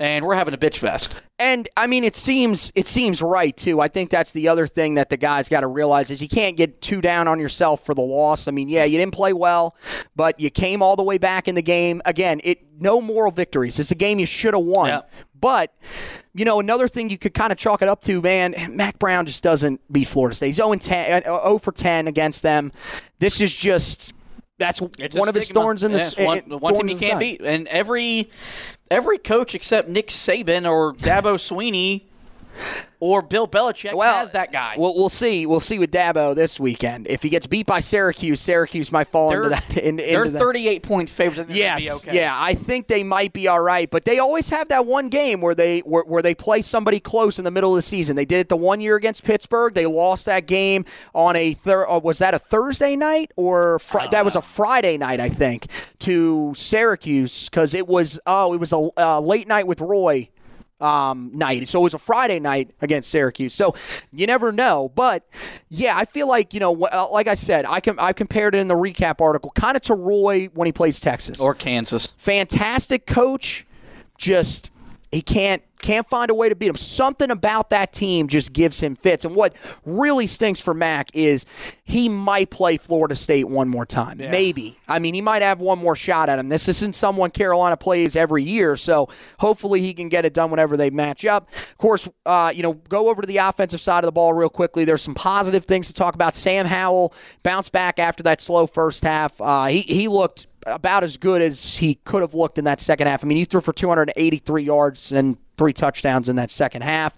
and 0.00 0.24
we're 0.24 0.34
having 0.34 0.52
a 0.52 0.58
bitch 0.58 0.78
fest. 0.78 1.14
And 1.38 1.68
I 1.76 1.86
mean, 1.86 2.02
it 2.02 2.16
seems 2.16 2.72
it 2.74 2.88
seems 2.88 3.22
right 3.22 3.56
too. 3.56 3.80
I 3.80 3.86
think 3.86 4.10
that's 4.10 4.32
the 4.32 4.48
other 4.48 4.66
thing 4.66 4.94
that 4.94 5.08
the 5.08 5.16
guys 5.16 5.48
got 5.48 5.60
to 5.60 5.68
realize 5.68 6.10
is 6.10 6.20
you 6.20 6.28
can't 6.28 6.56
get 6.56 6.82
too 6.82 7.00
down 7.00 7.28
on 7.28 7.38
yourself 7.38 7.86
for 7.86 7.94
the 7.94 8.02
loss. 8.02 8.48
I 8.48 8.50
mean, 8.50 8.68
yeah, 8.68 8.84
you 8.84 8.98
didn't 8.98 9.14
play 9.14 9.32
well, 9.32 9.76
but 10.16 10.40
you 10.40 10.50
came 10.50 10.82
all 10.82 10.96
the 10.96 11.04
way 11.04 11.16
back 11.16 11.46
in 11.46 11.54
the 11.54 11.62
game. 11.62 12.02
Again, 12.04 12.40
it 12.42 12.58
no 12.80 13.00
moral 13.00 13.30
victories. 13.30 13.78
It's 13.78 13.92
a 13.92 13.94
game 13.94 14.18
you 14.18 14.26
should 14.26 14.54
have 14.54 14.64
won. 14.64 14.88
Yeah. 14.88 15.02
But 15.40 15.72
you 16.34 16.44
know, 16.44 16.60
another 16.60 16.88
thing 16.88 17.10
you 17.10 17.18
could 17.18 17.34
kind 17.34 17.52
of 17.52 17.58
chalk 17.58 17.82
it 17.82 17.88
up 17.88 18.02
to, 18.04 18.20
man, 18.22 18.54
Mack 18.70 18.98
Brown 18.98 19.26
just 19.26 19.42
doesn't 19.42 19.80
beat 19.92 20.06
Florida 20.06 20.34
State. 20.34 20.46
He's 20.46 20.56
0 20.56 20.74
10, 20.74 21.22
uh, 21.24 21.42
0 21.42 21.58
for 21.58 21.72
10 21.72 22.06
against 22.06 22.42
them. 22.42 22.72
This 23.18 23.40
is 23.40 23.54
just 23.54 24.12
that's 24.58 24.80
It's 24.98 25.16
one 25.16 25.28
of 25.28 25.34
his 25.34 25.50
thorns 25.50 25.82
in 25.82 25.92
the 25.92 26.14
one, 26.18 26.52
uh, 26.52 26.58
one 26.58 26.74
team 26.74 26.88
you 26.88 26.96
can't 26.96 27.18
beat, 27.18 27.40
and 27.42 27.66
every 27.68 28.30
every 28.90 29.18
coach 29.18 29.54
except 29.54 29.88
Nick 29.88 30.08
Saban 30.08 30.70
or 30.70 30.92
Dabo 30.94 31.34
Swinney 31.34 32.02
or 33.00 33.22
Bill 33.22 33.48
Belichick 33.48 33.94
well, 33.94 34.12
has 34.14 34.32
that 34.32 34.52
guy. 34.52 34.74
We'll, 34.76 34.94
we'll 34.94 35.08
see. 35.08 35.46
We'll 35.46 35.60
see 35.60 35.78
with 35.78 35.90
Dabo 35.90 36.34
this 36.34 36.60
weekend. 36.60 37.06
If 37.08 37.22
he 37.22 37.30
gets 37.30 37.46
beat 37.46 37.66
by 37.66 37.80
Syracuse, 37.80 38.40
Syracuse 38.40 38.92
might 38.92 39.08
fall 39.08 39.30
they're 39.30 39.42
into 39.44 39.50
that. 39.50 39.76
In, 39.78 39.96
they're 39.96 40.24
into 40.24 40.32
that. 40.32 40.38
38 40.38 40.82
point 40.82 41.10
favorites. 41.10 41.38
I 41.38 41.44
think 41.44 41.48
they're 41.48 41.58
Yes, 41.58 42.06
okay. 42.06 42.16
yeah, 42.16 42.36
I 42.38 42.54
think 42.54 42.88
they 42.88 43.02
might 43.02 43.32
be 43.32 43.48
all 43.48 43.60
right, 43.60 43.90
but 43.90 44.04
they 44.04 44.18
always 44.18 44.50
have 44.50 44.68
that 44.68 44.84
one 44.84 45.08
game 45.08 45.40
where 45.40 45.54
they 45.54 45.80
where, 45.80 46.04
where 46.04 46.22
they 46.22 46.34
play 46.34 46.60
somebody 46.62 47.00
close 47.00 47.38
in 47.38 47.44
the 47.44 47.50
middle 47.50 47.70
of 47.70 47.76
the 47.76 47.82
season. 47.82 48.16
They 48.16 48.26
did 48.26 48.40
it 48.40 48.48
the 48.50 48.56
one 48.56 48.80
year 48.80 48.96
against 48.96 49.24
Pittsburgh. 49.24 49.72
They 49.72 49.86
lost 49.86 50.26
that 50.26 50.46
game 50.46 50.84
on 51.14 51.36
a 51.36 51.54
thir- 51.54 51.88
uh, 51.88 51.98
was 51.98 52.18
that 52.18 52.34
a 52.34 52.38
Thursday 52.38 52.96
night 52.96 53.32
or 53.36 53.78
fri- 53.78 54.08
that 54.10 54.24
was 54.24 54.36
a 54.36 54.42
Friday 54.42 54.98
night, 54.98 55.20
I 55.20 55.28
think, 55.30 55.66
to 56.00 56.52
Syracuse 56.54 57.48
because 57.48 57.72
it 57.74 57.86
was 57.88 58.18
oh 58.26 58.52
it 58.52 58.60
was 58.60 58.72
a 58.72 58.88
uh, 58.98 59.20
late 59.20 59.48
night 59.48 59.66
with 59.66 59.80
Roy 59.80 60.28
um, 60.80 61.30
night. 61.34 61.68
So 61.68 61.80
it 61.80 61.84
was 61.84 61.94
a 61.94 61.98
Friday 61.98 62.40
night 62.40 62.70
against 62.80 63.10
Syracuse. 63.10 63.54
So 63.54 63.74
you 64.12 64.26
never 64.26 64.52
know. 64.52 64.90
But 64.94 65.28
yeah, 65.68 65.96
I 65.96 66.04
feel 66.04 66.26
like, 66.26 66.54
you 66.54 66.60
know, 66.60 66.84
uh, 66.84 67.08
like 67.10 67.28
I 67.28 67.34
said, 67.34 67.64
I, 67.66 67.80
com- 67.80 67.98
I 67.98 68.12
compared 68.12 68.54
it 68.54 68.58
in 68.58 68.68
the 68.68 68.74
recap 68.74 69.20
article 69.20 69.50
kind 69.54 69.76
of 69.76 69.82
to 69.82 69.94
Roy 69.94 70.46
when 70.54 70.66
he 70.66 70.72
plays 70.72 71.00
Texas. 71.00 71.40
Or 71.40 71.54
Kansas. 71.54 72.08
Fantastic 72.16 73.06
coach, 73.06 73.66
just 74.16 74.72
he 75.10 75.22
can't 75.22 75.62
can't 75.82 76.08
find 76.08 76.30
a 76.30 76.34
way 76.34 76.48
to 76.48 76.56
beat 76.56 76.68
him. 76.68 76.76
Something 76.76 77.30
about 77.30 77.70
that 77.70 77.92
team 77.92 78.28
just 78.28 78.52
gives 78.52 78.80
him 78.80 78.96
fits. 78.96 79.24
And 79.24 79.34
what 79.34 79.54
really 79.84 80.26
stinks 80.26 80.60
for 80.60 80.74
Mack 80.74 81.10
is 81.14 81.46
he 81.84 82.08
might 82.08 82.50
play 82.50 82.76
Florida 82.76 83.16
State 83.16 83.48
one 83.48 83.68
more 83.68 83.86
time. 83.86 84.18
Maybe. 84.18 84.78
I 84.88 84.98
mean, 84.98 85.14
he 85.14 85.20
might 85.20 85.42
have 85.42 85.60
one 85.60 85.78
more 85.78 85.96
shot 85.96 86.28
at 86.28 86.38
him. 86.38 86.48
This 86.48 86.68
isn't 86.68 86.94
someone 86.94 87.30
Carolina 87.30 87.76
plays 87.76 88.16
every 88.16 88.44
year, 88.44 88.76
so 88.76 89.08
hopefully 89.38 89.80
he 89.80 89.94
can 89.94 90.08
get 90.08 90.24
it 90.24 90.34
done 90.34 90.50
whenever 90.50 90.76
they 90.76 90.90
match 90.90 91.24
up. 91.24 91.48
Of 91.50 91.78
course, 91.78 92.08
uh, 92.26 92.52
you 92.54 92.62
know, 92.62 92.74
go 92.74 93.08
over 93.08 93.22
to 93.22 93.26
the 93.26 93.38
offensive 93.38 93.80
side 93.80 94.04
of 94.04 94.08
the 94.08 94.12
ball 94.12 94.32
real 94.32 94.48
quickly. 94.48 94.84
There's 94.84 95.02
some 95.02 95.14
positive 95.14 95.64
things 95.64 95.88
to 95.88 95.94
talk 95.94 96.14
about. 96.14 96.34
Sam 96.34 96.66
Howell 96.66 97.14
bounced 97.42 97.72
back 97.72 97.98
after 97.98 98.22
that 98.24 98.40
slow 98.40 98.66
first 98.66 99.02
half. 99.04 99.40
Uh, 99.40 99.66
he 99.66 99.80
he 99.80 100.08
looked 100.08 100.46
about 100.66 101.04
as 101.04 101.16
good 101.16 101.42
as 101.42 101.76
he 101.76 101.94
could 101.94 102.22
have 102.22 102.34
looked 102.34 102.58
in 102.58 102.64
that 102.64 102.80
second 102.80 103.06
half. 103.06 103.24
I 103.24 103.26
mean, 103.26 103.38
he 103.38 103.44
threw 103.44 103.60
for 103.60 103.72
283 103.72 104.62
yards 104.62 105.12
and 105.12 105.36
three 105.60 105.74
touchdowns 105.74 106.30
in 106.30 106.36
that 106.36 106.50
second 106.50 106.80
half. 106.80 107.14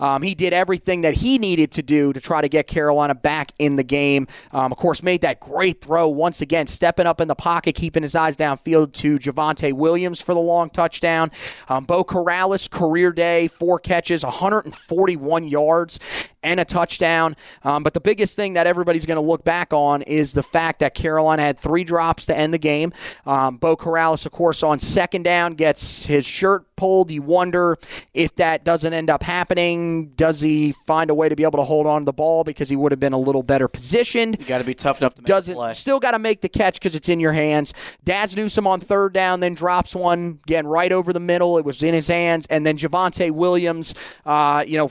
Um, 0.00 0.22
he 0.22 0.34
did 0.34 0.54
everything 0.54 1.02
that 1.02 1.12
he 1.12 1.36
needed 1.36 1.70
to 1.72 1.82
do 1.82 2.10
to 2.14 2.20
try 2.22 2.40
to 2.40 2.48
get 2.48 2.66
Carolina 2.66 3.14
back 3.14 3.52
in 3.58 3.76
the 3.76 3.82
game. 3.84 4.26
Um, 4.50 4.72
of 4.72 4.78
course, 4.78 5.02
made 5.02 5.20
that 5.20 5.40
great 5.40 5.82
throw 5.82 6.08
once 6.08 6.40
again, 6.40 6.66
stepping 6.66 7.06
up 7.06 7.20
in 7.20 7.28
the 7.28 7.34
pocket, 7.34 7.74
keeping 7.74 8.02
his 8.02 8.16
eyes 8.16 8.34
downfield 8.34 8.94
to 8.94 9.18
Javonte 9.18 9.74
Williams 9.74 10.22
for 10.22 10.32
the 10.32 10.40
long 10.40 10.70
touchdown. 10.70 11.30
Um, 11.68 11.84
Beau 11.84 12.02
Corrales, 12.02 12.70
career 12.70 13.12
day, 13.12 13.46
four 13.48 13.78
catches, 13.78 14.24
141 14.24 15.46
yards, 15.46 16.00
and 16.42 16.60
a 16.60 16.64
touchdown. 16.64 17.36
Um, 17.62 17.82
but 17.82 17.92
the 17.92 18.00
biggest 18.00 18.36
thing 18.36 18.54
that 18.54 18.66
everybody's 18.66 19.04
going 19.04 19.20
to 19.20 19.26
look 19.26 19.44
back 19.44 19.74
on 19.74 20.00
is 20.00 20.32
the 20.32 20.42
fact 20.42 20.78
that 20.78 20.94
Carolina 20.94 21.42
had 21.42 21.60
three 21.60 21.84
drops 21.84 22.24
to 22.26 22.36
end 22.36 22.54
the 22.54 22.58
game. 22.58 22.94
Um, 23.26 23.58
Beau 23.58 23.76
Corrales, 23.76 24.24
of 24.24 24.32
course, 24.32 24.62
on 24.62 24.78
second 24.78 25.24
down 25.24 25.54
gets 25.54 26.06
his 26.06 26.24
shirt 26.24 26.64
pulled. 26.82 27.12
You 27.12 27.22
wonder 27.22 27.78
if 28.12 28.34
that 28.36 28.64
doesn't 28.64 28.92
end 28.92 29.08
up 29.08 29.22
happening. 29.22 30.08
Does 30.16 30.40
he 30.40 30.72
find 30.72 31.10
a 31.10 31.14
way 31.14 31.28
to 31.28 31.36
be 31.36 31.44
able 31.44 31.58
to 31.58 31.64
hold 31.64 31.86
on 31.86 32.00
to 32.00 32.04
the 32.06 32.12
ball 32.12 32.42
because 32.42 32.68
he 32.68 32.74
would 32.74 32.90
have 32.90 32.98
been 32.98 33.12
a 33.12 33.18
little 33.18 33.44
better 33.44 33.68
positioned? 33.68 34.36
You 34.40 34.46
got 34.46 34.58
to 34.58 34.64
be 34.64 34.74
tough 34.74 34.98
enough 35.00 35.14
to 35.14 35.22
make 35.22 35.26
doesn't 35.26 35.54
play. 35.54 35.74
still 35.74 36.00
got 36.00 36.10
to 36.10 36.18
make 36.18 36.40
the 36.40 36.48
catch 36.48 36.80
because 36.80 36.96
it's 36.96 37.08
in 37.08 37.20
your 37.20 37.34
hands. 37.34 37.72
Daz 38.02 38.34
Newsome 38.34 38.66
on 38.66 38.80
third 38.80 39.12
down, 39.12 39.38
then 39.38 39.54
drops 39.54 39.94
one 39.94 40.40
again 40.42 40.66
right 40.66 40.90
over 40.90 41.12
the 41.12 41.20
middle. 41.20 41.56
It 41.56 41.64
was 41.64 41.84
in 41.84 41.94
his 41.94 42.08
hands, 42.08 42.48
and 42.50 42.66
then 42.66 42.76
Javonte 42.76 43.30
Williams, 43.30 43.94
uh, 44.26 44.64
you 44.66 44.76
know, 44.76 44.90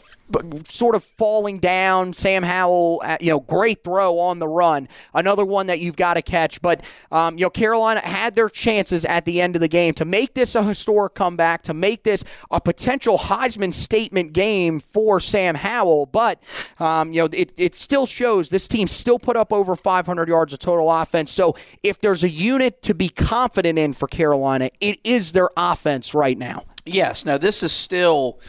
sort 0.65 0.95
of 0.95 1.03
falling 1.03 1.59
down. 1.59 2.13
Sam 2.13 2.43
Howell, 2.43 3.01
uh, 3.03 3.17
you 3.19 3.29
know, 3.29 3.39
great 3.39 3.83
throw 3.83 4.19
on 4.19 4.39
the 4.39 4.47
run. 4.47 4.87
Another 5.13 5.45
one 5.45 5.67
that 5.67 5.79
you've 5.79 5.95
got 5.95 6.15
to 6.15 6.21
catch. 6.21 6.61
But 6.61 6.81
um, 7.11 7.37
you 7.37 7.45
know, 7.45 7.49
Carolina 7.49 8.01
had 8.01 8.35
their 8.35 8.49
chances 8.49 9.05
at 9.05 9.25
the 9.25 9.41
end 9.41 9.55
of 9.55 9.61
the 9.61 9.67
game 9.67 9.93
to 9.95 10.05
make 10.05 10.33
this 10.33 10.55
a 10.55 10.63
historic 10.63 11.13
comeback, 11.15 11.63
to 11.63 11.73
make 11.73 12.03
this 12.03 12.23
a 12.49 12.59
potential 12.59 13.17
Heisman 13.17 13.73
statement 13.73 14.33
game 14.33 14.79
for 14.79 15.19
Sam 15.19 15.55
Howell. 15.55 16.07
But 16.07 16.41
um, 16.79 17.13
you 17.13 17.21
know, 17.21 17.29
it, 17.31 17.53
it 17.57 17.75
still 17.75 18.05
shows 18.05 18.49
this 18.49 18.67
team 18.67 18.87
still 18.87 19.19
put 19.19 19.35
up 19.37 19.53
over 19.53 19.75
500 19.75 20.27
yards 20.27 20.53
of 20.53 20.59
total 20.59 20.91
offense. 20.91 21.31
So 21.31 21.55
if 21.83 21.99
there's 21.99 22.23
a 22.23 22.29
unit 22.29 22.81
to 22.83 22.93
be 22.93 23.09
confident 23.09 23.77
in 23.77 23.93
for 23.93 24.07
Carolina, 24.07 24.69
it 24.79 24.99
is 25.03 25.31
their 25.31 25.49
offense 25.55 26.13
right 26.13 26.37
now. 26.37 26.63
Yes. 26.85 27.25
Now 27.25 27.37
this 27.37 27.63
is 27.63 27.71
still 27.71 28.39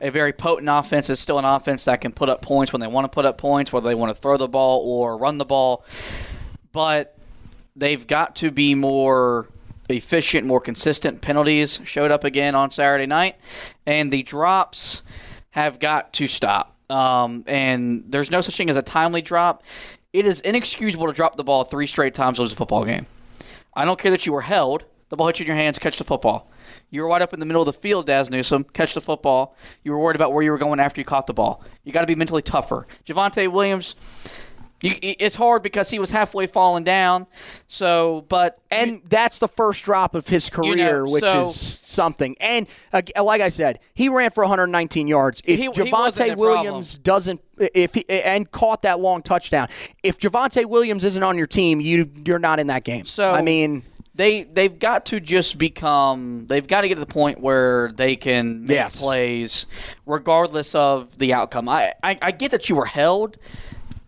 a 0.00 0.10
very 0.10 0.32
potent 0.32 0.68
offense. 0.68 1.10
It's 1.10 1.20
still 1.20 1.38
an 1.38 1.44
offense 1.44 1.84
that 1.86 2.00
can 2.00 2.12
put 2.12 2.28
up 2.28 2.42
points 2.42 2.72
when 2.72 2.80
they 2.80 2.86
want 2.86 3.04
to 3.04 3.08
put 3.08 3.24
up 3.24 3.38
points, 3.38 3.72
whether 3.72 3.88
they 3.88 3.94
want 3.94 4.14
to 4.14 4.20
throw 4.20 4.36
the 4.36 4.48
ball 4.48 4.80
or 4.84 5.16
run 5.16 5.38
the 5.38 5.44
ball. 5.44 5.84
But 6.72 7.16
they've 7.74 8.06
got 8.06 8.36
to 8.36 8.50
be 8.50 8.74
more 8.74 9.48
efficient, 9.88 10.46
more 10.46 10.60
consistent. 10.60 11.20
Penalties 11.20 11.80
showed 11.84 12.10
up 12.10 12.24
again 12.24 12.54
on 12.54 12.70
Saturday 12.70 13.06
night, 13.06 13.36
and 13.86 14.10
the 14.10 14.22
drops 14.22 15.02
have 15.50 15.78
got 15.78 16.12
to 16.14 16.26
stop. 16.26 16.74
Um, 16.90 17.44
and 17.46 18.04
there's 18.08 18.30
no 18.30 18.40
such 18.40 18.56
thing 18.56 18.70
as 18.70 18.76
a 18.76 18.82
timely 18.82 19.22
drop. 19.22 19.62
It 20.12 20.26
is 20.26 20.40
inexcusable 20.40 21.06
to 21.06 21.12
drop 21.12 21.36
the 21.36 21.44
ball 21.44 21.64
three 21.64 21.86
straight 21.86 22.14
times 22.14 22.36
to 22.36 22.42
lose 22.42 22.52
a 22.52 22.56
football 22.56 22.84
game. 22.84 23.06
I 23.74 23.84
don't 23.84 23.98
care 23.98 24.10
that 24.10 24.26
you 24.26 24.32
were 24.32 24.42
held. 24.42 24.84
The 25.08 25.16
ball 25.16 25.26
hit 25.28 25.40
you 25.40 25.44
in 25.44 25.48
your 25.48 25.56
hands. 25.56 25.78
Catch 25.78 25.98
the 25.98 26.04
football. 26.04 26.48
You 26.90 27.02
were 27.02 27.08
wide 27.08 27.22
up 27.22 27.34
in 27.34 27.40
the 27.40 27.46
middle 27.46 27.62
of 27.62 27.66
the 27.66 27.72
field, 27.72 28.06
Daz 28.06 28.30
Newsome. 28.30 28.64
Catch 28.64 28.94
the 28.94 29.00
football. 29.00 29.56
You 29.82 29.92
were 29.92 29.98
worried 29.98 30.16
about 30.16 30.32
where 30.32 30.42
you 30.42 30.50
were 30.50 30.58
going 30.58 30.80
after 30.80 31.00
you 31.00 31.04
caught 31.04 31.26
the 31.26 31.34
ball. 31.34 31.62
You 31.84 31.92
got 31.92 32.02
to 32.02 32.06
be 32.06 32.14
mentally 32.14 32.42
tougher. 32.42 32.86
Javonte 33.04 33.50
Williams. 33.50 33.96
You, 34.82 34.92
it's 35.00 35.34
hard 35.34 35.62
because 35.62 35.88
he 35.88 35.98
was 35.98 36.10
halfway 36.10 36.46
falling 36.46 36.84
down. 36.84 37.26
So, 37.66 38.26
but 38.28 38.60
And 38.70 39.00
that's 39.08 39.38
the 39.38 39.48
first 39.48 39.84
drop 39.84 40.14
of 40.14 40.28
his 40.28 40.50
career, 40.50 41.04
know, 41.04 41.10
which 41.10 41.24
so- 41.24 41.44
is 41.46 41.80
something. 41.82 42.36
And 42.40 42.66
uh, 42.92 43.00
like 43.24 43.40
I 43.40 43.48
said, 43.48 43.80
he 43.94 44.10
ran 44.10 44.30
for 44.30 44.44
119 44.44 45.08
yards. 45.08 45.40
If 45.44 45.58
He- 45.58 45.64
he 45.64 45.70
Javonte 45.70 46.32
a 46.32 46.36
Williams 46.36 46.98
doesn't, 46.98 47.40
if 47.58 47.94
he, 47.94 48.08
and 48.08 48.50
caught 48.50 48.82
that 48.82 49.00
long 49.00 49.22
touchdown, 49.22 49.68
if 50.02 50.18
Javonte 50.18 50.66
Williams 50.66 51.06
isn't 51.06 51.22
on 51.22 51.38
your 51.38 51.46
team, 51.46 51.80
you 51.80 52.10
you're 52.26 52.38
not 52.38 52.60
in 52.60 52.66
that 52.66 52.84
game. 52.84 53.06
So 53.06 53.30
I 53.30 53.40
mean, 53.40 53.82
they 54.16 54.44
they've 54.44 54.78
got 54.78 55.06
to 55.06 55.20
just 55.20 55.58
become 55.58 56.46
they've 56.48 56.66
got 56.66 56.80
to 56.80 56.88
get 56.88 56.94
to 56.94 57.00
the 57.00 57.06
point 57.06 57.40
where 57.40 57.92
they 57.92 58.16
can 58.16 58.62
make 58.62 58.70
Yes. 58.70 59.00
plays 59.00 59.66
regardless 60.06 60.74
of 60.74 61.16
the 61.18 61.32
outcome. 61.34 61.68
I, 61.68 61.92
I 62.02 62.18
I 62.22 62.30
get 62.30 62.50
that 62.52 62.68
you 62.68 62.76
were 62.76 62.86
held. 62.86 63.36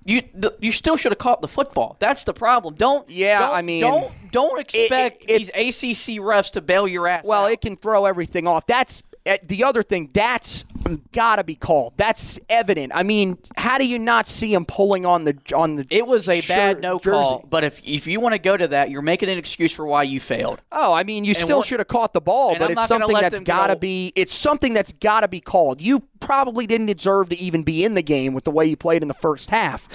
You 0.04 0.22
th- 0.22 0.54
you 0.60 0.72
still 0.72 0.96
should 0.96 1.12
have 1.12 1.18
caught 1.18 1.42
the 1.42 1.48
football. 1.48 1.96
That's 2.00 2.24
the 2.24 2.32
problem. 2.32 2.74
Don't 2.76 3.08
Yeah, 3.10 3.40
don't- 3.40 3.54
I 3.56 3.60
mean, 3.62 3.82
don't 3.82 4.10
don't 4.32 4.58
expect 4.60 5.24
it- 5.28 5.38
these 5.38 5.50
ACC 5.50 6.18
refs 6.18 6.50
to 6.52 6.62
bail 6.62 6.88
your 6.88 7.06
ass. 7.06 7.24
well, 7.26 7.44
out. 7.44 7.52
it 7.52 7.60
can 7.60 7.76
throw 7.76 8.06
everything 8.06 8.46
off. 8.46 8.66
That's 8.66 9.02
Eh, 9.28 9.36
the 9.46 9.62
other 9.64 9.82
thing. 9.82 10.08
That's 10.14 10.64
got 11.12 11.36
to 11.36 11.44
be 11.44 11.54
called. 11.54 11.92
That's 11.98 12.38
evident. 12.48 12.92
I 12.94 13.02
mean, 13.02 13.36
how 13.56 13.76
do 13.76 13.86
you 13.86 13.98
not 13.98 14.26
see 14.26 14.54
him 14.54 14.64
pulling 14.64 15.04
on 15.04 15.24
the 15.24 15.36
on 15.54 15.76
the? 15.76 15.86
It 15.90 16.06
was 16.06 16.28
a 16.28 16.40
shirt- 16.40 16.56
bad 16.56 16.80
no 16.80 16.98
call, 16.98 17.44
but 17.48 17.62
if 17.62 17.86
if 17.86 18.06
you 18.06 18.20
want 18.20 18.32
to 18.32 18.38
go 18.38 18.56
to 18.56 18.68
that, 18.68 18.90
you're 18.90 19.02
making 19.02 19.28
an 19.28 19.36
excuse 19.36 19.72
for 19.72 19.86
why 19.86 20.04
you 20.04 20.18
failed. 20.18 20.62
Oh, 20.72 20.94
I 20.94 21.04
mean, 21.04 21.26
you 21.26 21.34
still 21.34 21.62
should 21.62 21.78
have 21.80 21.88
caught 21.88 22.14
the 22.14 22.22
ball, 22.22 22.54
but 22.54 22.62
I'm 22.62 22.70
it's 22.70 22.88
something 22.88 23.14
that's 23.14 23.40
got 23.40 23.66
to 23.66 23.76
be. 23.76 24.12
It's 24.16 24.32
something 24.32 24.72
that's 24.72 24.92
got 24.92 25.20
to 25.20 25.28
be 25.28 25.40
called. 25.40 25.82
You 25.82 26.00
probably 26.20 26.66
didn't 26.66 26.86
deserve 26.86 27.28
to 27.28 27.38
even 27.38 27.62
be 27.62 27.84
in 27.84 27.94
the 27.94 28.02
game 28.02 28.32
with 28.32 28.44
the 28.44 28.50
way 28.50 28.64
you 28.64 28.76
played 28.76 29.02
in 29.02 29.08
the 29.08 29.14
first 29.14 29.50
half. 29.50 29.88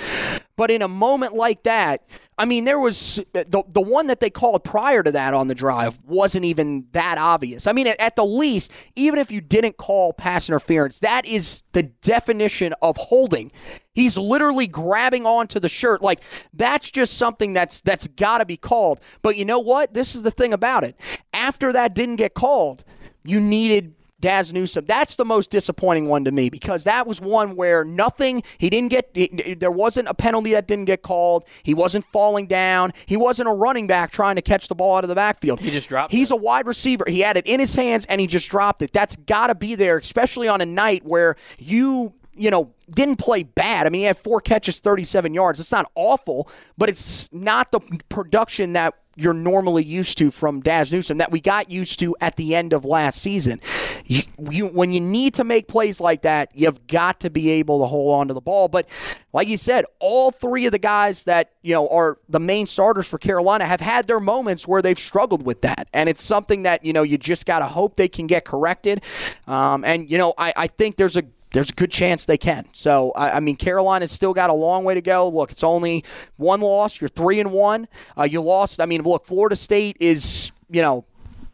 But 0.56 0.69
in 0.69 0.84
a 0.84 0.88
moment 0.88 1.34
like 1.34 1.63
that, 1.63 2.06
I 2.38 2.46
mean, 2.46 2.65
there 2.65 2.80
was 2.80 3.19
the 3.34 3.63
the 3.67 3.82
one 3.82 4.08
that 4.08 4.19
they 4.19 4.30
called 4.30 4.63
prior 4.63 5.04
to 5.04 5.12
that 5.12 5.34
on 5.34 5.48
the 5.48 5.56
drive 5.56 6.00
wasn't 6.04 6.46
even 6.46 6.88
that 6.91 7.17
obvious. 7.17 7.67
I 7.67 7.74
mean, 7.74 7.88
at, 7.88 8.00
at 8.00 8.15
the 8.15 8.26
least, 8.26 8.72
even 8.96 9.19
if 9.19 9.32
you 9.32 9.39
didn't 9.41 9.78
call 9.78 10.13
pass 10.13 10.50
interference, 10.50 11.00
that 11.00 11.26
is 11.26 11.62
the 11.74 11.84
definition 11.84 12.74
of 12.82 12.98
holding. 12.98 13.52
He's 13.93 14.17
literally 14.17 14.67
grabbing 14.67 15.25
onto 15.27 15.60
the 15.60 15.69
shirt. 15.69 16.02
Like 16.02 16.23
that's 16.54 16.90
just 16.90 17.17
something 17.17 17.54
that's 17.54 17.81
that's 17.81 18.08
got 18.08 18.40
to 18.40 18.46
be 18.46 18.58
called. 18.58 19.00
But 19.21 19.38
you 19.38 19.46
know 19.46 19.60
what? 19.60 19.94
This 19.94 20.15
is 20.15 20.23
the 20.23 20.31
thing 20.31 20.54
about 20.54 20.84
it. 20.84 20.96
After 21.34 21.71
that 21.73 21.94
didn't 21.94 22.15
get 22.15 22.34
called, 22.34 22.84
you 23.23 23.40
needed 23.40 23.94
Daz 24.24 24.54
Newsome. 24.54 24.86
That's 24.86 25.17
the 25.17 25.26
most 25.26 25.50
disappointing 25.50 26.08
one 26.08 26.24
to 26.24 26.32
me 26.32 26.50
because 26.50 26.86
that 26.86 27.06
was 27.06 27.19
one 27.19 27.58
where 27.58 27.84
nothing, 27.84 28.42
he 28.58 28.69
didn't 28.69 28.90
get, 28.90 29.10
he, 29.13 29.54
there 29.54 29.69
wasn't 29.69 30.08
a 30.08 30.13
penalty 30.13 30.54
that 30.54 30.65
didn't 30.65 30.86
get 30.86 31.02
called. 31.02 31.44
He 31.63 31.74
wasn't 31.74 32.06
falling 32.06 32.48
down. 32.48 32.94
He 33.06 33.17
wasn't 33.17 33.50
a 33.50 33.52
running 33.52 33.86
back 33.86 34.12
trying 34.12 34.38
to 34.38 34.42
catch 34.42 34.69
the 34.69 34.76
ball 34.76 34.96
out 34.96 35.04
of 35.04 35.10
the 35.10 35.15
backfield. 35.15 35.60
He 35.60 35.71
just 35.71 35.90
dropped 35.90 36.13
He's 36.13 36.32
it. 36.32 36.36
a 36.36 36.38
wide 36.38 36.65
receiver. 36.67 37.04
He 37.06 37.19
had 37.19 37.36
it 37.36 37.46
in 37.46 37.60
his 37.60 37.76
hands 37.76 38.06
and 38.06 38.21
he 38.21 38.28
just 38.28 38.50
dropped 38.50 38.82
it. 38.82 38.94
That's 38.94 39.17
got 39.17 39.48
to 39.48 39.56
be 39.56 39.76
there, 39.76 39.98
especially 39.98 40.48
on 40.48 40.62
a 40.62 40.65
night 40.65 41.04
where 41.04 41.36
you 41.60 42.13
you 42.36 42.50
know, 42.50 42.74
didn't 42.90 43.17
play 43.17 43.44
bad. 43.44 43.86
I 43.86 43.90
mean, 43.90 44.00
he 44.00 44.06
had 44.06 44.17
four 44.17 44.42
catches, 44.42 44.80
37 44.80 45.34
yards. 45.34 45.60
It's 45.60 45.71
not 45.71 45.92
awful, 45.94 46.50
but 46.78 46.90
it's 46.90 47.32
not 47.32 47.71
the 47.71 47.80
production 48.10 48.74
that 48.74 48.96
you're 49.15 49.33
normally 49.33 49.83
used 49.83 50.17
to 50.17 50.31
from 50.31 50.61
Daz 50.61 50.91
Newsome 50.91 51.17
that 51.19 51.31
we 51.31 51.39
got 51.39 51.69
used 51.69 51.99
to 51.99 52.15
at 52.19 52.35
the 52.35 52.55
end 52.55 52.73
of 52.73 52.83
last 52.83 53.21
season. 53.21 53.59
You, 54.05 54.21
you, 54.49 54.67
when 54.67 54.91
you 54.91 54.99
need 54.99 55.35
to 55.35 55.43
make 55.43 55.67
plays 55.67 56.01
like 56.01 56.23
that, 56.23 56.49
you've 56.53 56.87
got 56.87 57.19
to 57.21 57.29
be 57.29 57.49
able 57.51 57.79
to 57.81 57.85
hold 57.85 58.19
on 58.19 58.27
to 58.29 58.33
the 58.33 58.41
ball. 58.41 58.67
But 58.67 58.89
like 59.31 59.47
you 59.47 59.57
said, 59.57 59.85
all 59.99 60.31
three 60.31 60.65
of 60.65 60.71
the 60.71 60.79
guys 60.79 61.25
that 61.25 61.51
you 61.61 61.73
know 61.73 61.87
are 61.89 62.17
the 62.27 62.39
main 62.39 62.65
starters 62.65 63.07
for 63.07 63.17
Carolina 63.17 63.65
have 63.65 63.81
had 63.81 64.07
their 64.07 64.19
moments 64.19 64.67
where 64.67 64.81
they've 64.81 64.99
struggled 64.99 65.45
with 65.45 65.61
that, 65.61 65.87
and 65.93 66.09
it's 66.09 66.23
something 66.23 66.63
that 66.63 66.83
you 66.83 66.93
know 66.93 67.03
you 67.03 67.17
just 67.17 67.45
got 67.45 67.59
to 67.59 67.65
hope 67.65 67.95
they 67.95 68.07
can 68.07 68.27
get 68.27 68.45
corrected. 68.45 69.03
Um, 69.47 69.83
and 69.85 70.09
you 70.09 70.17
know, 70.17 70.33
I, 70.37 70.53
I 70.55 70.67
think 70.67 70.97
there's 70.97 71.17
a 71.17 71.23
there's 71.54 71.69
a 71.69 71.73
good 71.73 71.91
chance 71.91 72.25
they 72.25 72.37
can. 72.37 72.65
So 72.73 73.12
I, 73.12 73.37
I, 73.37 73.39
mean, 73.39 73.56
Carolina's 73.56 74.12
still 74.12 74.33
got 74.33 74.49
a 74.49 74.54
long 74.54 74.83
way 74.83 74.95
to 74.95 75.01
go. 75.01 75.29
Look, 75.29 75.51
it's 75.51 75.63
only 75.63 76.04
one 76.35 76.62
loss. 76.62 76.99
You're 76.99 77.10
three 77.10 77.39
and 77.39 77.54
one. 77.54 77.87
Uh, 78.17 78.23
you 78.23 78.41
lost. 78.41 78.81
I 78.81 78.85
mean, 78.85 79.04
look, 79.04 79.25
Florida 79.25 79.56
State 79.56 79.97
is 79.99 80.51
you 80.69 80.81
know 80.81 81.06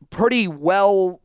pretty 0.10 0.48
well 0.48 1.22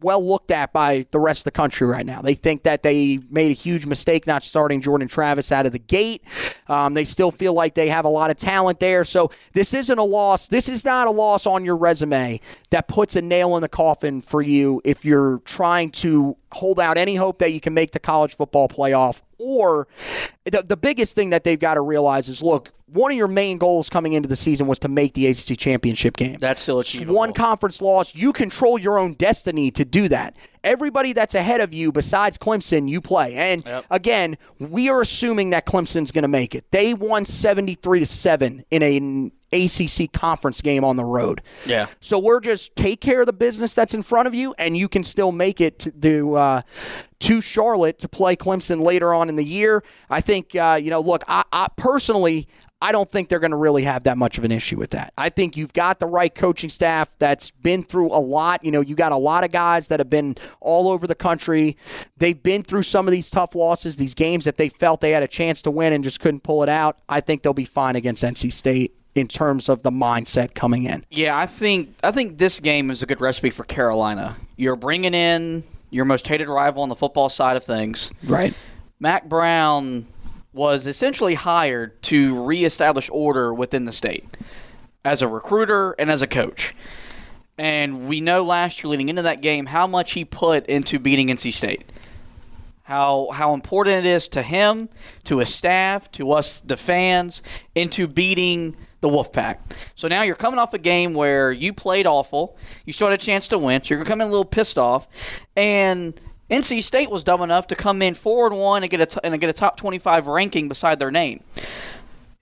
well 0.00 0.24
looked 0.24 0.50
at 0.50 0.72
by 0.72 1.06
the 1.10 1.18
rest 1.18 1.40
of 1.40 1.44
the 1.44 1.50
country 1.50 1.86
right 1.86 2.04
now. 2.06 2.20
They 2.22 2.34
think 2.34 2.62
that 2.64 2.82
they 2.82 3.18
made 3.30 3.50
a 3.50 3.54
huge 3.54 3.86
mistake 3.86 4.26
not 4.26 4.44
starting 4.44 4.80
Jordan 4.80 5.08
Travis 5.08 5.50
out 5.50 5.66
of 5.66 5.72
the 5.72 5.78
gate. 5.78 6.22
Um, 6.68 6.94
they 6.94 7.04
still 7.04 7.30
feel 7.30 7.54
like 7.54 7.74
they 7.74 7.88
have 7.88 8.04
a 8.04 8.08
lot 8.08 8.30
of 8.30 8.36
talent 8.36 8.78
there. 8.78 9.04
So 9.04 9.30
this 9.52 9.74
isn't 9.74 9.98
a 9.98 10.04
loss. 10.04 10.48
This 10.48 10.68
is 10.68 10.84
not 10.84 11.08
a 11.08 11.10
loss 11.10 11.46
on 11.46 11.64
your 11.64 11.76
resume 11.76 12.40
that 12.70 12.88
puts 12.88 13.16
a 13.16 13.22
nail 13.22 13.56
in 13.56 13.62
the 13.62 13.68
coffin 13.68 14.20
for 14.20 14.42
you 14.42 14.80
if 14.84 15.04
you're 15.04 15.38
trying 15.38 15.90
to 15.92 16.36
hold 16.52 16.78
out 16.80 16.96
any 16.96 17.16
hope 17.16 17.38
that 17.38 17.52
you 17.52 17.60
can 17.60 17.74
make 17.74 17.90
the 17.90 17.98
college 17.98 18.36
football 18.36 18.68
playoff 18.68 19.22
or 19.38 19.88
the, 20.44 20.62
the 20.62 20.76
biggest 20.76 21.14
thing 21.14 21.30
that 21.30 21.44
they've 21.44 21.58
got 21.58 21.74
to 21.74 21.80
realize 21.80 22.28
is 22.28 22.42
look, 22.42 22.72
one 22.86 23.10
of 23.10 23.16
your 23.16 23.28
main 23.28 23.58
goals 23.58 23.90
coming 23.90 24.12
into 24.12 24.28
the 24.28 24.36
season 24.36 24.68
was 24.68 24.78
to 24.78 24.88
make 24.88 25.12
the 25.14 25.26
ACC 25.26 25.58
championship 25.58 26.16
game. 26.16 26.36
That's 26.38 26.60
still 26.60 26.78
achievable. 26.78 27.16
One 27.16 27.32
conference 27.32 27.82
loss, 27.82 28.14
you 28.14 28.32
control 28.32 28.78
your 28.78 28.98
own 28.98 29.14
destiny 29.14 29.72
to 29.72 29.84
do 29.84 30.08
that. 30.08 30.36
Everybody 30.62 31.12
that's 31.12 31.34
ahead 31.34 31.60
of 31.60 31.74
you, 31.74 31.90
besides 31.90 32.38
Clemson, 32.38 32.88
you 32.88 33.00
play. 33.00 33.34
And 33.34 33.64
yep. 33.64 33.84
again, 33.90 34.38
we 34.58 34.88
are 34.88 35.00
assuming 35.00 35.50
that 35.50 35.66
Clemson's 35.66 36.12
going 36.12 36.22
to 36.22 36.28
make 36.28 36.54
it. 36.54 36.70
They 36.70 36.94
won 36.94 37.24
seventy-three 37.24 38.00
to 38.00 38.06
seven 38.06 38.64
in 38.70 38.82
a 38.82 39.30
ACC 39.52 40.12
conference 40.12 40.60
game 40.60 40.84
on 40.84 40.96
the 40.96 41.04
road. 41.04 41.42
Yeah. 41.64 41.86
So 42.00 42.18
we're 42.18 42.40
just 42.40 42.74
take 42.76 43.00
care 43.00 43.20
of 43.20 43.26
the 43.26 43.32
business 43.32 43.74
that's 43.74 43.94
in 43.94 44.02
front 44.02 44.28
of 44.28 44.34
you, 44.34 44.54
and 44.58 44.76
you 44.76 44.88
can 44.88 45.04
still 45.04 45.32
make 45.32 45.60
it 45.60 45.78
to, 45.80 45.90
to, 45.92 46.34
uh, 46.34 46.62
to 47.20 47.40
Charlotte 47.40 47.98
to 48.00 48.08
play 48.08 48.36
Clemson 48.36 48.82
later 48.82 49.14
on 49.14 49.28
in 49.28 49.36
the 49.36 49.44
year. 49.44 49.82
I 50.10 50.20
think, 50.20 50.54
uh, 50.54 50.78
you 50.80 50.90
know, 50.90 51.00
look, 51.00 51.22
I, 51.28 51.44
I 51.52 51.68
personally, 51.76 52.48
I 52.82 52.92
don't 52.92 53.10
think 53.10 53.30
they're 53.30 53.40
going 53.40 53.52
to 53.52 53.56
really 53.56 53.84
have 53.84 54.02
that 54.02 54.18
much 54.18 54.36
of 54.36 54.44
an 54.44 54.52
issue 54.52 54.76
with 54.76 54.90
that. 54.90 55.14
I 55.16 55.30
think 55.30 55.56
you've 55.56 55.72
got 55.72 55.98
the 55.98 56.06
right 56.06 56.34
coaching 56.34 56.68
staff 56.68 57.08
that's 57.18 57.50
been 57.50 57.82
through 57.82 58.08
a 58.08 58.20
lot. 58.20 58.64
You 58.64 58.70
know, 58.70 58.82
you 58.82 58.94
got 58.94 59.12
a 59.12 59.16
lot 59.16 59.44
of 59.44 59.50
guys 59.50 59.88
that 59.88 59.98
have 59.98 60.10
been 60.10 60.36
all 60.60 60.88
over 60.88 61.06
the 61.06 61.14
country. 61.14 61.78
They've 62.18 62.40
been 62.40 62.62
through 62.62 62.82
some 62.82 63.08
of 63.08 63.12
these 63.12 63.30
tough 63.30 63.54
losses, 63.54 63.96
these 63.96 64.14
games 64.14 64.44
that 64.44 64.58
they 64.58 64.68
felt 64.68 65.00
they 65.00 65.12
had 65.12 65.22
a 65.22 65.28
chance 65.28 65.62
to 65.62 65.70
win 65.70 65.94
and 65.94 66.04
just 66.04 66.20
couldn't 66.20 66.42
pull 66.42 66.62
it 66.62 66.68
out. 66.68 66.98
I 67.08 67.20
think 67.20 67.42
they'll 67.42 67.54
be 67.54 67.64
fine 67.64 67.96
against 67.96 68.22
NC 68.22 68.52
State 68.52 68.95
in 69.16 69.26
terms 69.26 69.70
of 69.70 69.82
the 69.82 69.90
mindset 69.90 70.54
coming 70.54 70.84
in. 70.84 71.04
Yeah, 71.10 71.36
I 71.36 71.46
think 71.46 71.96
I 72.04 72.12
think 72.12 72.38
this 72.38 72.60
game 72.60 72.90
is 72.90 73.02
a 73.02 73.06
good 73.06 73.20
recipe 73.20 73.50
for 73.50 73.64
Carolina. 73.64 74.36
You're 74.56 74.76
bringing 74.76 75.14
in 75.14 75.64
your 75.90 76.04
most 76.04 76.28
hated 76.28 76.48
rival 76.48 76.82
on 76.82 76.90
the 76.90 76.94
football 76.94 77.30
side 77.30 77.56
of 77.56 77.64
things. 77.64 78.12
Right. 78.22 78.54
Mack 79.00 79.28
Brown 79.28 80.06
was 80.52 80.86
essentially 80.86 81.34
hired 81.34 82.00
to 82.02 82.44
reestablish 82.44 83.08
order 83.10 83.52
within 83.52 83.86
the 83.86 83.92
state 83.92 84.24
as 85.04 85.22
a 85.22 85.28
recruiter 85.28 85.92
and 85.92 86.10
as 86.10 86.20
a 86.20 86.26
coach. 86.26 86.74
And 87.58 88.06
we 88.06 88.20
know 88.20 88.42
last 88.42 88.82
year 88.82 88.90
leading 88.90 89.08
into 89.08 89.22
that 89.22 89.40
game 89.40 89.66
how 89.66 89.86
much 89.86 90.12
he 90.12 90.26
put 90.26 90.66
into 90.66 90.98
beating 90.98 91.28
NC 91.28 91.52
State. 91.54 91.90
How 92.82 93.30
how 93.32 93.54
important 93.54 94.04
it 94.04 94.08
is 94.08 94.28
to 94.28 94.42
him, 94.42 94.90
to 95.24 95.38
his 95.38 95.52
staff, 95.52 96.12
to 96.12 96.32
us 96.32 96.60
the 96.60 96.76
fans, 96.76 97.42
into 97.74 98.06
beating 98.06 98.76
the 99.00 99.08
Wolfpack. 99.08 99.58
So 99.94 100.08
now 100.08 100.22
you're 100.22 100.34
coming 100.36 100.58
off 100.58 100.74
a 100.74 100.78
game 100.78 101.14
where 101.14 101.52
you 101.52 101.72
played 101.72 102.06
awful. 102.06 102.56
You 102.84 102.92
still 102.92 103.08
had 103.08 103.20
a 103.20 103.22
chance 103.22 103.48
to 103.48 103.58
win. 103.58 103.82
So 103.82 103.94
you're 103.94 104.04
coming 104.04 104.26
a 104.26 104.30
little 104.30 104.44
pissed 104.44 104.78
off. 104.78 105.08
And 105.56 106.18
NC 106.50 106.82
State 106.82 107.10
was 107.10 107.24
dumb 107.24 107.42
enough 107.42 107.66
to 107.68 107.76
come 107.76 108.02
in 108.02 108.14
four 108.14 108.46
and 108.46 108.58
one 108.58 108.82
and 108.82 108.90
get 108.90 109.00
a 109.00 109.06
t- 109.06 109.20
and 109.24 109.38
get 109.40 109.50
a 109.50 109.52
top 109.52 109.76
25 109.76 110.26
ranking 110.26 110.68
beside 110.68 110.98
their 110.98 111.10
name. 111.10 111.42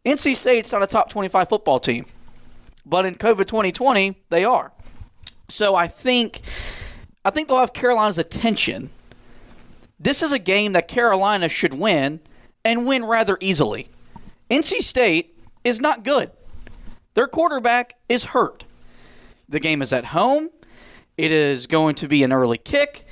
NC 0.05 0.37
State's 0.37 0.73
not 0.73 0.83
a 0.83 0.87
top 0.87 1.09
25 1.09 1.49
football 1.49 1.81
team, 1.81 2.05
but 2.85 3.07
in 3.07 3.15
COVID 3.15 3.47
2020 3.47 4.15
they 4.29 4.45
are. 4.45 4.73
So 5.49 5.75
I 5.75 5.87
think 5.87 6.43
I 7.25 7.31
think 7.31 7.49
they'll 7.49 7.59
have 7.59 7.73
Carolina's 7.73 8.19
attention. 8.19 8.91
This 9.99 10.23
is 10.23 10.33
a 10.33 10.39
game 10.39 10.73
that 10.73 10.89
Carolina 10.89 11.49
should 11.49 11.73
win 11.73 12.21
and 12.65 12.87
win 12.87 13.05
rather 13.05 13.39
easily. 13.41 13.89
NC 14.51 14.83
State 14.83 15.39
is 15.65 15.81
not 15.81 16.05
good. 16.05 16.31
Their 17.15 17.27
quarterback 17.27 17.97
is 18.09 18.25
hurt. 18.25 18.65
The 19.49 19.61
game 19.61 19.83
is 19.83 19.93
at 19.93 20.07
home. 20.07 20.51
It 21.17 21.31
is 21.31 21.67
going 21.67 21.95
to 21.97 22.09
be 22.09 22.23
an 22.25 22.33
early 22.33 22.59
kick. 22.59 23.07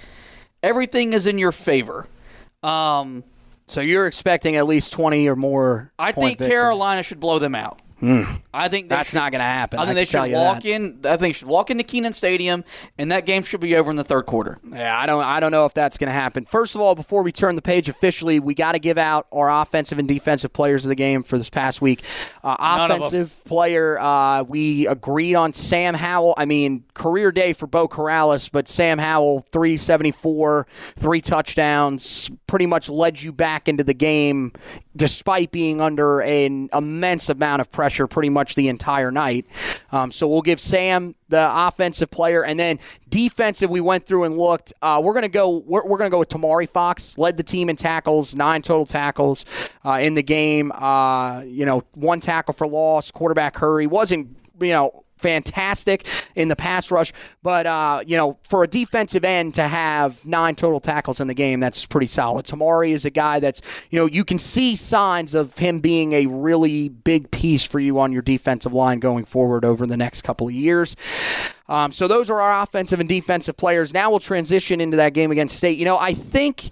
Everything 0.63 1.13
is 1.13 1.27
in 1.27 1.39
your 1.39 1.53
favor. 1.53 2.07
Um, 2.63 3.25
so 3.67 3.81
you're 3.81 4.07
expecting 4.07 4.57
at 4.57 4.67
least 4.67 4.93
20 4.93 5.29
or 5.29 5.37
more. 5.37 5.93
I 5.99 6.13
think. 6.13 6.39
Carolina 6.39 7.03
should 7.03 7.21
blow 7.21 7.39
them 7.39 7.55
out. 7.55 7.82
I 8.03 8.69
think 8.69 8.89
that's 8.89 9.11
should, 9.11 9.17
not 9.17 9.33
going 9.33 9.41
to 9.41 9.45
happen. 9.45 9.79
I 9.79 9.87
think 9.87 9.93
I 9.93 9.95
they 9.95 10.05
should 10.05 10.33
walk 10.33 10.63
that. 10.63 10.69
in. 10.69 11.01
I 11.05 11.11
think 11.11 11.21
they 11.21 11.33
should 11.33 11.49
walk 11.49 11.71
into 11.71 11.85
Kenan 11.85 12.13
Stadium, 12.13 12.65
and 12.99 13.13
that 13.13 13.27
game 13.27 13.43
should 13.43 13.61
be 13.61 13.77
over 13.77 13.91
in 13.91 13.97
the 13.97 14.05
third 14.05 14.27
quarter. 14.27 14.59
Yeah, 14.69 14.99
I 14.99 15.07
don't. 15.07 15.23
I 15.25 15.41
don't 15.41 15.53
know 15.53 15.67
if 15.67 15.75
that's 15.75 15.99
going 15.99 16.09
to 16.09 16.13
happen. 16.13 16.45
First 16.45 16.75
of 16.75 16.81
all, 16.81 16.95
before 16.95 17.23
we 17.23 17.33
turn 17.33 17.57
the 17.57 17.63
page 17.63 17.89
officially, 17.89 18.41
we 18.41 18.55
got 18.55 18.73
to 18.73 18.79
give 18.79 18.99
out 18.99 19.27
our 19.33 19.51
offensive 19.51 19.99
and 19.99 20.09
defensive 20.09 20.53
players 20.53 20.85
of 20.85 20.89
the 20.89 20.95
game 20.95 21.23
for 21.23 21.39
this 21.39 21.51
past 21.51 21.81
week. 21.81 22.03
Uh, 22.43 22.57
offensive 22.59 23.41
player, 23.45 23.99
uh, 24.01 24.43
we 24.43 24.87
agreed 24.87 25.35
on 25.35 25.53
Sam 25.53 25.95
Howell. 25.95 26.35
I 26.37 26.45
mean, 26.45 26.85
career 26.95 27.31
day 27.31 27.53
for 27.53 27.67
Beau 27.67 27.87
Corrales, 27.89 28.51
but 28.51 28.69
Sam 28.69 28.99
Howell, 28.99 29.47
three 29.53 29.77
seventy 29.77 30.11
four, 30.11 30.67
three 30.97 31.21
touchdowns, 31.21 32.31
pretty 32.47 32.67
much 32.67 32.89
led 32.89 33.23
you 33.23 33.33
back 33.33 33.69
into 33.69 33.85
the 33.85 33.95
game, 33.95 34.53
despite 34.95 35.51
being 35.51 35.81
under 35.81 36.21
an 36.21 36.69
immense 36.73 37.29
amount 37.29 37.61
of 37.61 37.71
pressure 37.71 38.07
pretty 38.07 38.29
much 38.29 38.55
the 38.55 38.69
entire 38.69 39.11
night. 39.11 39.47
Um, 39.91 40.13
so 40.13 40.29
we'll 40.29 40.43
give 40.43 40.61
Sam 40.61 41.15
the 41.29 41.49
offensive 41.51 42.11
player, 42.11 42.45
and 42.45 42.61
then 42.61 42.79
defensive. 43.09 43.71
We 43.71 43.81
went 43.81 44.07
through 44.07 44.25
and 44.25 44.37
looked. 44.37 44.73
Uh, 44.83 45.01
we're 45.03 45.15
gonna 45.15 45.29
go. 45.29 45.59
We're, 45.67 45.87
we're, 45.87 45.99
gonna 45.99 46.11
go 46.11 46.19
with 46.19 46.29
Tamari 46.29 46.69
Fox. 46.69 47.17
Led 47.19 47.37
the 47.37 47.43
team 47.43 47.69
in 47.69 47.77
tackles, 47.77 48.35
nine 48.35 48.63
total 48.63 48.87
tackles 48.87 49.45
uh, 49.85 49.99
in 50.01 50.15
the 50.15 50.23
game. 50.23 50.71
Uh, 50.73 51.41
you 51.43 51.67
know, 51.67 51.83
one 51.95 52.21
tackle 52.21 52.55
for 52.55 52.67
loss. 52.67 53.11
Quarterback 53.11 53.57
hurry 53.57 53.87
wasn't. 53.87 54.37
You 54.61 54.73
know, 54.73 55.05
fantastic 55.23 56.07
in 56.35 56.49
the 56.49 56.57
pass 56.57 56.91
rush. 56.91 57.13
But, 57.43 57.67
uh, 57.67 58.03
you 58.07 58.17
know, 58.17 58.39
for 58.49 58.65
a 58.65 58.69
defensive 58.69 59.25
end 59.25 59.55
to 59.55 59.67
have 59.67 60.25
nine 60.27 60.55
total 60.55 60.81
tackles 60.81 61.21
in 61.21 61.29
the 61.29 61.35
game, 61.35 61.61
that's 61.61 61.87
pretty 61.87 62.09
solid. 62.09 62.47
Tomari 62.47 62.91
is 62.91 63.05
a 63.05 63.11
guy 63.11 63.41
that's, 63.41 63.63
you 63.91 63.99
know, 63.99 64.07
you 64.07 64.25
can 64.25 64.39
see 64.39 64.77
signs 64.77 65.35
of 65.35 65.57
him 65.57 65.81
being 65.81 66.13
a 66.13 66.27
really 66.27 66.89
big 66.89 67.31
piece 67.31 67.65
for 67.65 67.81
you 67.81 67.99
on 67.99 68.13
your 68.13 68.23
defensive 68.23 68.73
line 68.73 68.99
going 68.99 69.25
forward 69.25 69.65
over 69.65 69.87
the 69.87 69.97
next 69.97 70.23
couple 70.23 70.49
of 70.49 70.55
years. 70.55 70.97
Um, 71.69 71.93
so 71.93 72.09
those 72.09 72.29
are 72.29 72.41
our 72.41 72.63
offensive 72.63 73.01
and 73.01 73.09
defensive 73.09 73.57
players. 73.57 73.95
Now 73.95 74.11
we'll 74.11 74.21
transition 74.21 74.81
into 74.81 74.97
that 74.99 75.15
game 75.15 75.31
against 75.31 75.57
State. 75.57 75.79
You 75.79 75.85
know, 75.85 75.99
I 75.99 76.15
think. 76.15 76.71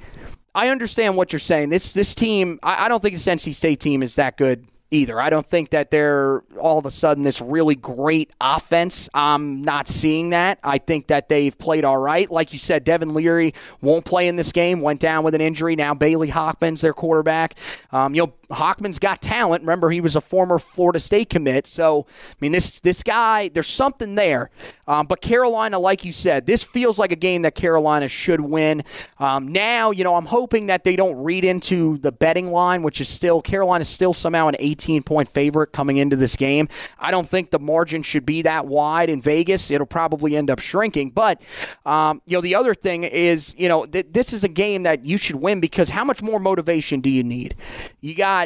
I 0.53 0.70
understand 0.70 1.16
what 1.16 1.32
you're 1.32 1.38
saying. 1.38 1.68
This 1.68 1.92
this 1.92 2.12
team, 2.12 2.59
I, 2.64 2.86
I 2.86 2.88
don't 2.88 3.01
think 3.01 3.14
this 3.14 3.24
NC 3.24 3.55
State 3.55 3.78
team 3.78 4.03
is 4.03 4.16
that 4.16 4.36
good 4.36 4.66
either. 4.91 5.20
I 5.20 5.30
don't 5.30 5.47
think 5.47 5.70
that 5.70 5.91
they're 5.91 6.43
all 6.59 6.78
of 6.78 6.86
a 6.86 6.91
sudden 6.91 7.22
this 7.22 7.41
really 7.41 7.74
great 7.74 8.32
offense. 8.41 9.09
I'm 9.14 9.62
not 9.62 9.88
seeing 9.88 10.30
that. 10.30 10.59
I 10.64 10.78
think 10.78 11.09
that 11.09 11.28
they've 11.28 11.57
played 11.57 11.84
all 11.84 11.99
right. 11.99 12.30
Like 12.30 12.53
you 12.53 12.59
said, 12.59 12.84
Devin 12.84 13.14
Leary 13.14 13.55
won't 13.80 14.05
play 14.05 14.28
in 14.28 14.36
this 14.36 14.53
game, 14.53 14.80
went 14.80 15.01
down 15.01 15.24
with 15.24 15.34
an 15.34 15.41
injury. 15.41 15.76
Now 15.76 15.95
Bailey 15.95 16.28
Hockman's 16.28 16.80
their 16.80 16.95
quarterback. 16.95 17.55
Um, 17.93 18.14
you 18.14 18.22
know, 18.22 18.32
Hockman's 18.51 18.98
got 18.98 19.22
talent. 19.22 19.62
Remember, 19.62 19.90
he 19.90 20.01
was 20.01 20.16
a 20.16 20.20
former 20.20 20.59
Florida 20.59 21.01
State 21.01 21.30
commit. 21.30 21.66
So, 21.66 22.07
I 22.09 22.34
mean, 22.40 22.53
this 22.53 22.80
this 22.80 23.03
guy, 23.03 23.48
there's 23.48 23.68
something 23.68 24.14
there. 24.14 24.51
Um, 24.88 25.07
but 25.07 25.20
Carolina, 25.20 25.78
like 25.78 26.05
you 26.05 26.12
said, 26.12 26.46
this 26.46 26.64
feels 26.64 26.98
like 26.98 27.12
a 27.12 27.16
game 27.16 27.42
that 27.42 27.55
Carolina 27.55 28.09
should 28.09 28.40
win. 28.40 28.82
Um, 29.18 29.48
now, 29.48 29.92
you 29.92 30.03
know, 30.03 30.16
I'm 30.16 30.26
hoping 30.26 30.66
that 30.66 30.82
they 30.82 30.96
don't 30.96 31.16
read 31.22 31.44
into 31.44 31.98
the 31.98 32.11
betting 32.11 32.51
line, 32.51 32.82
which 32.82 33.01
is 33.01 33.09
still 33.09 33.40
Carolina 33.40 33.82
is 33.82 33.88
still 33.88 34.12
somehow 34.12 34.48
an 34.48 34.57
18 34.59 35.05
point 35.05 35.28
favorite 35.28 35.68
coming 35.68 35.98
into 35.98 36.16
this 36.16 36.34
game. 36.34 36.68
I 36.98 37.12
don't 37.12 37.28
think 37.28 37.51
the 37.51 37.61
margin 37.61 38.03
should 38.03 38.26
be 38.26 38.42
that 38.42 38.66
wide 38.66 39.11
in 39.11 39.22
Vegas. 39.22 39.70
It'll 39.70 39.86
probably 39.86 40.36
end 40.36 40.51
up 40.51 40.59
shrinking. 40.59 41.11
But 41.11 41.40
um, 41.86 42.20
you 42.26 42.36
know, 42.36 42.40
the 42.40 42.57
other 42.57 42.74
thing 42.74 43.05
is, 43.05 43.55
you 43.57 43.68
know, 43.68 43.86
th- 43.86 44.07
this 44.11 44.32
is 44.32 44.42
a 44.42 44.48
game 44.48 44.82
that 44.82 45.05
you 45.05 45.18
should 45.18 45.36
win 45.36 45.61
because 45.61 45.90
how 45.90 46.05
much 46.05 46.22
more 46.22 46.40
motivation 46.40 47.01
do 47.01 47.11
you 47.11 47.22
need? 47.22 47.55
You 48.01 48.14
got 48.14 48.39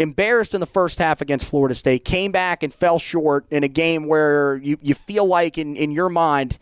embarrassed 0.00 0.54
in 0.54 0.60
the 0.60 0.66
first 0.66 0.98
half 0.98 1.20
against 1.20 1.46
Florida 1.46 1.74
State, 1.74 2.04
came 2.04 2.32
back 2.32 2.62
and 2.62 2.72
fell 2.72 2.98
short 2.98 3.44
in 3.50 3.62
a 3.62 3.68
game 3.68 4.08
where 4.08 4.56
you, 4.56 4.78
you 4.80 4.94
feel 4.94 5.26
like 5.26 5.58
in, 5.58 5.76
in 5.76 5.90
your 5.92 6.08
mind, 6.08 6.58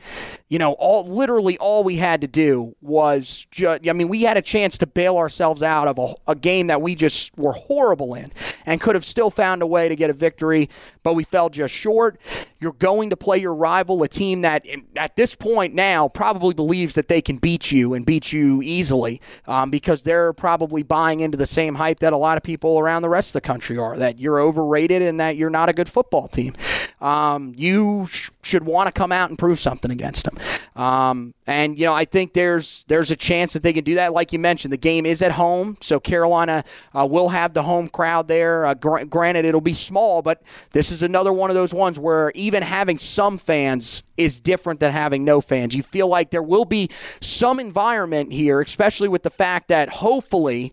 you 0.49 0.59
know, 0.59 0.73
all 0.73 1.07
literally 1.07 1.59
all 1.59 1.85
we 1.85 1.97
had 1.97 2.23
to 2.23 2.27
do 2.27 2.75
was 2.81 3.47
just, 3.51 3.87
I 3.87 3.93
mean, 3.93 4.09
we 4.09 4.23
had 4.23 4.37
a 4.37 4.43
chance 4.43 4.79
to 4.79 4.87
bail 4.87 5.19
ourselves 5.19 5.63
out 5.63 5.89
of 5.89 5.99
a, 5.99 6.31
a 6.31 6.35
game 6.35 6.69
that 6.69 6.81
we 6.81 6.95
just 6.95 7.37
were 7.37 7.53
horrible 7.53 8.15
in 8.15 8.33
and 8.65 8.81
could 8.81 8.95
have 8.95 9.05
still 9.05 9.31
found 9.31 9.61
a 9.61 9.67
way 9.67 9.89
to 9.89 9.97
get 9.97 10.09
a 10.09 10.15
victory, 10.15 10.71
but 11.03 11.15
we 11.15 11.25
fell 11.25 11.51
just 11.51 11.75
short. 11.75 12.19
You're 12.61 12.73
going 12.73 13.11
to 13.11 13.17
play 13.17 13.39
your 13.39 13.55
rival, 13.55 14.03
a 14.03 14.09
team 14.09 14.41
that 14.43 14.67
at 14.97 15.17
this 15.17 15.35
point 15.35 15.75
now 15.75 16.09
probably 16.09 16.55
believes 16.55 16.95
that 16.95 17.09
they 17.09 17.21
can 17.21 17.37
beat 17.37 17.71
you 17.71 17.93
and 17.93 18.07
beat 18.07 18.33
you 18.33 18.63
easily 18.63 19.21
um, 19.47 19.71
because 19.71 20.03
they're 20.03 20.33
probably 20.33 20.83
buying 20.83 21.21
into 21.21 21.37
the 21.37 21.47
same 21.47 21.75
hype 21.75 22.01
that 22.01 22.15
a 22.15 22.17
lot 22.17 22.39
of 22.39 22.43
people 22.43 22.79
around 22.79 23.03
the 23.03 23.09
rest 23.09 23.31
of 23.31 23.33
the 23.35 23.41
country 23.43 23.77
are 23.77 23.99
that 23.99 24.19
you're 24.19 24.41
overrated 24.41 25.03
and 25.03 25.21
that 25.21 25.37
you're 25.37 25.51
not 25.51 25.69
a 25.69 25.75
good 25.75 25.89
football 25.89 26.27
team. 26.27 26.55
Um, 27.01 27.53
you 27.57 28.07
sh- 28.11 28.31
should 28.43 28.65
want 28.65 28.89
to 28.89 28.93
come 28.93 29.13
out 29.13 29.31
and 29.31 29.39
prove 29.39 29.61
something 29.61 29.91
against 29.91 30.25
them. 30.25 30.37
Um, 30.75 31.35
and 31.47 31.79
you 31.79 31.85
know, 31.85 31.95
I 31.95 32.05
think 32.05 32.33
there's 32.33 32.85
there's 32.89 33.11
a 33.11 33.17
chance 33.17 33.53
that 33.53 33.63
they 33.63 33.73
can 33.73 33.85
do 33.85 33.95
that. 33.97 34.13
Like 34.13 34.33
you 34.33 34.39
mentioned, 34.39 34.73
the 34.73 34.79
game 34.79 35.07
is 35.07 35.23
at 35.23 35.33
home, 35.33 35.77
so 35.81 36.01
Carolina 36.01 36.65
uh, 36.95 37.07
will 37.07 37.29
have 37.29 37.55
the 37.55 37.63
home 37.63 37.89
crowd 37.89 38.29
there. 38.29 38.67
Uh, 38.67 38.75
gr- 38.75 39.05
granted, 39.05 39.45
it'll 39.45 39.61
be 39.61 39.75
small, 39.75 40.23
but 40.23 40.43
this 40.73 40.91
is 40.91 41.03
another 41.03 41.33
one 41.33 41.51
of 41.51 41.55
those 41.55 41.73
ones 41.73 41.99
where 41.99 42.33
even 42.35 42.63
having 42.63 42.99
some 42.99 43.39
fans 43.39 44.03
is 44.17 44.41
different 44.41 44.81
than 44.81 44.93
having 44.93 45.25
no 45.25 45.41
fans. 45.41 45.75
You 45.75 45.83
feel 45.83 46.09
like 46.09 46.31
there 46.31 46.43
will 46.43 46.65
be 46.65 46.91
some 47.21 47.61
environment 47.61 48.33
here, 48.33 48.61
especially 48.61 49.09
with 49.09 49.23
the 49.23 49.31
fact 49.31 49.69
that 49.69 49.89
hopefully, 49.89 50.73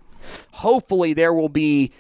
hopefully 0.52 1.14
there 1.14 1.34
will 1.34 1.50
be 1.50 1.92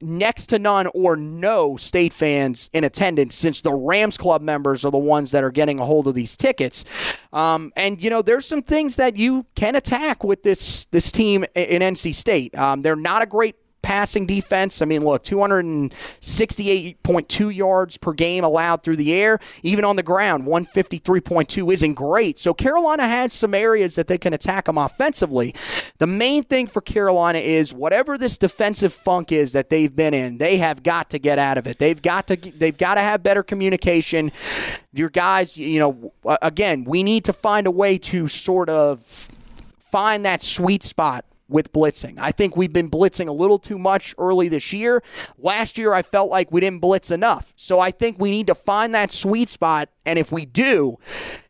next 0.00 0.46
to 0.46 0.58
none 0.58 0.86
or 0.88 1.16
no 1.16 1.76
state 1.76 2.12
fans 2.12 2.70
in 2.72 2.84
attendance 2.84 3.34
since 3.34 3.60
the 3.60 3.72
Rams 3.72 4.16
Club 4.16 4.42
members 4.42 4.84
are 4.84 4.90
the 4.90 4.98
ones 4.98 5.30
that 5.32 5.42
are 5.42 5.50
getting 5.50 5.78
a 5.78 5.84
hold 5.84 6.06
of 6.06 6.14
these 6.14 6.36
tickets. 6.36 6.84
Um, 7.32 7.72
and 7.76 8.00
you 8.00 8.10
know, 8.10 8.22
there's 8.22 8.46
some 8.46 8.62
things 8.62 8.96
that 8.96 9.16
you 9.16 9.46
can 9.54 9.76
attack 9.76 10.24
with 10.24 10.42
this 10.42 10.86
this 10.86 11.10
team 11.10 11.44
in 11.54 11.82
NC 11.82 12.14
State. 12.14 12.56
Um, 12.56 12.82
they're 12.82 12.96
not 12.96 13.22
a 13.22 13.26
great 13.26 13.56
passing 13.86 14.26
defense. 14.26 14.82
I 14.82 14.84
mean, 14.84 15.04
look, 15.04 15.22
268.2 15.22 17.54
yards 17.54 17.96
per 17.96 18.12
game 18.12 18.42
allowed 18.42 18.82
through 18.82 18.96
the 18.96 19.14
air. 19.14 19.38
Even 19.62 19.84
on 19.84 19.94
the 19.94 20.02
ground, 20.02 20.44
153.2 20.44 21.72
isn't 21.72 21.94
great. 21.94 22.36
So 22.36 22.52
Carolina 22.52 23.06
has 23.06 23.32
some 23.32 23.54
areas 23.54 23.94
that 23.94 24.08
they 24.08 24.18
can 24.18 24.32
attack 24.32 24.64
them 24.64 24.76
offensively. 24.76 25.54
The 25.98 26.08
main 26.08 26.42
thing 26.42 26.66
for 26.66 26.80
Carolina 26.80 27.38
is 27.38 27.72
whatever 27.72 28.18
this 28.18 28.38
defensive 28.38 28.92
funk 28.92 29.30
is 29.30 29.52
that 29.52 29.70
they've 29.70 29.94
been 29.94 30.14
in, 30.14 30.38
they 30.38 30.56
have 30.56 30.82
got 30.82 31.10
to 31.10 31.20
get 31.20 31.38
out 31.38 31.56
of 31.56 31.68
it. 31.68 31.78
They've 31.78 32.02
got 32.02 32.26
to 32.26 32.34
they've 32.34 32.76
got 32.76 32.96
to 32.96 33.02
have 33.02 33.22
better 33.22 33.44
communication. 33.44 34.32
Your 34.94 35.10
guys, 35.10 35.56
you 35.56 35.78
know, 35.78 36.12
again, 36.42 36.82
we 36.82 37.04
need 37.04 37.24
to 37.26 37.32
find 37.32 37.68
a 37.68 37.70
way 37.70 37.98
to 37.98 38.26
sort 38.26 38.68
of 38.68 39.28
find 39.78 40.24
that 40.24 40.42
sweet 40.42 40.82
spot 40.82 41.24
with 41.48 41.72
blitzing. 41.72 42.18
I 42.18 42.32
think 42.32 42.56
we've 42.56 42.72
been 42.72 42.90
blitzing 42.90 43.28
a 43.28 43.32
little 43.32 43.58
too 43.58 43.78
much 43.78 44.14
early 44.18 44.48
this 44.48 44.72
year. 44.72 45.02
Last 45.38 45.78
year, 45.78 45.92
I 45.92 46.02
felt 46.02 46.30
like 46.30 46.50
we 46.50 46.60
didn't 46.60 46.80
blitz 46.80 47.10
enough. 47.10 47.52
So 47.56 47.80
I 47.80 47.90
think 47.90 48.18
we 48.18 48.30
need 48.30 48.48
to 48.48 48.54
find 48.54 48.94
that 48.94 49.10
sweet 49.10 49.48
spot. 49.48 49.88
And 50.04 50.18
if 50.18 50.30
we 50.30 50.46
do, 50.46 50.98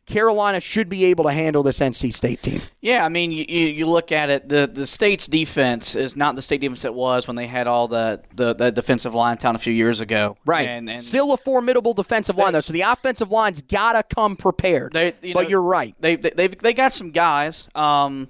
Carolina 0.07 0.61
should 0.61 0.87
be 0.87 1.05
able 1.05 1.25
to 1.25 1.31
handle 1.31 1.63
this 1.63 1.79
NC 1.79 2.13
State 2.13 2.41
team. 2.41 2.61
Yeah, 2.79 3.05
I 3.05 3.09
mean, 3.09 3.31
you, 3.31 3.43
you 3.43 3.85
look 3.85 4.11
at 4.13 4.29
it, 4.29 4.47
the, 4.47 4.69
the 4.71 4.87
state's 4.87 5.27
defense 5.27 5.95
is 5.95 6.15
not 6.15 6.35
the 6.35 6.41
state 6.41 6.61
defense 6.61 6.85
it 6.85 6.93
was 6.93 7.27
when 7.27 7.35
they 7.35 7.45
had 7.45 7.67
all 7.67 7.89
the, 7.89 8.23
the, 8.33 8.53
the 8.53 8.71
defensive 8.71 9.13
line 9.13 9.37
town 9.37 9.55
a 9.55 9.59
few 9.59 9.73
years 9.73 9.99
ago. 9.99 10.37
Right. 10.45 10.67
And, 10.67 10.89
and 10.89 11.03
Still 11.03 11.33
a 11.33 11.37
formidable 11.37 11.93
defensive 11.93 12.37
they, 12.37 12.43
line, 12.43 12.53
though. 12.53 12.61
So 12.61 12.71
the 12.71 12.81
offensive 12.81 13.31
line's 13.31 13.61
got 13.61 13.93
to 13.93 14.15
come 14.15 14.37
prepared. 14.37 14.93
They, 14.93 15.13
you 15.21 15.33
know, 15.33 15.41
but 15.41 15.49
you're 15.49 15.61
right. 15.61 15.93
They, 15.99 16.15
they, 16.15 16.29
they've, 16.29 16.57
they 16.57 16.73
got 16.73 16.93
some 16.93 17.11
guys. 17.11 17.67
Um, 17.75 18.29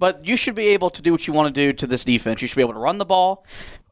but 0.00 0.24
you 0.26 0.36
should 0.36 0.56
be 0.56 0.68
able 0.68 0.90
to 0.90 1.00
do 1.00 1.12
what 1.12 1.28
you 1.28 1.32
want 1.32 1.54
to 1.54 1.60
do 1.66 1.72
to 1.72 1.86
this 1.86 2.04
defense. 2.04 2.42
You 2.42 2.48
should 2.48 2.56
be 2.56 2.62
able 2.62 2.72
to 2.72 2.80
run 2.80 2.98
the 2.98 3.04
ball 3.04 3.44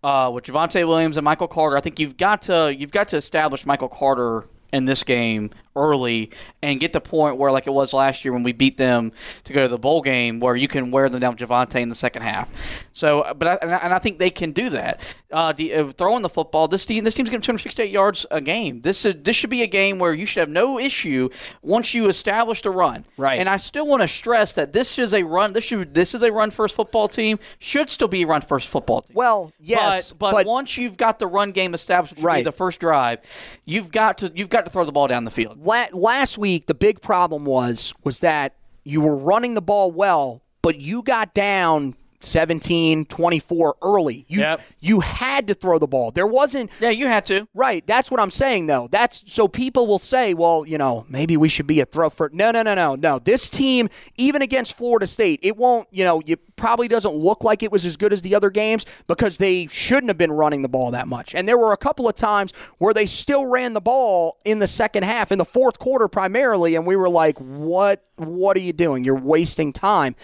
uh, 0.03 0.31
with 0.35 0.45
Javonte 0.45 0.89
Williams 0.89 1.17
and 1.17 1.25
Michael 1.25 1.47
Carter. 1.47 1.77
I 1.77 1.81
think 1.81 2.01
you've 2.01 2.17
got 2.17 2.43
to 2.43 2.75
you've 2.75 2.91
got 2.91 3.09
to 3.09 3.17
establish 3.17 3.65
Michael 3.65 3.89
Carter 3.89 4.49
in 4.73 4.87
this 4.87 5.05
game 5.05 5.51
early 5.79 6.31
and 6.62 6.81
get 6.81 6.93
the 6.93 7.01
point 7.01 7.37
where, 7.37 7.53
like 7.53 7.66
it 7.66 7.72
was 7.72 7.93
last 7.93 8.24
year 8.24 8.33
when 8.33 8.43
we 8.43 8.53
beat 8.53 8.76
them 8.76 9.12
to 9.45 9.53
go 9.53 9.62
to 9.62 9.68
the 9.68 9.79
bowl 9.79 10.03
game, 10.03 10.41
where 10.41 10.57
you 10.57 10.68
can 10.68 10.91
wear 10.91 11.09
them 11.09 11.20
down 11.20 11.35
with 11.35 11.49
Javonte 11.49 11.81
in 11.81 11.89
the 11.89 11.95
second 11.95 12.22
half. 12.22 12.87
So, 12.93 13.33
but 13.37 13.49
I, 13.49 13.55
and 13.79 13.95
I 13.95 13.99
think 13.99 14.18
they 14.18 14.31
can 14.31 14.53
do 14.53 14.70
that. 14.70 15.01
Uh, 15.31 15.53
the, 15.53 15.74
uh, 15.74 15.93
throwing 15.93 16.22
the 16.22 16.29
football, 16.29 16.68
this 16.68 16.85
team, 16.85 17.05
this 17.05 17.14
team's 17.14 17.29
getting 17.29 17.43
268 17.43 17.91
yards 17.91 18.26
a 18.31 18.41
game. 18.41 18.81
This 18.81 19.05
is, 19.05 19.14
this 19.22 19.37
should 19.37 19.51
be 19.51 19.62
a 19.62 19.66
game 19.66 19.99
where 19.99 20.12
you 20.12 20.26
should 20.26 20.41
have 20.41 20.49
no 20.49 20.79
issue 20.79 21.29
once 21.62 21.95
you 21.95 22.09
establish 22.09 22.62
the 22.62 22.70
run. 22.70 23.05
Right. 23.16 23.39
And 23.39 23.49
I 23.49 23.59
still 23.59 23.87
want 23.87 24.03
to 24.03 24.09
stress 24.09 24.55
that 24.55 24.72
this 24.72 24.99
is 24.99 25.14
a 25.14 25.22
run. 25.22 25.53
This 25.53 25.64
should 25.64 25.95
this 25.95 26.14
is 26.14 26.22
a 26.22 26.33
run 26.33 26.51
first 26.51 26.74
football 26.74 27.09
team. 27.09 27.39
Should 27.59 27.91
still 27.91 28.09
be 28.09 28.22
a 28.22 28.26
run 28.26 28.43
first 28.43 28.68
football 28.68 29.03
team. 29.03 29.14
Well, 29.14 29.53
yes, 29.61 30.11
but, 30.11 30.18
but, 30.18 30.33
but 30.33 30.47
once 30.47 30.76
you've 30.76 30.97
got 30.97 31.18
the 31.18 31.26
run 31.26 31.53
game 31.53 31.74
established, 31.74 32.16
which 32.16 32.24
right. 32.24 32.45
the 32.45 32.53
first 32.53 32.81
drive, 32.81 33.20
you've 33.64 33.93
got 33.93 34.18
to 34.18 34.33
you've 34.35 34.49
got 34.49 34.64
to 34.64 34.70
throw 34.70 34.85
the 34.85 34.93
ball 34.93 35.07
down 35.07 35.24
the 35.24 35.31
field. 35.31 35.59
Last 35.69 36.39
week, 36.39 36.64
the 36.64 36.75
big 36.75 37.03
problem 37.03 37.45
was 37.45 37.93
was 38.03 38.21
that 38.21 38.55
you 38.85 39.03
were 39.03 39.16
running 39.16 39.53
the 39.53 39.61
ball 39.61 39.91
well, 39.91 40.43
but 40.62 40.81
you 40.81 41.03
got 41.03 41.35
down 41.35 41.95
17, 42.21 43.07
24 43.07 43.77
early. 43.83 44.25
You 44.29 44.41
yep. 44.41 44.61
you 44.81 45.01
had 45.01 45.47
to 45.49 45.55
throw 45.55 45.79
the 45.79 45.87
ball. 45.87 46.11
There 46.11 46.27
wasn't 46.27 46.71
Yeah, 46.81 46.91
you 46.91 47.07
had 47.07 47.25
to. 47.27 47.47
Right. 47.55 47.87
That's 47.87 48.11
what 48.11 48.21
I'm 48.21 48.31
saying 48.31 48.66
though. 48.66 48.89
That's 48.91 49.25
so 49.33 49.47
people 49.47 49.87
will 49.87 49.99
say, 49.99 50.35
well, 50.35 50.66
you 50.66 50.79
know, 50.79 51.07
maybe 51.09 51.37
we 51.37 51.49
should 51.49 51.66
be 51.66 51.81
a 51.81 51.85
throw 51.85 52.11
for 52.11 52.31
No, 52.33 52.51
no, 52.51 52.62
no, 52.62 52.75
no. 52.75 52.97
No. 52.97 53.19
This 53.19 53.49
team 53.49 53.89
even 54.16 54.43
against 54.43 54.77
Florida 54.77 55.07
State, 55.07 55.41
it 55.43 55.57
won't, 55.57 55.87
you 55.91 56.05
know, 56.05 56.23
it 56.27 56.57
probably 56.57 56.89
doesn't 56.89 57.14
look 57.14 57.45
like 57.45 57.62
it 57.62 57.71
was 57.71 57.87
as 57.87 57.97
good 57.97 58.12
as 58.12 58.23
the 58.23 58.35
other 58.35 58.51
games 58.51 58.85
because 59.07 59.39
they 59.39 59.66
shouldn't 59.69 60.09
have 60.09 60.19
been 60.19 60.33
running 60.33 60.62
the 60.62 60.69
ball 60.69 60.91
that 60.91 61.07
much. 61.07 61.35
And 61.35 61.47
there 61.47 61.59
were 61.59 61.73
a 61.73 61.77
couple 61.77 62.09
of 62.09 62.16
times 62.16 62.53
where 62.79 62.93
they 62.93 63.07
still 63.07 63.47
ran 63.47 63.75
the 63.75 63.81
ball 63.81 64.39
in 64.45 64.59
the 64.59 64.66
second 64.66 65.05
half 65.05 65.31
in 65.31 65.39
the 65.39 65.45
fourth 65.45 65.79
quarter 65.79 66.09
primarily 66.09 66.75
and 66.75 66.87
we 66.87 66.97
were 66.97 67.09
like, 67.09 67.39
"What 67.39 68.05
what 68.16 68.57
are 68.57 68.61
you 68.61 68.73
doing? 68.73 69.05
You're 69.05 69.14
wasting 69.14 69.73
time." 69.73 70.16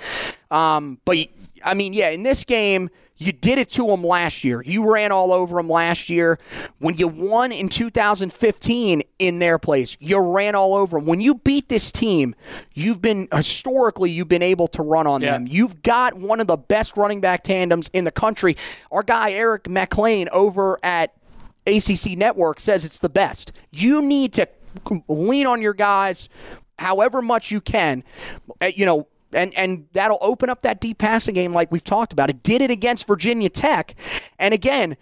Um, 0.50 0.98
but 1.04 1.18
I 1.64 1.74
mean, 1.74 1.92
yeah, 1.92 2.10
in 2.10 2.22
this 2.22 2.44
game, 2.44 2.90
you 3.16 3.32
did 3.32 3.58
it 3.58 3.70
to 3.70 3.86
them 3.86 4.02
last 4.02 4.42
year. 4.42 4.60
You 4.62 4.92
ran 4.92 5.12
all 5.12 5.32
over 5.32 5.56
them 5.56 5.68
last 5.68 6.10
year. 6.10 6.38
When 6.80 6.96
you 6.96 7.06
won 7.06 7.52
in 7.52 7.68
2015 7.68 9.02
in 9.20 9.38
their 9.38 9.58
place, 9.58 9.96
you 10.00 10.18
ran 10.18 10.54
all 10.56 10.74
over 10.74 10.98
them. 10.98 11.06
When 11.06 11.20
you 11.20 11.36
beat 11.36 11.68
this 11.68 11.92
team, 11.92 12.34
you've 12.72 13.00
been 13.00 13.28
historically 13.32 14.10
you've 14.10 14.28
been 14.28 14.42
able 14.42 14.66
to 14.68 14.82
run 14.82 15.06
on 15.06 15.22
yeah. 15.22 15.32
them. 15.32 15.46
You've 15.46 15.82
got 15.82 16.14
one 16.14 16.40
of 16.40 16.48
the 16.48 16.56
best 16.56 16.96
running 16.96 17.20
back 17.20 17.44
tandems 17.44 17.88
in 17.92 18.04
the 18.04 18.10
country. 18.10 18.56
Our 18.90 19.04
guy 19.04 19.32
Eric 19.32 19.68
Mac 19.68 19.96
Lain 19.96 20.28
over 20.32 20.80
at 20.82 21.14
ACC 21.66 22.18
Network 22.18 22.58
says 22.58 22.84
it's 22.84 22.98
the 22.98 23.08
best. 23.08 23.52
You 23.70 24.02
need 24.02 24.32
to 24.34 24.48
lean 25.08 25.46
on 25.46 25.62
your 25.62 25.74
guys 25.74 26.28
however 26.80 27.22
much 27.22 27.52
you 27.52 27.60
can. 27.60 28.02
Uh, 28.60 28.66
you 28.74 28.84
know, 28.84 29.06
and 29.34 29.54
and 29.54 29.86
that'll 29.92 30.18
open 30.20 30.48
up 30.48 30.62
that 30.62 30.80
deep 30.80 30.98
passing 30.98 31.34
game 31.34 31.52
like 31.52 31.70
we've 31.70 31.84
talked 31.84 32.12
about. 32.12 32.30
It 32.30 32.42
did 32.42 32.62
it 32.62 32.70
against 32.70 33.06
Virginia 33.06 33.48
Tech, 33.48 33.94
and 34.38 34.54
again, 34.54 34.96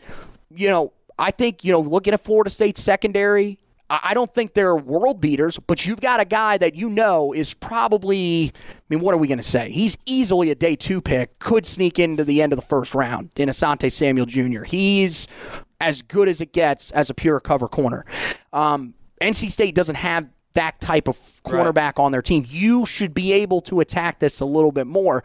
you 0.50 0.68
know, 0.68 0.92
I 1.18 1.30
think 1.30 1.64
you 1.64 1.72
know, 1.72 1.80
looking 1.80 2.14
at 2.14 2.20
Florida 2.20 2.50
State 2.50 2.76
secondary. 2.76 3.58
I 3.94 4.14
don't 4.14 4.32
think 4.32 4.54
they're 4.54 4.74
world 4.74 5.20
beaters, 5.20 5.58
but 5.66 5.84
you've 5.84 6.00
got 6.00 6.18
a 6.18 6.24
guy 6.24 6.56
that 6.56 6.74
you 6.74 6.88
know 6.88 7.34
is 7.34 7.52
probably, 7.52 8.50
I 8.54 8.80
mean, 8.88 9.00
what 9.00 9.12
are 9.12 9.18
we 9.18 9.28
going 9.28 9.38
to 9.38 9.42
say? 9.42 9.70
He's 9.70 9.98
easily 10.06 10.50
a 10.50 10.54
day 10.54 10.76
two 10.76 11.02
pick, 11.02 11.38
could 11.40 11.66
sneak 11.66 11.98
into 11.98 12.24
the 12.24 12.40
end 12.40 12.54
of 12.54 12.58
the 12.58 12.64
first 12.64 12.94
round 12.94 13.28
in 13.36 13.50
Asante 13.50 13.92
Samuel 13.92 14.24
Jr. 14.24 14.62
He's 14.62 15.28
as 15.78 16.00
good 16.00 16.28
as 16.28 16.40
it 16.40 16.54
gets 16.54 16.90
as 16.92 17.10
a 17.10 17.14
pure 17.14 17.38
cover 17.38 17.68
corner. 17.68 18.06
Um, 18.54 18.94
NC 19.20 19.50
State 19.50 19.74
doesn't 19.74 19.96
have 19.96 20.26
that 20.54 20.80
type 20.80 21.08
of 21.08 21.16
cornerback 21.44 21.98
on 21.98 22.12
their 22.12 22.22
team. 22.22 22.44
You 22.48 22.86
should 22.86 23.14
be 23.14 23.32
able 23.32 23.60
to 23.62 23.80
attack 23.80 24.18
this 24.18 24.40
a 24.40 24.46
little 24.46 24.72
bit 24.72 24.86
more. 24.86 25.24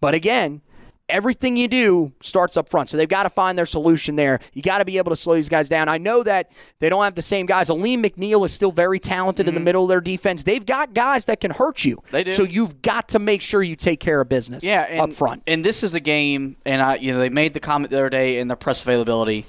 But 0.00 0.14
again, 0.14 0.62
everything 1.08 1.56
you 1.56 1.68
do 1.68 2.12
starts 2.20 2.56
up 2.56 2.68
front. 2.68 2.90
So 2.90 2.96
they've 2.96 3.08
got 3.08 3.22
to 3.22 3.30
find 3.30 3.56
their 3.56 3.66
solution 3.66 4.16
there. 4.16 4.40
You 4.52 4.62
got 4.62 4.78
to 4.78 4.84
be 4.84 4.98
able 4.98 5.10
to 5.10 5.16
slow 5.16 5.34
these 5.34 5.48
guys 5.48 5.68
down. 5.68 5.88
I 5.88 5.98
know 5.98 6.22
that 6.22 6.52
they 6.80 6.88
don't 6.88 7.02
have 7.02 7.14
the 7.14 7.22
same 7.22 7.46
guys. 7.46 7.70
Alim 7.70 8.02
McNeill 8.02 8.44
is 8.44 8.52
still 8.52 8.72
very 8.72 9.00
talented 9.00 9.48
in 9.48 9.54
the 9.54 9.60
middle 9.60 9.84
of 9.84 9.88
their 9.88 10.00
defense. 10.00 10.44
They've 10.44 10.64
got 10.64 10.94
guys 10.94 11.24
that 11.26 11.40
can 11.40 11.50
hurt 11.50 11.84
you. 11.84 11.96
Mm-hmm. 11.96 12.12
They 12.12 12.24
do. 12.24 12.32
So 12.32 12.42
you've 12.42 12.82
got 12.82 13.08
to 13.08 13.18
make 13.18 13.40
sure 13.42 13.62
you 13.62 13.76
take 13.76 14.00
care 14.00 14.20
of 14.20 14.28
business 14.28 14.64
yeah, 14.64 14.82
and, 14.82 15.00
up 15.00 15.12
front. 15.12 15.42
And 15.46 15.64
this 15.64 15.82
is 15.82 15.94
a 15.94 16.00
game, 16.00 16.56
and 16.64 16.82
I, 16.82 16.96
you 16.96 17.12
know, 17.12 17.18
they 17.18 17.30
made 17.30 17.54
the 17.54 17.60
comment 17.60 17.90
the 17.90 17.96
other 17.98 18.10
day 18.10 18.38
in 18.38 18.48
the 18.48 18.56
press 18.56 18.82
availability 18.82 19.46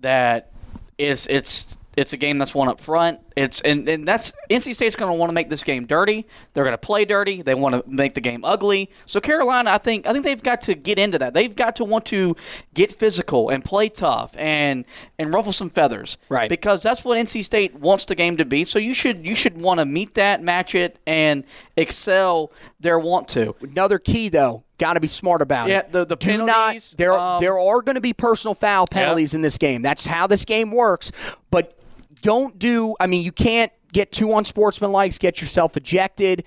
that 0.00 0.52
it's 0.98 1.26
it's 1.26 1.78
it's 2.00 2.12
a 2.14 2.16
game 2.16 2.38
that's 2.38 2.54
won 2.54 2.68
up 2.68 2.80
front. 2.80 3.20
It's 3.36 3.60
and, 3.60 3.88
and 3.88 4.08
that's 4.08 4.32
NC 4.50 4.74
State's 4.74 4.96
going 4.96 5.12
to 5.12 5.18
want 5.18 5.28
to 5.30 5.34
make 5.34 5.50
this 5.50 5.62
game 5.62 5.86
dirty. 5.86 6.26
They're 6.52 6.64
going 6.64 6.72
to 6.74 6.78
play 6.78 7.04
dirty. 7.04 7.42
They 7.42 7.54
want 7.54 7.74
to 7.74 7.84
make 7.88 8.14
the 8.14 8.20
game 8.20 8.44
ugly. 8.44 8.90
So 9.06 9.20
Carolina, 9.20 9.70
I 9.70 9.78
think 9.78 10.06
I 10.06 10.12
think 10.12 10.24
they've 10.24 10.42
got 10.42 10.62
to 10.62 10.74
get 10.74 10.98
into 10.98 11.18
that. 11.18 11.34
They've 11.34 11.54
got 11.54 11.76
to 11.76 11.84
want 11.84 12.06
to 12.06 12.34
get 12.74 12.92
physical 12.92 13.50
and 13.50 13.64
play 13.64 13.88
tough 13.88 14.34
and 14.38 14.84
and 15.18 15.32
ruffle 15.32 15.52
some 15.52 15.70
feathers. 15.70 16.16
Right. 16.28 16.48
Because 16.48 16.82
that's 16.82 17.04
what 17.04 17.18
NC 17.18 17.44
State 17.44 17.74
wants 17.74 18.06
the 18.06 18.14
game 18.14 18.36
to 18.38 18.44
be. 18.44 18.64
So 18.64 18.78
you 18.78 18.94
should 18.94 19.24
you 19.24 19.34
should 19.34 19.58
want 19.60 19.78
to 19.80 19.84
meet 19.84 20.14
that, 20.14 20.42
match 20.42 20.74
it, 20.74 20.98
and 21.06 21.44
excel 21.76 22.52
their 22.80 22.98
want 22.98 23.28
to. 23.28 23.54
Another 23.62 23.98
key 23.98 24.28
though, 24.28 24.64
got 24.78 24.94
to 24.94 25.00
be 25.00 25.06
smart 25.06 25.42
about 25.42 25.68
Yeah, 25.68 25.80
it. 25.80 25.92
the- 25.92 26.04
the 26.06 26.16
Do 26.16 26.26
penalties, 26.28 26.92
Not, 26.92 26.98
there 26.98 27.12
um, 27.12 27.40
there 27.40 27.58
are 27.58 27.82
going 27.82 27.94
to 27.94 28.00
be 28.00 28.12
personal 28.12 28.54
foul 28.54 28.86
penalties 28.86 29.34
in 29.34 29.42
this 29.42 29.58
game. 29.58 29.82
That's 29.82 30.06
how 30.06 30.26
this 30.26 30.44
game 30.44 30.70
works. 30.70 31.12
But 31.50 31.76
don't 32.22 32.58
do. 32.58 32.94
I 33.00 33.06
mean, 33.06 33.22
you 33.22 33.32
can't 33.32 33.72
get 33.92 34.12
too 34.12 34.32
unsportsmanlike, 34.32 35.18
get 35.18 35.40
yourself 35.40 35.76
ejected. 35.76 36.44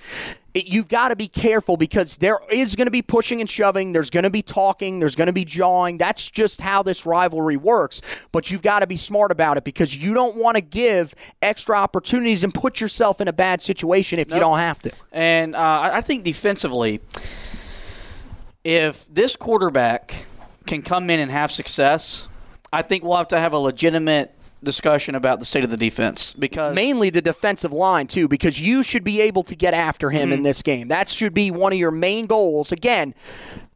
It, 0.53 0.67
you've 0.67 0.88
got 0.88 1.09
to 1.09 1.15
be 1.15 1.28
careful 1.28 1.78
because 1.78 2.17
there 2.17 2.38
is 2.51 2.76
going 2.76 2.86
to 2.86 2.91
be 2.91 3.01
pushing 3.01 3.41
and 3.41 3.49
shoving. 3.49 3.91
There's 3.91 4.11
going 4.11 4.24
to 4.24 4.30
be 4.30 4.43
talking. 4.43 4.99
There's 4.99 5.15
going 5.15 5.28
to 5.28 5.34
be 5.34 5.45
jawing. 5.45 5.97
That's 5.97 6.30
just 6.30 6.61
how 6.61 6.84
this 6.84 7.05
rivalry 7.05 7.57
works. 7.57 8.01
But 8.32 8.51
you've 8.51 8.61
got 8.61 8.82
to 8.82 8.88
be 8.88 8.97
smart 8.97 9.32
about 9.32 9.57
it 9.57 9.63
because 9.63 9.95
you 9.95 10.13
don't 10.13 10.36
want 10.38 10.55
to 10.55 10.61
give 10.61 11.15
extra 11.41 11.76
opportunities 11.76 12.43
and 12.43 12.53
put 12.53 12.80
yourself 12.80 13.19
in 13.19 13.28
a 13.28 13.34
bad 13.34 13.61
situation 13.61 14.19
if 14.19 14.30
you 14.30 14.39
don't 14.39 14.59
have 14.59 14.80
to. 14.84 14.91
And 15.11 15.55
uh, 15.55 15.89
I 15.91 16.01
think 16.01 16.24
defensively, 16.24 17.01
if 18.63 19.05
this 19.11 19.36
quarterback 19.36 20.13
can 20.67 20.84
come 20.84 21.09
in 21.09 21.19
and 21.19 21.32
have 21.32 21.51
success, 21.51 22.28
I 22.71 22.84
think 22.84 23.03
we'll 23.03 23.17
have 23.17 23.28
to 23.30 23.39
have 23.39 23.53
a 23.53 23.59
legitimate 23.59 24.36
discussion 24.64 25.16
about 25.16 25.39
the 25.39 25.45
state 25.45 25.64
of 25.64 25.70
the 25.70 25.78
defense 25.78 26.34
because 26.34 26.74
mainly 26.76 27.09
the 27.09 27.22
defensive 27.22 27.72
line 27.74 28.07
too 28.07 28.28
because 28.28 28.59
you 28.59 28.84
should 28.84 29.03
be 29.03 29.22
able 29.22 29.43
to 29.43 29.55
get 29.55 29.74
after 29.74 30.09
him 30.09 30.24
Mm-hmm. 30.30 30.34
in 30.34 30.43
this 30.43 30.61
game 30.61 30.88
that 30.88 31.07
should 31.07 31.34
be 31.34 31.51
one 31.51 31.74
of 31.74 31.80
your 31.80 31.91
main 31.91 32.26
goals 32.26 32.72
again 32.72 33.14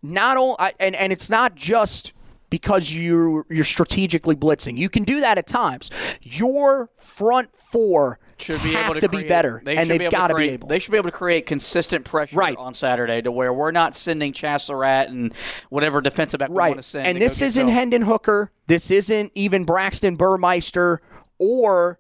not 0.01 0.37
only 0.37 0.55
and, 0.79 0.95
and 0.95 1.11
it's 1.11 1.29
not 1.29 1.55
just 1.55 2.13
because 2.49 2.93
you're 2.93 3.45
you're 3.49 3.63
strategically 3.63 4.35
blitzing 4.35 4.77
you 4.77 4.89
can 4.89 5.03
do 5.03 5.19
that 5.21 5.37
at 5.37 5.47
times 5.47 5.89
your 6.21 6.89
front 6.97 7.49
four 7.57 8.19
should 8.37 8.61
be 8.63 8.71
have 8.73 8.85
able 8.85 8.93
to, 8.93 9.01
to 9.01 9.07
create- 9.07 9.23
be 9.23 9.27
better 9.27 9.61
They 9.65 9.75
and 9.75 9.89
they've 9.89 9.99
to 9.99 10.09
got 10.09 10.27
to 10.27 10.35
be 10.35 10.49
able 10.49 10.67
They 10.67 10.79
should 10.79 10.91
be 10.91 10.97
able 10.97 11.09
to 11.09 11.15
create 11.17 11.45
consistent 11.45 12.05
pressure 12.05 12.37
Right. 12.37 12.55
on 12.57 12.73
Saturday 12.73 13.21
to 13.23 13.31
where 13.31 13.51
we're 13.53 13.71
not 13.71 13.95
sending 13.95 14.31
Chazz 14.31 14.61
Surratt 14.61 15.09
and 15.09 15.33
whatever 15.69 16.01
defensive 16.01 16.39
back 16.39 16.49
we 16.49 16.55
right 16.55 16.69
want 16.69 16.77
to 16.79 16.83
send. 16.83 17.07
and 17.07 17.15
to 17.15 17.19
this 17.19 17.41
isn't. 17.41 17.67
Hendon 17.67 18.03
Hooker 18.03 18.51
this 18.67 18.91
isn't 18.91 19.31
even 19.35 19.65
Braxton 19.65 20.15
Burmeister 20.17 21.01
or 21.39 21.99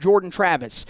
Jordan 0.00 0.30
Travis 0.30 0.84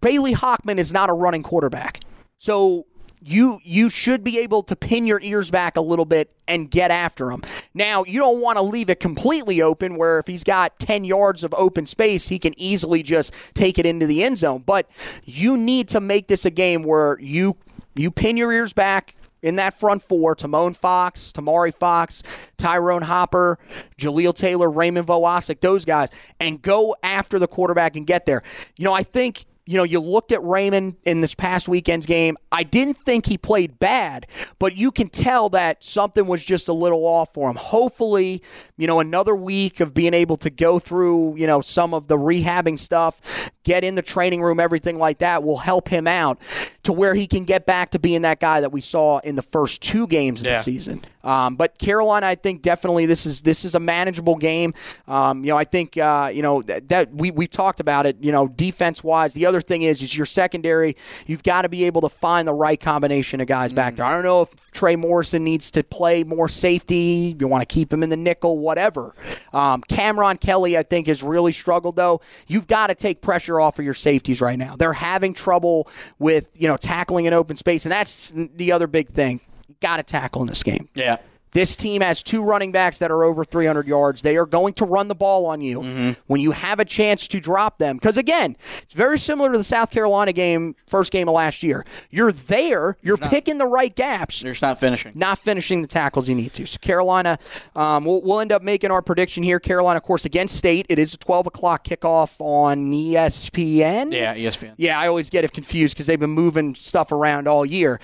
Bailey 0.00 0.34
Hockman 0.34 0.76
is 0.78 0.92
not 0.92 1.08
a 1.08 1.12
running 1.14 1.42
quarterback. 1.42 2.00
So 2.38 2.84
you 3.24 3.60
you 3.62 3.88
should 3.88 4.24
be 4.24 4.38
able 4.38 4.62
to 4.64 4.76
pin 4.76 5.06
your 5.06 5.20
ears 5.22 5.50
back 5.50 5.76
a 5.76 5.80
little 5.80 6.04
bit 6.04 6.30
and 6.48 6.70
get 6.70 6.90
after 6.90 7.30
him. 7.30 7.42
Now, 7.72 8.04
you 8.04 8.18
don't 8.18 8.40
want 8.40 8.58
to 8.58 8.62
leave 8.62 8.90
it 8.90 9.00
completely 9.00 9.62
open 9.62 9.96
where 9.96 10.18
if 10.18 10.26
he's 10.26 10.44
got 10.44 10.78
10 10.78 11.04
yards 11.04 11.44
of 11.44 11.54
open 11.54 11.86
space, 11.86 12.28
he 12.28 12.38
can 12.38 12.52
easily 12.58 13.02
just 13.02 13.32
take 13.54 13.78
it 13.78 13.86
into 13.86 14.06
the 14.06 14.24
end 14.24 14.38
zone, 14.38 14.62
but 14.66 14.88
you 15.24 15.56
need 15.56 15.88
to 15.88 16.00
make 16.00 16.26
this 16.26 16.44
a 16.44 16.50
game 16.50 16.82
where 16.82 17.18
you 17.20 17.56
you 17.94 18.10
pin 18.10 18.36
your 18.36 18.52
ears 18.52 18.72
back 18.72 19.14
in 19.42 19.56
that 19.56 19.74
front 19.74 20.02
four, 20.02 20.36
Tomon 20.36 20.74
Fox, 20.76 21.32
Tamari 21.32 21.74
Fox, 21.74 22.22
Tyrone 22.56 23.02
Hopper, 23.02 23.58
Jaleel 23.98 24.34
Taylor, 24.34 24.70
Raymond 24.70 25.06
Vohasek, 25.06 25.60
those 25.60 25.84
guys, 25.84 26.08
and 26.40 26.62
go 26.62 26.94
after 27.02 27.38
the 27.38 27.48
quarterback 27.48 27.96
and 27.96 28.06
get 28.06 28.24
there. 28.24 28.42
You 28.76 28.84
know, 28.84 28.92
I 28.92 29.02
think 29.02 29.44
you 29.64 29.76
know, 29.76 29.84
you 29.84 30.00
looked 30.00 30.32
at 30.32 30.42
Raymond 30.42 30.96
in 31.04 31.20
this 31.20 31.34
past 31.34 31.68
weekend's 31.68 32.06
game. 32.06 32.36
I 32.50 32.64
didn't 32.64 32.98
think 32.98 33.26
he 33.26 33.38
played 33.38 33.78
bad, 33.78 34.26
but 34.58 34.74
you 34.76 34.90
can 34.90 35.08
tell 35.08 35.48
that 35.50 35.84
something 35.84 36.26
was 36.26 36.44
just 36.44 36.68
a 36.68 36.72
little 36.72 37.04
off 37.06 37.32
for 37.32 37.48
him. 37.48 37.56
Hopefully, 37.56 38.42
you 38.82 38.88
know, 38.88 38.98
another 38.98 39.36
week 39.36 39.78
of 39.78 39.94
being 39.94 40.12
able 40.12 40.36
to 40.38 40.50
go 40.50 40.80
through, 40.80 41.36
you 41.36 41.46
know, 41.46 41.60
some 41.60 41.94
of 41.94 42.08
the 42.08 42.16
rehabbing 42.18 42.76
stuff, 42.76 43.20
get 43.62 43.84
in 43.84 43.94
the 43.94 44.02
training 44.02 44.42
room, 44.42 44.58
everything 44.58 44.98
like 44.98 45.18
that 45.18 45.44
will 45.44 45.58
help 45.58 45.86
him 45.86 46.08
out 46.08 46.40
to 46.82 46.92
where 46.92 47.14
he 47.14 47.28
can 47.28 47.44
get 47.44 47.64
back 47.64 47.92
to 47.92 48.00
being 48.00 48.22
that 48.22 48.40
guy 48.40 48.60
that 48.60 48.72
we 48.72 48.80
saw 48.80 49.20
in 49.20 49.36
the 49.36 49.42
first 49.42 49.80
two 49.82 50.08
games 50.08 50.40
of 50.42 50.46
Yeah. 50.46 50.54
the 50.54 50.62
season. 50.62 51.00
Um, 51.22 51.54
but 51.54 51.78
Carolina, 51.78 52.26
I 52.26 52.34
think 52.34 52.62
definitely 52.62 53.06
this 53.06 53.24
is 53.26 53.42
this 53.42 53.64
is 53.64 53.76
a 53.76 53.78
manageable 53.78 54.34
game. 54.34 54.74
Um, 55.06 55.44
you 55.44 55.50
know, 55.50 55.56
I 55.56 55.62
think 55.62 55.96
uh, 55.96 56.32
you 56.34 56.42
know 56.42 56.62
that, 56.62 56.88
that 56.88 57.14
we 57.14 57.30
we 57.30 57.46
talked 57.46 57.78
about 57.78 58.06
it. 58.06 58.16
You 58.20 58.32
know, 58.32 58.48
defense 58.48 59.04
wise, 59.04 59.32
the 59.32 59.46
other 59.46 59.60
thing 59.60 59.82
is 59.82 60.02
is 60.02 60.16
your 60.16 60.26
secondary. 60.26 60.96
You've 61.26 61.44
got 61.44 61.62
to 61.62 61.68
be 61.68 61.84
able 61.84 62.00
to 62.00 62.08
find 62.08 62.48
the 62.48 62.52
right 62.52 62.80
combination 62.80 63.40
of 63.40 63.46
guys 63.46 63.72
back 63.72 63.94
there. 63.94 64.04
I 64.04 64.10
don't 64.12 64.24
know 64.24 64.42
if 64.42 64.72
Trey 64.72 64.96
Morrison 64.96 65.44
needs 65.44 65.70
to 65.70 65.84
play 65.84 66.24
more 66.24 66.48
safety. 66.48 67.36
You 67.38 67.46
want 67.46 67.62
to 67.68 67.72
keep 67.72 67.92
him 67.92 68.02
in 68.02 68.08
the 68.10 68.16
nickel, 68.16 68.58
whatever. 68.72 69.14
Um, 69.52 69.82
Cameron 69.82 70.38
Kelly, 70.38 70.78
I 70.78 70.82
think, 70.82 71.06
has 71.08 71.22
really 71.22 71.52
struggled 71.52 71.94
though. 71.94 72.22
You've 72.46 72.66
got 72.66 72.86
to 72.86 72.94
take 72.94 73.20
pressure 73.20 73.60
off 73.60 73.78
of 73.78 73.84
your 73.84 73.92
safeties 73.92 74.40
right 74.40 74.58
now. 74.58 74.76
They're 74.76 74.94
having 74.94 75.34
trouble 75.34 75.88
with 76.18 76.50
you 76.58 76.68
know 76.68 76.78
tackling 76.78 77.26
in 77.26 77.34
open 77.34 77.56
space, 77.56 77.84
and 77.84 77.92
that's 77.92 78.32
the 78.34 78.72
other 78.72 78.86
big 78.86 79.08
thing. 79.08 79.40
Got 79.80 79.98
to 79.98 80.02
tackle 80.02 80.40
in 80.40 80.48
this 80.48 80.62
game. 80.62 80.88
Yeah. 80.94 81.18
This 81.52 81.76
team 81.76 82.00
has 82.00 82.22
two 82.22 82.42
running 82.42 82.72
backs 82.72 82.98
that 82.98 83.10
are 83.10 83.24
over 83.24 83.44
300 83.44 83.86
yards. 83.86 84.22
They 84.22 84.36
are 84.36 84.46
going 84.46 84.72
to 84.74 84.84
run 84.86 85.08
the 85.08 85.14
ball 85.14 85.46
on 85.46 85.60
you 85.60 85.80
Mm-hmm. 85.82 86.12
when 86.26 86.40
you 86.40 86.52
have 86.52 86.80
a 86.80 86.84
chance 86.84 87.26
to 87.28 87.40
drop 87.40 87.78
them. 87.78 87.96
Because 87.96 88.16
again, 88.16 88.56
it's 88.82 88.94
very 88.94 89.18
similar 89.18 89.52
to 89.52 89.58
the 89.58 89.64
South 89.64 89.90
Carolina 89.90 90.32
game, 90.32 90.74
first 90.86 91.12
game 91.12 91.28
of 91.28 91.34
last 91.34 91.62
year. 91.62 91.84
You're 92.10 92.32
there, 92.32 92.96
you're 93.02 93.16
picking 93.18 93.58
the 93.58 93.66
right 93.66 93.94
gaps, 93.94 94.40
They're 94.40 94.52
just 94.52 94.62
not 94.62 94.80
finishing. 94.80 95.12
not 95.14 95.38
finishing 95.38 95.82
the 95.82 95.88
tackles 95.88 96.28
you 96.28 96.34
need 96.34 96.52
to. 96.54 96.66
So 96.66 96.78
Carolina, 96.78 97.38
um, 97.76 98.04
we'll, 98.04 98.22
we'll 98.22 98.40
end 98.40 98.52
up 98.52 98.62
making 98.62 98.90
our 98.90 99.02
prediction 99.02 99.42
here. 99.42 99.60
Carolina, 99.60 99.98
of 99.98 100.02
course, 100.04 100.24
against 100.24 100.56
State. 100.56 100.86
It 100.88 100.98
is 100.98 101.14
a 101.14 101.18
12 101.18 101.48
o'clock 101.48 101.84
kickoff 101.84 102.34
on 102.38 102.90
ESPN. 102.92 104.12
Yeah, 104.12 104.34
ESPN. 104.34 104.74
Yeah, 104.76 104.98
I 104.98 105.08
always 105.08 105.30
get 105.30 105.44
it 105.44 105.52
confused 105.52 105.94
because 105.94 106.06
they've 106.06 106.18
been 106.20 106.30
moving 106.30 106.74
stuff 106.74 107.12
around 107.12 107.48
all 107.48 107.64
year. 107.66 108.00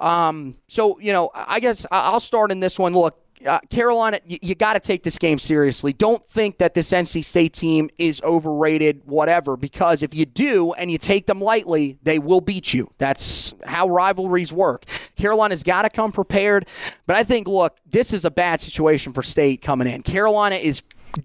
Um, 0.00 0.56
so 0.68 0.98
you 1.00 1.12
know, 1.12 1.30
I 1.34 1.60
guess 1.60 1.86
I'll 1.90 2.20
start 2.20 2.50
in 2.50 2.60
this 2.60 2.78
one. 2.78 2.94
Look, 2.94 3.18
uh, 3.46 3.60
Carolina, 3.70 4.20
you, 4.26 4.38
you 4.42 4.54
got 4.54 4.74
to 4.74 4.80
take 4.80 5.02
this 5.02 5.18
game 5.18 5.38
seriously. 5.38 5.92
Don't 5.92 6.26
think 6.28 6.58
that 6.58 6.74
this 6.74 6.90
NC 6.90 7.24
State 7.24 7.52
team 7.52 7.88
is 7.98 8.20
overrated, 8.22 9.02
whatever. 9.04 9.56
Because 9.56 10.02
if 10.02 10.14
you 10.14 10.26
do 10.26 10.72
and 10.72 10.90
you 10.90 10.98
take 10.98 11.26
them 11.26 11.40
lightly, 11.40 11.98
they 12.02 12.18
will 12.18 12.40
beat 12.40 12.74
you. 12.74 12.90
That's 12.98 13.54
how 13.64 13.88
rivalries 13.88 14.52
work. 14.52 14.84
Carolina's 15.16 15.62
got 15.62 15.82
to 15.82 15.90
come 15.90 16.12
prepared. 16.12 16.66
But 17.06 17.16
I 17.16 17.24
think, 17.24 17.46
look, 17.46 17.78
this 17.86 18.12
is 18.12 18.24
a 18.24 18.30
bad 18.30 18.60
situation 18.60 19.12
for 19.12 19.22
State 19.22 19.62
coming 19.62 19.86
in. 19.86 20.02
Carolina 20.02 20.56
is 20.56 20.82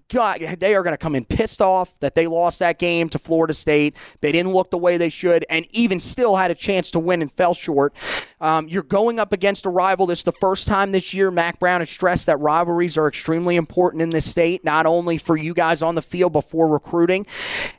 God, 0.08 0.40
they 0.58 0.74
are 0.74 0.82
going 0.82 0.94
to 0.94 0.98
come 0.98 1.14
in 1.14 1.24
pissed 1.24 1.60
off 1.60 1.98
that 2.00 2.14
they 2.14 2.26
lost 2.26 2.58
that 2.58 2.78
game 2.78 3.08
to 3.10 3.18
Florida 3.18 3.54
State. 3.54 3.96
They 4.20 4.32
didn't 4.32 4.52
look 4.52 4.70
the 4.70 4.78
way 4.78 4.96
they 4.96 5.08
should, 5.08 5.44
and 5.48 5.66
even 5.70 6.00
still 6.00 6.36
had 6.36 6.50
a 6.50 6.54
chance 6.54 6.90
to 6.92 6.98
win 6.98 7.22
and 7.22 7.30
fell 7.30 7.54
short. 7.54 7.94
Um, 8.40 8.68
you're 8.68 8.82
going 8.82 9.18
up 9.18 9.32
against 9.32 9.66
a 9.66 9.70
rival. 9.70 10.06
This 10.06 10.20
is 10.20 10.24
the 10.24 10.32
first 10.32 10.66
time 10.66 10.92
this 10.92 11.14
year 11.14 11.30
Mack 11.30 11.58
Brown 11.58 11.80
has 11.80 11.90
stressed 11.90 12.26
that 12.26 12.38
rivalries 12.38 12.96
are 12.96 13.08
extremely 13.08 13.56
important 13.56 14.02
in 14.02 14.10
this 14.10 14.30
state, 14.30 14.64
not 14.64 14.86
only 14.86 15.18
for 15.18 15.36
you 15.36 15.54
guys 15.54 15.82
on 15.82 15.94
the 15.94 16.02
field 16.02 16.32
before 16.32 16.68
recruiting. 16.68 17.26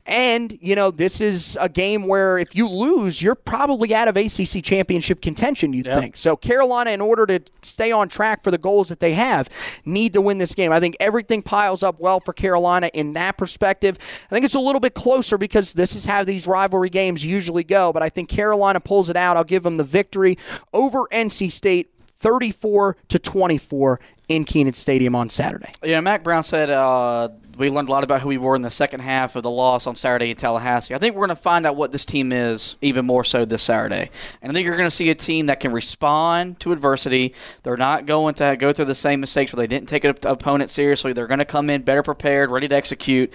And, 0.06 0.58
you 0.62 0.76
know, 0.76 0.91
this 0.91 1.22
is 1.22 1.58
a 1.60 1.70
game 1.70 2.08
where 2.08 2.38
if 2.38 2.56
you 2.56 2.68
lose, 2.68 3.22
you're 3.22 3.36
probably 3.36 3.93
out 3.93 4.08
of 4.08 4.18
ACC 4.18 4.64
championship 4.64 5.22
contention, 5.22 5.74
you'd 5.74 5.88
think. 5.99 6.16
So, 6.16 6.36
Carolina, 6.36 6.91
in 6.91 7.01
order 7.01 7.26
to 7.26 7.41
stay 7.62 7.91
on 7.91 8.10
track 8.10 8.43
for 8.43 8.51
the 8.51 8.58
goals 8.58 8.89
that 8.89 8.99
they 8.99 9.14
have, 9.14 9.49
need 9.86 10.14
to 10.14 10.22
win 10.22 10.38
this 10.38 10.56
game. 10.56 10.72
I 10.72 10.80
think 10.80 10.95
everything 10.99 11.41
piles 11.41 11.84
up 11.84 11.95
well 12.00 12.20
for 12.20 12.34
Carolina 12.34 12.89
in 12.93 13.14
that 13.14 13.38
perspective. 13.38 13.98
I 14.26 14.34
think 14.34 14.46
it's 14.46 14.56
a 14.56 14.60
little 14.60 14.80
bit 14.80 14.93
closer 14.93 15.38
because 15.38 15.74
this 15.74 15.96
is 15.96 16.06
how 16.06 16.24
these 16.24 16.48
rivalry 16.48 16.89
games 16.89 17.26
usually 17.26 17.64
go, 17.64 17.91
but 17.93 18.04
I 18.04 18.10
think 18.10 18.30
Carolina 18.30 18.80
pulls 18.80 19.10
it 19.10 19.16
out. 19.16 19.38
I'll 19.38 19.43
give 19.43 19.64
them 19.64 19.78
the 19.78 19.84
victory 19.84 20.38
over 20.74 21.08
NC 21.12 21.52
State 21.52 21.91
34 22.18 22.98
to 23.10 23.20
24 23.20 24.00
in 24.28 24.46
Kenan 24.46 24.74
Stadium 24.74 25.16
on 25.16 25.30
Saturday. 25.30 25.72
Yeah, 25.84 26.00
Mack 26.02 26.24
Brown 26.24 26.43
said 26.43 26.70
uh, 26.70 27.30
we 27.58 27.70
learned 27.70 27.88
a 27.88 27.91
lot 27.91 28.03
about 28.03 28.22
who 28.22 28.30
we 28.30 28.38
were 28.38 28.56
in 28.56 28.62
the 28.62 28.70
second 28.70 28.99
half 28.99 29.36
of 29.36 29.43
the 29.43 29.49
loss 29.49 29.88
on 29.88 29.95
Saturday 29.95 30.30
in 30.30 30.36
Tallahassee. 30.36 30.93
I 30.93 30.97
think 30.97 31.16
we're 31.16 31.28
going 31.28 31.36
to 31.36 31.41
find 31.41 31.66
out 31.66 31.76
what 31.76 31.91
this 31.91 32.06
team 32.06 32.32
is 32.32 32.76
even 32.82 33.06
more 33.06 33.24
so 33.24 33.45
this 33.45 33.64
Saturday. 33.64 34.10
And 34.41 34.51
I 34.51 34.53
think 34.53 34.66
you're 34.66 34.78
going 34.78 34.88
to 34.88 34.95
see 34.95 35.10
a 35.10 35.16
team 35.16 35.45
that 35.47 35.60
can 35.60 35.72
respond 35.72 36.60
to 36.62 36.72
adversity. 36.72 37.34
They're 37.64 37.78
not 37.78 38.06
going 38.06 38.36
to 38.36 38.56
go 38.58 38.74
through 38.74 38.86
the 38.86 38.95
same 38.95 39.20
mistakes 39.20 39.53
where 39.53 39.66
they 39.66 39.68
didn't 39.68 39.88
take 39.89 40.03
an 40.03 40.16
opponent 40.24 40.70
seriously. 40.70 41.14
They're 41.14 41.28
going 41.28 41.39
to 41.39 41.45
come 41.45 41.70
in 41.70 41.84
better 41.84 42.03
prepared, 42.03 42.51
ready 42.51 42.68
to 42.68 42.76
execute. 42.76 43.34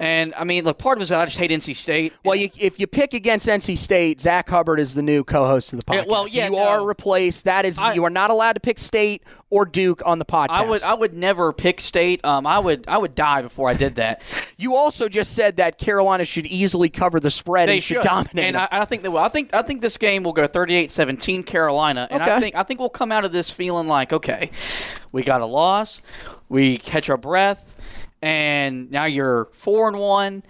And 0.00 0.32
I 0.36 0.44
mean, 0.44 0.64
look, 0.64 0.78
part 0.78 0.96
of 0.98 1.00
it 1.00 1.04
is 1.04 1.08
that 1.08 1.18
I 1.18 1.24
just 1.24 1.38
hate 1.38 1.50
NC 1.50 1.74
State. 1.74 2.12
Well, 2.24 2.36
you, 2.36 2.50
if 2.56 2.78
you 2.78 2.86
pick 2.86 3.14
against 3.14 3.48
NC 3.48 3.76
State, 3.76 4.20
Zach 4.20 4.48
Hubbard 4.48 4.78
is 4.78 4.94
the 4.94 5.02
new 5.02 5.24
co-host 5.24 5.72
of 5.72 5.78
the 5.80 5.84
podcast. 5.84 6.06
Well, 6.06 6.28
yeah, 6.28 6.44
you 6.46 6.52
no. 6.52 6.58
are 6.68 6.86
replaced. 6.86 7.46
That 7.46 7.64
is, 7.64 7.80
I- 7.80 7.94
you 7.94 8.04
are 8.04 8.10
not 8.10 8.30
allowed 8.30 8.52
to 8.52 8.60
pick 8.60 8.78
State 8.78 9.24
or 9.50 9.64
Duke 9.64 10.00
on 10.06 10.20
the 10.20 10.24
podcast. 10.24 10.50
I 10.50 10.62
would 10.62 10.82
I 10.82 10.94
would 10.94 11.14
never 11.14 11.52
pick 11.52 11.80
State. 11.80 12.24
Um, 12.24 12.46
I 12.46 12.58
would 12.60 12.84
I 12.86 12.96
would 12.98 13.14
die 13.16 13.42
before 13.42 13.68
I 13.68 13.74
did 13.74 13.96
that. 13.96 14.22
You 14.60 14.74
also 14.74 15.08
just 15.08 15.34
said 15.34 15.58
that 15.58 15.78
Carolina 15.78 16.24
should 16.24 16.44
easily 16.44 16.88
cover 16.88 17.20
the 17.20 17.30
spread 17.30 17.68
they 17.68 17.74
and 17.74 17.82
should, 17.82 18.02
dominate. 18.02 18.44
and. 18.44 18.56
I, 18.56 18.66
I 18.72 18.84
think 18.86 19.02
they 19.02 19.08
will. 19.08 19.18
I 19.18 19.28
think 19.28 19.54
I 19.54 19.62
think 19.62 19.82
this 19.82 19.96
game 19.96 20.24
will 20.24 20.32
go 20.32 20.48
38-17 20.48 21.46
Carolina, 21.46 22.08
and 22.10 22.20
Okay. 22.20 22.34
I 22.34 22.40
think 22.40 22.54
I 22.56 22.64
think 22.64 22.80
we'll 22.80 22.88
come 22.88 23.12
out 23.12 23.24
of 23.24 23.30
this 23.30 23.50
feeling 23.52 23.86
like 23.86 24.12
okay, 24.12 24.50
we 25.12 25.22
got 25.22 25.42
a 25.42 25.46
loss, 25.46 26.02
we 26.48 26.76
catch 26.78 27.08
our 27.08 27.16
breath, 27.16 27.67
and 28.22 28.90
now 28.90 29.04
you're 29.04 29.48
four 29.52 29.88
and 29.88 29.98
one. 29.98 30.42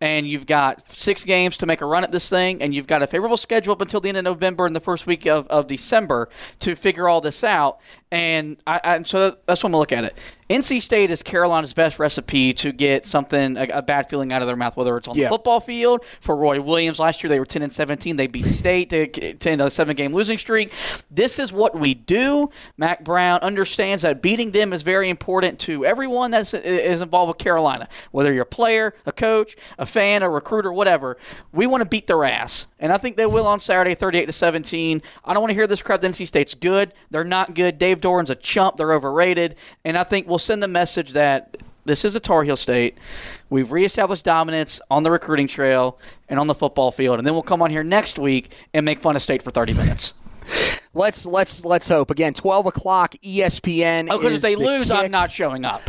And 0.00 0.28
you've 0.28 0.44
got 0.44 0.90
six 0.90 1.24
games 1.24 1.56
to 1.58 1.66
make 1.66 1.80
a 1.80 1.86
run 1.86 2.04
at 2.04 2.12
this 2.12 2.28
thing, 2.28 2.60
and 2.60 2.74
you've 2.74 2.88
got 2.88 3.02
a 3.02 3.06
favorable 3.06 3.38
schedule 3.38 3.72
up 3.72 3.80
until 3.80 4.00
the 4.00 4.10
end 4.10 4.18
of 4.18 4.24
November 4.24 4.66
and 4.66 4.76
the 4.76 4.80
first 4.80 5.06
week 5.06 5.24
of, 5.24 5.46
of 5.46 5.66
December 5.66 6.28
to 6.60 6.74
figure 6.74 7.08
all 7.08 7.22
this 7.22 7.42
out. 7.42 7.80
And 8.10 8.58
I, 8.66 8.80
I, 8.84 8.96
and 8.96 9.06
so 9.06 9.36
that's 9.46 9.62
when 9.62 9.72
we 9.72 9.78
look 9.78 9.92
at 9.92 10.04
it. 10.04 10.18
NC 10.54 10.80
State 10.82 11.10
is 11.10 11.22
Carolina's 11.22 11.72
best 11.74 11.98
recipe 11.98 12.52
to 12.54 12.70
get 12.70 13.04
something, 13.04 13.56
a, 13.56 13.62
a 13.74 13.82
bad 13.82 14.08
feeling 14.08 14.32
out 14.32 14.40
of 14.40 14.46
their 14.46 14.56
mouth, 14.56 14.76
whether 14.76 14.96
it's 14.96 15.08
on 15.08 15.16
Yeah. 15.16 15.24
the 15.24 15.28
football 15.30 15.58
field 15.58 16.04
for 16.20 16.36
Roy 16.36 16.60
Williams. 16.60 16.98
Last 17.00 17.22
year 17.24 17.28
they 17.28 17.40
were 17.40 17.46
10 17.46 17.62
and 17.62 17.72
17. 17.72 18.16
They 18.16 18.26
beat 18.28 18.46
State 18.46 18.90
to 18.90 19.06
to 19.08 19.50
end 19.50 19.60
a 19.60 19.68
seven 19.70 19.96
game 19.96 20.12
losing 20.14 20.38
streak. 20.38 20.72
This 21.10 21.38
is 21.38 21.52
what 21.52 21.76
we 21.76 21.94
do. 21.94 22.50
Mack 22.76 23.02
Brown 23.02 23.40
understands 23.40 24.02
that 24.04 24.22
beating 24.22 24.52
them 24.52 24.72
is 24.72 24.82
very 24.82 25.10
important 25.10 25.58
to 25.60 25.84
everyone 25.84 26.30
that 26.30 26.42
is, 26.42 26.54
is 26.54 27.00
involved 27.00 27.28
with 27.28 27.38
Carolina, 27.38 27.88
whether 28.12 28.32
you're 28.32 28.42
a 28.42 28.46
player, 28.46 28.94
a 29.06 29.12
coach, 29.12 29.56
a 29.78 29.86
fan, 29.86 30.22
a 30.22 30.30
recruiter, 30.30 30.72
whatever. 30.72 31.16
We 31.52 31.66
want 31.66 31.80
to 31.80 31.88
beat 31.88 32.06
their 32.06 32.22
ass, 32.24 32.68
and 32.78 32.92
I 32.92 32.98
think 32.98 33.16
they 33.16 33.26
will 33.26 33.46
on 33.46 33.58
Saturday, 33.60 33.94
38 33.96 34.26
to 34.26 34.32
17. 34.32 35.02
I 35.24 35.32
don't 35.34 35.42
want 35.42 35.50
to 35.50 35.54
hear 35.54 35.66
this 35.66 35.82
crap. 35.82 36.00
that 36.00 36.10
NC 36.12 36.26
State's 36.26 36.54
good. 36.54 36.92
They're 37.10 37.24
not 37.24 37.54
good. 37.54 37.78
Dave 37.78 38.00
Doeren's 38.00 38.30
a 38.30 38.34
chump. 38.34 38.76
They're 38.76 38.92
overrated, 38.92 39.56
and 39.84 39.96
I 39.98 40.04
think 40.04 40.28
we'll 40.28 40.38
send 40.44 40.62
the 40.62 40.68
message 40.68 41.12
that 41.12 41.56
this 41.84 42.04
is 42.04 42.14
a 42.14 42.20
Tar 42.20 42.44
Heel 42.44 42.56
state. 42.56 42.96
We've 43.50 43.70
reestablished 43.70 44.24
dominance 44.24 44.80
on 44.90 45.02
the 45.02 45.10
recruiting 45.10 45.46
trail 45.48 45.98
and 46.28 46.40
on 46.40 46.46
the 46.46 46.54
football 46.54 46.90
field, 46.92 47.18
and 47.18 47.26
then 47.26 47.34
we'll 47.34 47.42
come 47.42 47.60
on 47.62 47.70
here 47.70 47.84
next 47.84 48.18
week 48.18 48.52
and 48.72 48.84
make 48.84 49.00
fun 49.00 49.16
of 49.16 49.22
state 49.22 49.42
for 49.42 49.50
30 49.50 49.74
minutes. 49.74 50.14
let's 50.94 51.24
let's 51.26 51.64
let's 51.64 51.88
hope 51.88 52.10
again. 52.10 52.34
Twelve 52.34 52.66
o'clock, 52.66 53.14
ESPN. 53.24 54.08
Oh, 54.10 54.18
because 54.18 54.34
if 54.34 54.42
they 54.42 54.54
the 54.54 54.60
lose, 54.60 54.90
I'm 54.90 55.10
not 55.10 55.32
showing 55.32 55.64
up. 55.64 55.82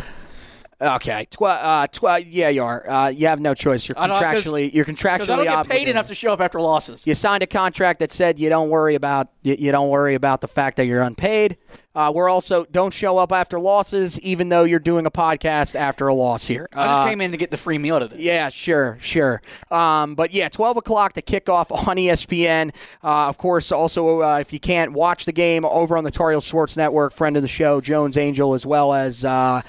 Okay, 0.78 1.26
tw- 1.30 1.42
uh, 1.42 1.86
yeah, 2.26 2.50
you 2.50 2.62
are. 2.62 2.86
Uh, 2.88 3.08
you 3.08 3.28
have 3.28 3.40
no 3.40 3.54
choice. 3.54 3.88
You're 3.88 3.98
I 3.98 4.06
know, 4.06 4.12
'cause- 4.20 4.44
contractually, 4.44 4.72
you're 4.74 4.84
contractually 4.84 5.30
I 5.30 5.44
don't 5.44 5.44
get 5.44 5.68
paid 5.68 5.88
enough 5.88 6.08
to 6.08 6.14
show 6.14 6.34
up 6.34 6.40
after 6.42 6.60
losses. 6.60 7.06
You 7.06 7.14
signed 7.14 7.42
a 7.42 7.46
contract 7.46 8.00
that 8.00 8.12
said 8.12 8.38
you 8.38 8.50
don't 8.50 8.68
worry 8.68 8.94
about 8.94 9.28
you, 9.42 9.56
you 9.58 9.72
don't 9.72 9.88
worry 9.88 10.14
about 10.14 10.42
the 10.42 10.48
fact 10.48 10.76
that 10.76 10.84
you're 10.86 11.00
unpaid. 11.00 11.56
Uh, 11.94 12.12
we're 12.14 12.28
also 12.28 12.66
don't 12.72 12.92
show 12.92 13.16
up 13.16 13.32
after 13.32 13.58
losses, 13.58 14.20
even 14.20 14.50
though 14.50 14.64
you're 14.64 14.78
doing 14.78 15.06
a 15.06 15.10
podcast 15.10 15.74
after 15.74 16.08
a 16.08 16.14
loss 16.14 16.46
here. 16.46 16.68
I 16.74 16.88
just 16.88 17.00
Uh, 17.00 17.04
came 17.08 17.20
in 17.22 17.30
to 17.30 17.38
get 17.38 17.50
the 17.50 17.56
free 17.56 17.78
meal 17.78 17.98
today. 17.98 18.16
Yeah, 18.18 18.50
sure, 18.50 18.98
sure. 19.00 19.40
Um, 19.70 20.14
but 20.14 20.32
yeah, 20.34 20.48
12 20.50 20.76
o'clock 20.76 21.14
to 21.14 21.22
kickoff 21.22 21.70
on 21.88 21.96
ESPN. 21.96 22.74
Uh, 23.02 23.28
of 23.28 23.38
course, 23.38 23.72
also, 23.72 24.20
uh, 24.22 24.38
if 24.40 24.52
you 24.52 24.60
can't 24.60 24.92
watch 24.92 25.24
the 25.24 25.32
game 25.32 25.64
over 25.64 25.96
on 25.96 26.04
the 26.04 26.10
Heel 26.10 26.40
Sports 26.42 26.76
Network, 26.76 27.14
friend 27.14 27.34
of 27.36 27.40
the 27.42 27.48
show, 27.48 27.80
Jones 27.80 28.18
Angell, 28.18 28.52
as 28.54 28.66
well 28.66 28.92
as 28.92 29.24
uh, 29.24 29.62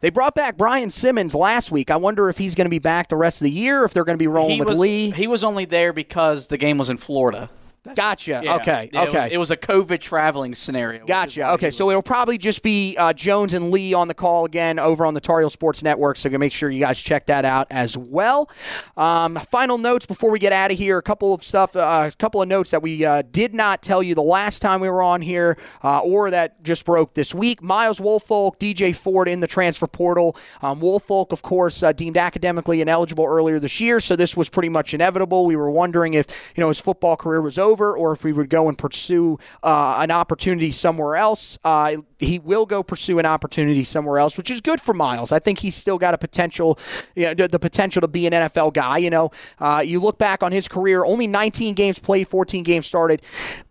they 0.00 0.08
brought 0.10 0.34
back 0.34 0.56
Brian 0.56 0.88
Simmons 0.88 1.34
last 1.34 1.70
week. 1.70 1.90
I 1.90 1.96
wonder 1.96 2.30
if 2.30 2.38
he's 2.38 2.54
going 2.54 2.66
to 2.66 2.70
be 2.70 2.78
back 2.78 3.08
the 3.08 3.16
rest 3.16 3.40
of 3.42 3.44
the 3.44 3.50
year, 3.50 3.84
if 3.84 3.92
they're 3.92 4.04
going 4.04 4.16
to 4.16 4.22
be 4.22 4.26
rolling 4.26 4.54
He 4.54 4.60
with 4.60 4.70
was, 4.70 4.78
Lee. 4.78 5.10
he 5.10 5.26
was 5.26 5.44
only 5.44 5.66
there 5.66 5.92
because 5.92 6.46
the 6.46 6.56
game 6.56 6.78
was 6.78 6.88
in 6.88 6.96
Florida. 6.96 7.50
Gotcha. 7.94 8.40
Yeah. 8.42 8.56
Okay, 8.56 8.88
Yeah, 8.92 9.02
it 9.02 9.08
okay. 9.08 9.24
was- 9.24 9.32
It 9.32 9.38
was, 9.38 9.50
a 9.50 9.56
COVID 9.56 10.00
traveling 10.00 10.54
scenario. 10.54 11.04
Gotcha. 11.04 11.50
Okay, 11.52 11.70
so 11.70 11.90
it'll 11.90 12.02
probably 12.02 12.38
just 12.38 12.62
be 12.62 12.96
uh, 12.96 13.12
Jones 13.12 13.52
and 13.52 13.70
Lee 13.70 13.92
on 13.92 14.08
the 14.08 14.14
call 14.14 14.46
again 14.46 14.78
over 14.78 15.04
on 15.04 15.12
the 15.12 15.20
Tar 15.20 15.40
Heel 15.40 15.50
Sports 15.50 15.82
Network. 15.82 16.16
So 16.16 16.30
make 16.30 16.52
sure 16.52 16.70
you 16.70 16.80
guys 16.80 16.98
check 16.98 17.26
that 17.26 17.44
out 17.44 17.66
as 17.70 17.96
well. 17.98 18.48
Um, 18.96 19.36
final 19.50 19.76
notes 19.78 20.06
before 20.06 20.30
we 20.30 20.38
get 20.38 20.52
out 20.52 20.72
of 20.72 20.78
here. 20.78 20.96
A 20.98 21.02
couple 21.02 21.34
of 21.34 21.42
stuff, 21.44 21.76
uh, 21.76 22.08
a 22.10 22.16
couple 22.16 22.40
of 22.40 22.48
notes 22.48 22.70
that 22.70 22.82
we 22.82 23.04
uh, 23.04 23.22
did 23.30 23.54
not 23.54 23.82
tell 23.82 24.02
you 24.02 24.14
the 24.14 24.22
last 24.22 24.60
time 24.60 24.80
we 24.80 24.88
were 24.88 25.02
on 25.02 25.20
here, 25.20 25.58
uh, 25.82 26.00
or 26.00 26.30
that 26.30 26.62
just 26.62 26.84
broke 26.86 27.12
this 27.14 27.34
week. 27.34 27.62
Myles 27.62 28.00
Wolfolk, 28.00 28.58
DJ 28.58 28.96
Ford 28.96 29.28
in 29.28 29.40
the 29.40 29.46
transfer 29.46 29.86
portal. 29.86 30.36
Um, 30.62 30.80
Wolfolk, 30.80 31.32
of 31.32 31.42
course, 31.42 31.82
uh, 31.82 31.92
deemed 31.92 32.16
academically 32.16 32.80
ineligible 32.80 33.24
earlier 33.26 33.58
this 33.60 33.80
year, 33.80 34.00
so 34.00 34.16
this 34.16 34.36
was 34.36 34.48
pretty 34.48 34.68
much 34.70 34.94
inevitable. 34.94 35.44
We 35.46 35.56
were 35.56 35.70
wondering 35.70 36.14
if 36.14 36.26
you 36.56 36.60
know 36.62 36.68
his 36.68 36.80
football 36.80 37.16
career 37.16 37.42
was 37.42 37.58
over, 37.58 37.73
or 37.80 38.12
if 38.12 38.24
we 38.24 38.32
would 38.32 38.48
go 38.50 38.68
and 38.68 38.76
pursue 38.78 39.38
uh, 39.62 39.96
an 39.98 40.10
opportunity 40.10 40.70
somewhere 40.70 41.16
else. 41.16 41.58
Uh, 41.64 41.96
he 42.24 42.38
will 42.38 42.66
go 42.66 42.82
pursue 42.82 43.18
an 43.18 43.26
opportunity 43.26 43.84
somewhere 43.84 44.18
else, 44.18 44.36
which 44.36 44.50
is 44.50 44.60
good 44.60 44.80
for 44.80 44.94
Myles. 44.94 45.32
I 45.32 45.38
think 45.38 45.58
he's 45.58 45.74
still 45.74 45.98
got 45.98 46.14
a 46.14 46.18
potential, 46.18 46.78
you 47.14 47.34
know, 47.34 47.46
the, 47.46 47.58
potential 47.58 48.00
to 48.02 48.08
be 48.08 48.26
an 48.26 48.32
NFL 48.32 48.74
guy. 48.74 48.98
You 48.98 49.10
know, 49.10 49.30
uh, 49.58 49.82
you 49.84 50.00
look 50.00 50.18
back 50.18 50.42
on 50.42 50.52
his 50.52 50.68
career, 50.68 51.04
only 51.04 51.26
19 51.26 51.74
games 51.74 51.98
played, 51.98 52.28
14 52.28 52.62
games 52.62 52.86
started. 52.86 53.22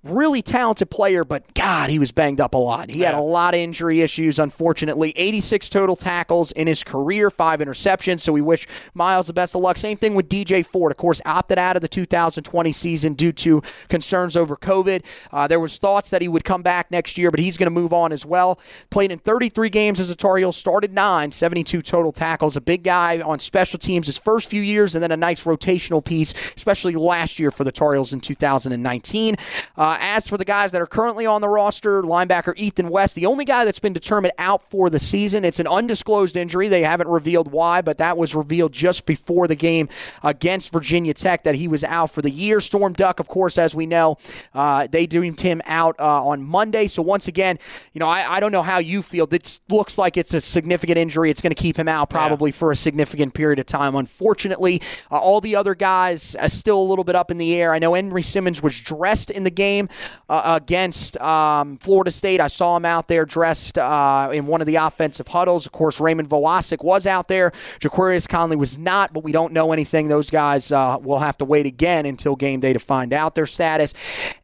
Really 0.03 0.41
talented 0.41 0.89
player, 0.89 1.23
but 1.23 1.53
God, 1.53 1.89
he 1.89 1.99
was 1.99 2.11
banged 2.11 2.41
up 2.41 2.53
a 2.53 2.57
lot. 2.57 2.89
He 2.89 3.01
had 3.01 3.13
a 3.13 3.21
lot 3.21 3.53
of 3.53 3.59
injury 3.59 4.01
issues, 4.01 4.39
unfortunately. 4.39 5.13
86 5.15 5.69
total 5.69 5.95
tackles 5.95 6.51
in 6.51 6.67
his 6.67 6.83
career, 6.83 7.29
five 7.29 7.59
interceptions. 7.59 8.19
So 8.21 8.33
we 8.33 8.41
wish 8.41 8.67
Myles 8.93 9.27
the 9.27 9.33
best 9.33 9.55
of 9.55 9.61
luck. 9.61 9.77
Same 9.77 9.97
thing 9.97 10.15
with 10.15 10.27
DJ 10.27 10.65
Ford, 10.65 10.91
of 10.91 10.97
course, 10.97 11.21
opted 11.25 11.57
out 11.57 11.75
of 11.75 11.81
the 11.81 11.87
2020 11.87 12.71
season 12.71 13.13
due 13.13 13.31
to 13.31 13.61
concerns 13.87 14.35
over 14.35 14.57
COVID. 14.57 15.05
Uh, 15.31 15.47
there 15.47 15.59
was 15.59 15.77
thoughts 15.77 16.09
that 16.09 16.21
he 16.21 16.27
would 16.27 16.43
come 16.43 16.63
back 16.63 16.91
next 16.91 17.17
year, 17.17 17.31
but 17.31 17.39
he's 17.39 17.57
going 17.57 17.67
to 17.67 17.73
move 17.73 17.93
on 17.93 18.11
as 18.11 18.25
well. 18.25 18.42
Played 18.89 19.11
in 19.11 19.19
33 19.19 19.69
games 19.69 19.99
as 19.99 20.09
a 20.09 20.15
Tar 20.15 20.37
Heel, 20.37 20.51
started 20.51 20.93
nine, 20.93 21.31
72 21.31 21.81
total 21.81 22.11
tackles. 22.11 22.55
A 22.55 22.61
big 22.61 22.83
guy 22.83 23.21
on 23.21 23.39
special 23.39 23.79
teams 23.79 24.07
his 24.07 24.17
first 24.17 24.49
few 24.49 24.61
years, 24.61 24.95
and 24.95 25.03
then 25.03 25.11
a 25.11 25.17
nice 25.17 25.45
rotational 25.45 26.03
piece, 26.03 26.33
especially 26.55 26.95
last 26.95 27.39
year 27.39 27.51
for 27.51 27.63
the 27.63 27.71
Tar 27.71 27.93
Heels 27.93 28.13
in 28.13 28.21
2019. 28.21 29.35
Uh, 29.77 29.97
as 29.99 30.27
for 30.27 30.37
the 30.37 30.45
guys 30.45 30.71
that 30.71 30.81
are 30.81 30.87
currently 30.87 31.25
on 31.25 31.41
the 31.41 31.49
roster, 31.49 32.03
linebacker 32.03 32.53
Ethan 32.57 32.89
West, 32.89 33.15
the 33.15 33.25
only 33.25 33.45
guy 33.45 33.65
that's 33.65 33.79
been 33.79 33.93
determined 33.93 34.33
out 34.37 34.63
for 34.69 34.89
the 34.89 34.99
season. 34.99 35.45
It's 35.45 35.59
an 35.59 35.67
undisclosed 35.67 36.35
injury. 36.35 36.67
They 36.67 36.81
haven't 36.81 37.07
revealed 37.07 37.51
why, 37.51 37.81
but 37.81 37.97
that 37.97 38.17
was 38.17 38.35
revealed 38.35 38.71
just 38.71 39.05
before 39.05 39.47
the 39.47 39.55
game 39.55 39.89
against 40.23 40.71
Virginia 40.71 41.13
Tech 41.13 41.43
that 41.43 41.55
he 41.55 41.67
was 41.67 41.83
out 41.83 42.11
for 42.11 42.21
the 42.21 42.29
year. 42.29 42.59
Storm 42.59 42.93
Duck, 42.93 43.19
of 43.19 43.27
course, 43.27 43.57
as 43.57 43.75
we 43.75 43.85
know, 43.85 44.17
uh, 44.53 44.87
they 44.87 45.05
deemed 45.05 45.39
him 45.39 45.61
out 45.65 45.95
uh, 45.99 46.25
on 46.25 46.43
Monday. 46.43 46.87
So 46.87 47.01
once 47.01 47.27
again, 47.27 47.59
you 47.93 47.99
know, 47.99 48.07
I, 48.07 48.22
I 48.23 48.39
don't 48.39 48.51
know 48.51 48.63
how 48.63 48.79
you 48.79 49.01
feel. 49.01 49.27
This 49.27 49.59
looks 49.69 49.97
like 49.97 50.17
it's 50.17 50.33
a 50.33 50.41
significant 50.41 50.97
injury. 50.97 51.29
It's 51.29 51.41
going 51.41 51.53
to 51.53 51.61
keep 51.61 51.77
him 51.77 51.87
out 51.87 52.09
probably 52.09 52.51
for 52.51 52.71
a 52.71 52.75
significant 52.75 53.33
period 53.33 53.59
of 53.59 53.65
time. 53.65 53.95
Unfortunately, 53.95 54.81
uh, 55.11 55.17
all 55.19 55.41
the 55.41 55.55
other 55.55 55.75
guys 55.75 56.35
are 56.35 56.49
still 56.49 56.81
a 56.81 56.83
little 56.83 57.03
bit 57.03 57.15
up 57.15 57.31
in 57.31 57.37
the 57.37 57.55
air. 57.55 57.73
I 57.73 57.79
know 57.79 57.93
Henry 57.93 58.21
Simmons 58.23 58.61
was 58.61 58.79
dressed 58.79 59.31
in 59.31 59.43
the 59.43 59.51
game 59.51 59.89
uh, 60.29 60.59
against 60.61 61.17
um, 61.17 61.77
Florida 61.77 62.11
State. 62.11 62.41
I 62.41 62.47
saw 62.47 62.77
him 62.77 62.85
out 62.85 63.07
there 63.07 63.25
dressed 63.25 63.77
uh, 63.77 64.29
in 64.33 64.47
one 64.47 64.61
of 64.61 64.67
the 64.67 64.75
offensive 64.75 65.27
huddles. 65.27 65.65
Of 65.65 65.71
course, 65.71 65.99
Raymond 65.99 66.29
Vohasek 66.29 66.83
was 66.83 67.07
out 67.07 67.27
there. 67.27 67.51
Ja'Qurious 67.79 68.27
Conley 68.27 68.55
was 68.55 68.77
not, 68.77 69.13
but 69.13 69.23
we 69.23 69.31
don't 69.31 69.53
know 69.53 69.71
anything. 69.73 70.07
Those 70.07 70.29
guys 70.29 70.71
uh, 70.71 70.97
will 71.01 71.19
have 71.19 71.37
to 71.37 71.45
wait 71.45 71.65
again 71.65 72.05
until 72.05 72.35
game 72.35 72.59
day 72.59 72.73
to 72.73 72.79
find 72.79 73.13
out 73.13 73.35
their 73.35 73.45
status. 73.45 73.93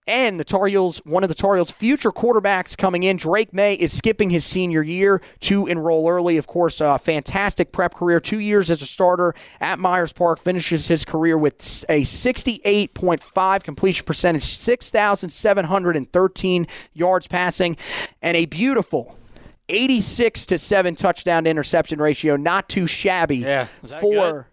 And 0.09 0.39
the 0.39 0.43
Tar 0.43 0.65
Heels, 0.65 0.97
one 1.05 1.21
of 1.21 1.29
the 1.29 1.35
Tar 1.35 1.53
Heels' 1.53 1.69
future 1.69 2.11
quarterbacks 2.11 2.75
coming 2.75 3.03
in, 3.03 3.15
Drake 3.15 3.53
Maye, 3.53 3.75
is 3.75 3.95
skipping 3.95 4.31
his 4.31 4.43
senior 4.43 4.81
year 4.81 5.21
to 5.41 5.67
enroll 5.67 6.09
early. 6.09 6.37
Of 6.37 6.47
course, 6.47 6.81
a 6.81 6.97
fantastic 6.97 7.71
prep 7.71 7.93
career, 7.93 8.19
two 8.19 8.39
years 8.39 8.71
as 8.71 8.81
a 8.81 8.87
starter 8.87 9.35
at 9.61 9.77
Myers 9.77 10.11
Park, 10.11 10.39
finishes 10.39 10.87
his 10.87 11.05
career 11.05 11.37
with 11.37 11.53
a 11.89 12.01
68.5 12.01 13.63
completion 13.63 14.03
percentage, 14.03 14.45
6,713 14.45 16.67
yards 16.93 17.27
passing, 17.27 17.77
and 18.23 18.35
a 18.35 18.45
beautiful 18.45 19.15
86 19.69 20.47
to 20.47 20.57
7 20.57 20.95
touchdown 20.95 21.43
to 21.43 21.51
interception 21.51 22.01
ratio. 22.01 22.35
Not 22.35 22.67
too 22.67 22.87
shabby 22.87 23.37
Yeah. 23.37 23.67
For. 24.01 24.47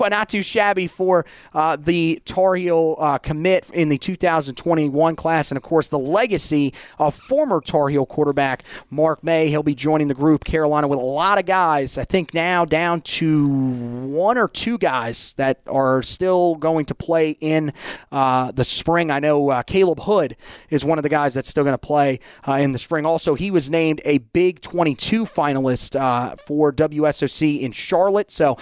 Not 0.00 0.28
too 0.28 0.42
shabby 0.42 0.86
for 0.86 1.24
uh, 1.54 1.76
the 1.76 2.20
Tar 2.24 2.54
Heel 2.54 2.96
uh, 2.98 3.18
commit 3.18 3.70
in 3.72 3.88
the 3.88 3.98
2021 3.98 5.16
class, 5.16 5.50
and 5.50 5.56
of 5.56 5.62
course 5.62 5.88
the 5.88 5.98
legacy 5.98 6.74
of 6.98 7.14
former 7.14 7.60
Tar 7.60 7.88
Heel 7.88 8.06
quarterback 8.06 8.64
Mark 8.90 9.24
Maye. 9.24 9.48
He'll 9.48 9.62
be 9.62 9.74
joining 9.74 10.08
the 10.08 10.14
group 10.14 10.44
Carolina 10.44 10.88
with 10.88 10.98
a 10.98 11.02
lot 11.02 11.38
of 11.38 11.46
guys. 11.46 11.98
I 11.98 12.04
think 12.04 12.34
now 12.34 12.64
down 12.64 13.00
to 13.02 13.48
one 13.48 14.38
or 14.38 14.48
two 14.48 14.78
guys 14.78 15.34
that 15.34 15.60
are 15.66 16.02
still 16.02 16.56
going 16.56 16.84
to 16.86 16.94
play 16.94 17.36
in 17.40 17.72
uh, 18.10 18.52
the 18.52 18.64
spring. 18.64 19.10
I 19.10 19.18
know 19.18 19.50
uh, 19.50 19.62
Caleb 19.62 20.00
Hood 20.00 20.36
is 20.70 20.84
one 20.84 20.98
of 20.98 21.02
the 21.02 21.08
guys 21.08 21.34
that's 21.34 21.48
still 21.48 21.64
going 21.64 21.74
to 21.74 21.78
play 21.78 22.20
uh, 22.46 22.54
in 22.54 22.72
the 22.72 22.78
spring. 22.78 23.06
Also, 23.06 23.34
he 23.34 23.50
was 23.50 23.70
named 23.70 24.00
a 24.04 24.18
Big 24.18 24.60
22 24.60 25.24
finalist 25.24 25.98
uh, 25.98 26.36
for 26.36 26.72
WSOC 26.72 27.60
in 27.60 27.72
Charlotte, 27.72 28.30
so 28.30 28.56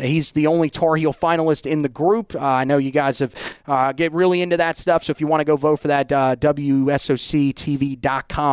he's 0.00 0.32
the 0.32 0.46
only 0.46 0.61
Tar 0.70 0.96
Heel 0.96 1.12
finalist 1.12 1.66
in 1.70 1.82
the 1.82 1.88
group. 1.88 2.34
Uh, 2.34 2.40
I 2.40 2.64
know 2.64 2.78
you 2.78 2.90
guys 2.90 3.18
have 3.20 3.34
get 3.96 4.12
really 4.12 4.42
into 4.42 4.56
that 4.56 4.76
stuff, 4.76 5.04
so 5.04 5.10
if 5.10 5.20
you 5.20 5.26
want 5.26 5.40
to 5.40 5.44
go 5.44 5.56
vote 5.56 5.80
for 5.80 5.88
that, 5.88 6.08
WSOCTV.com 6.08 6.82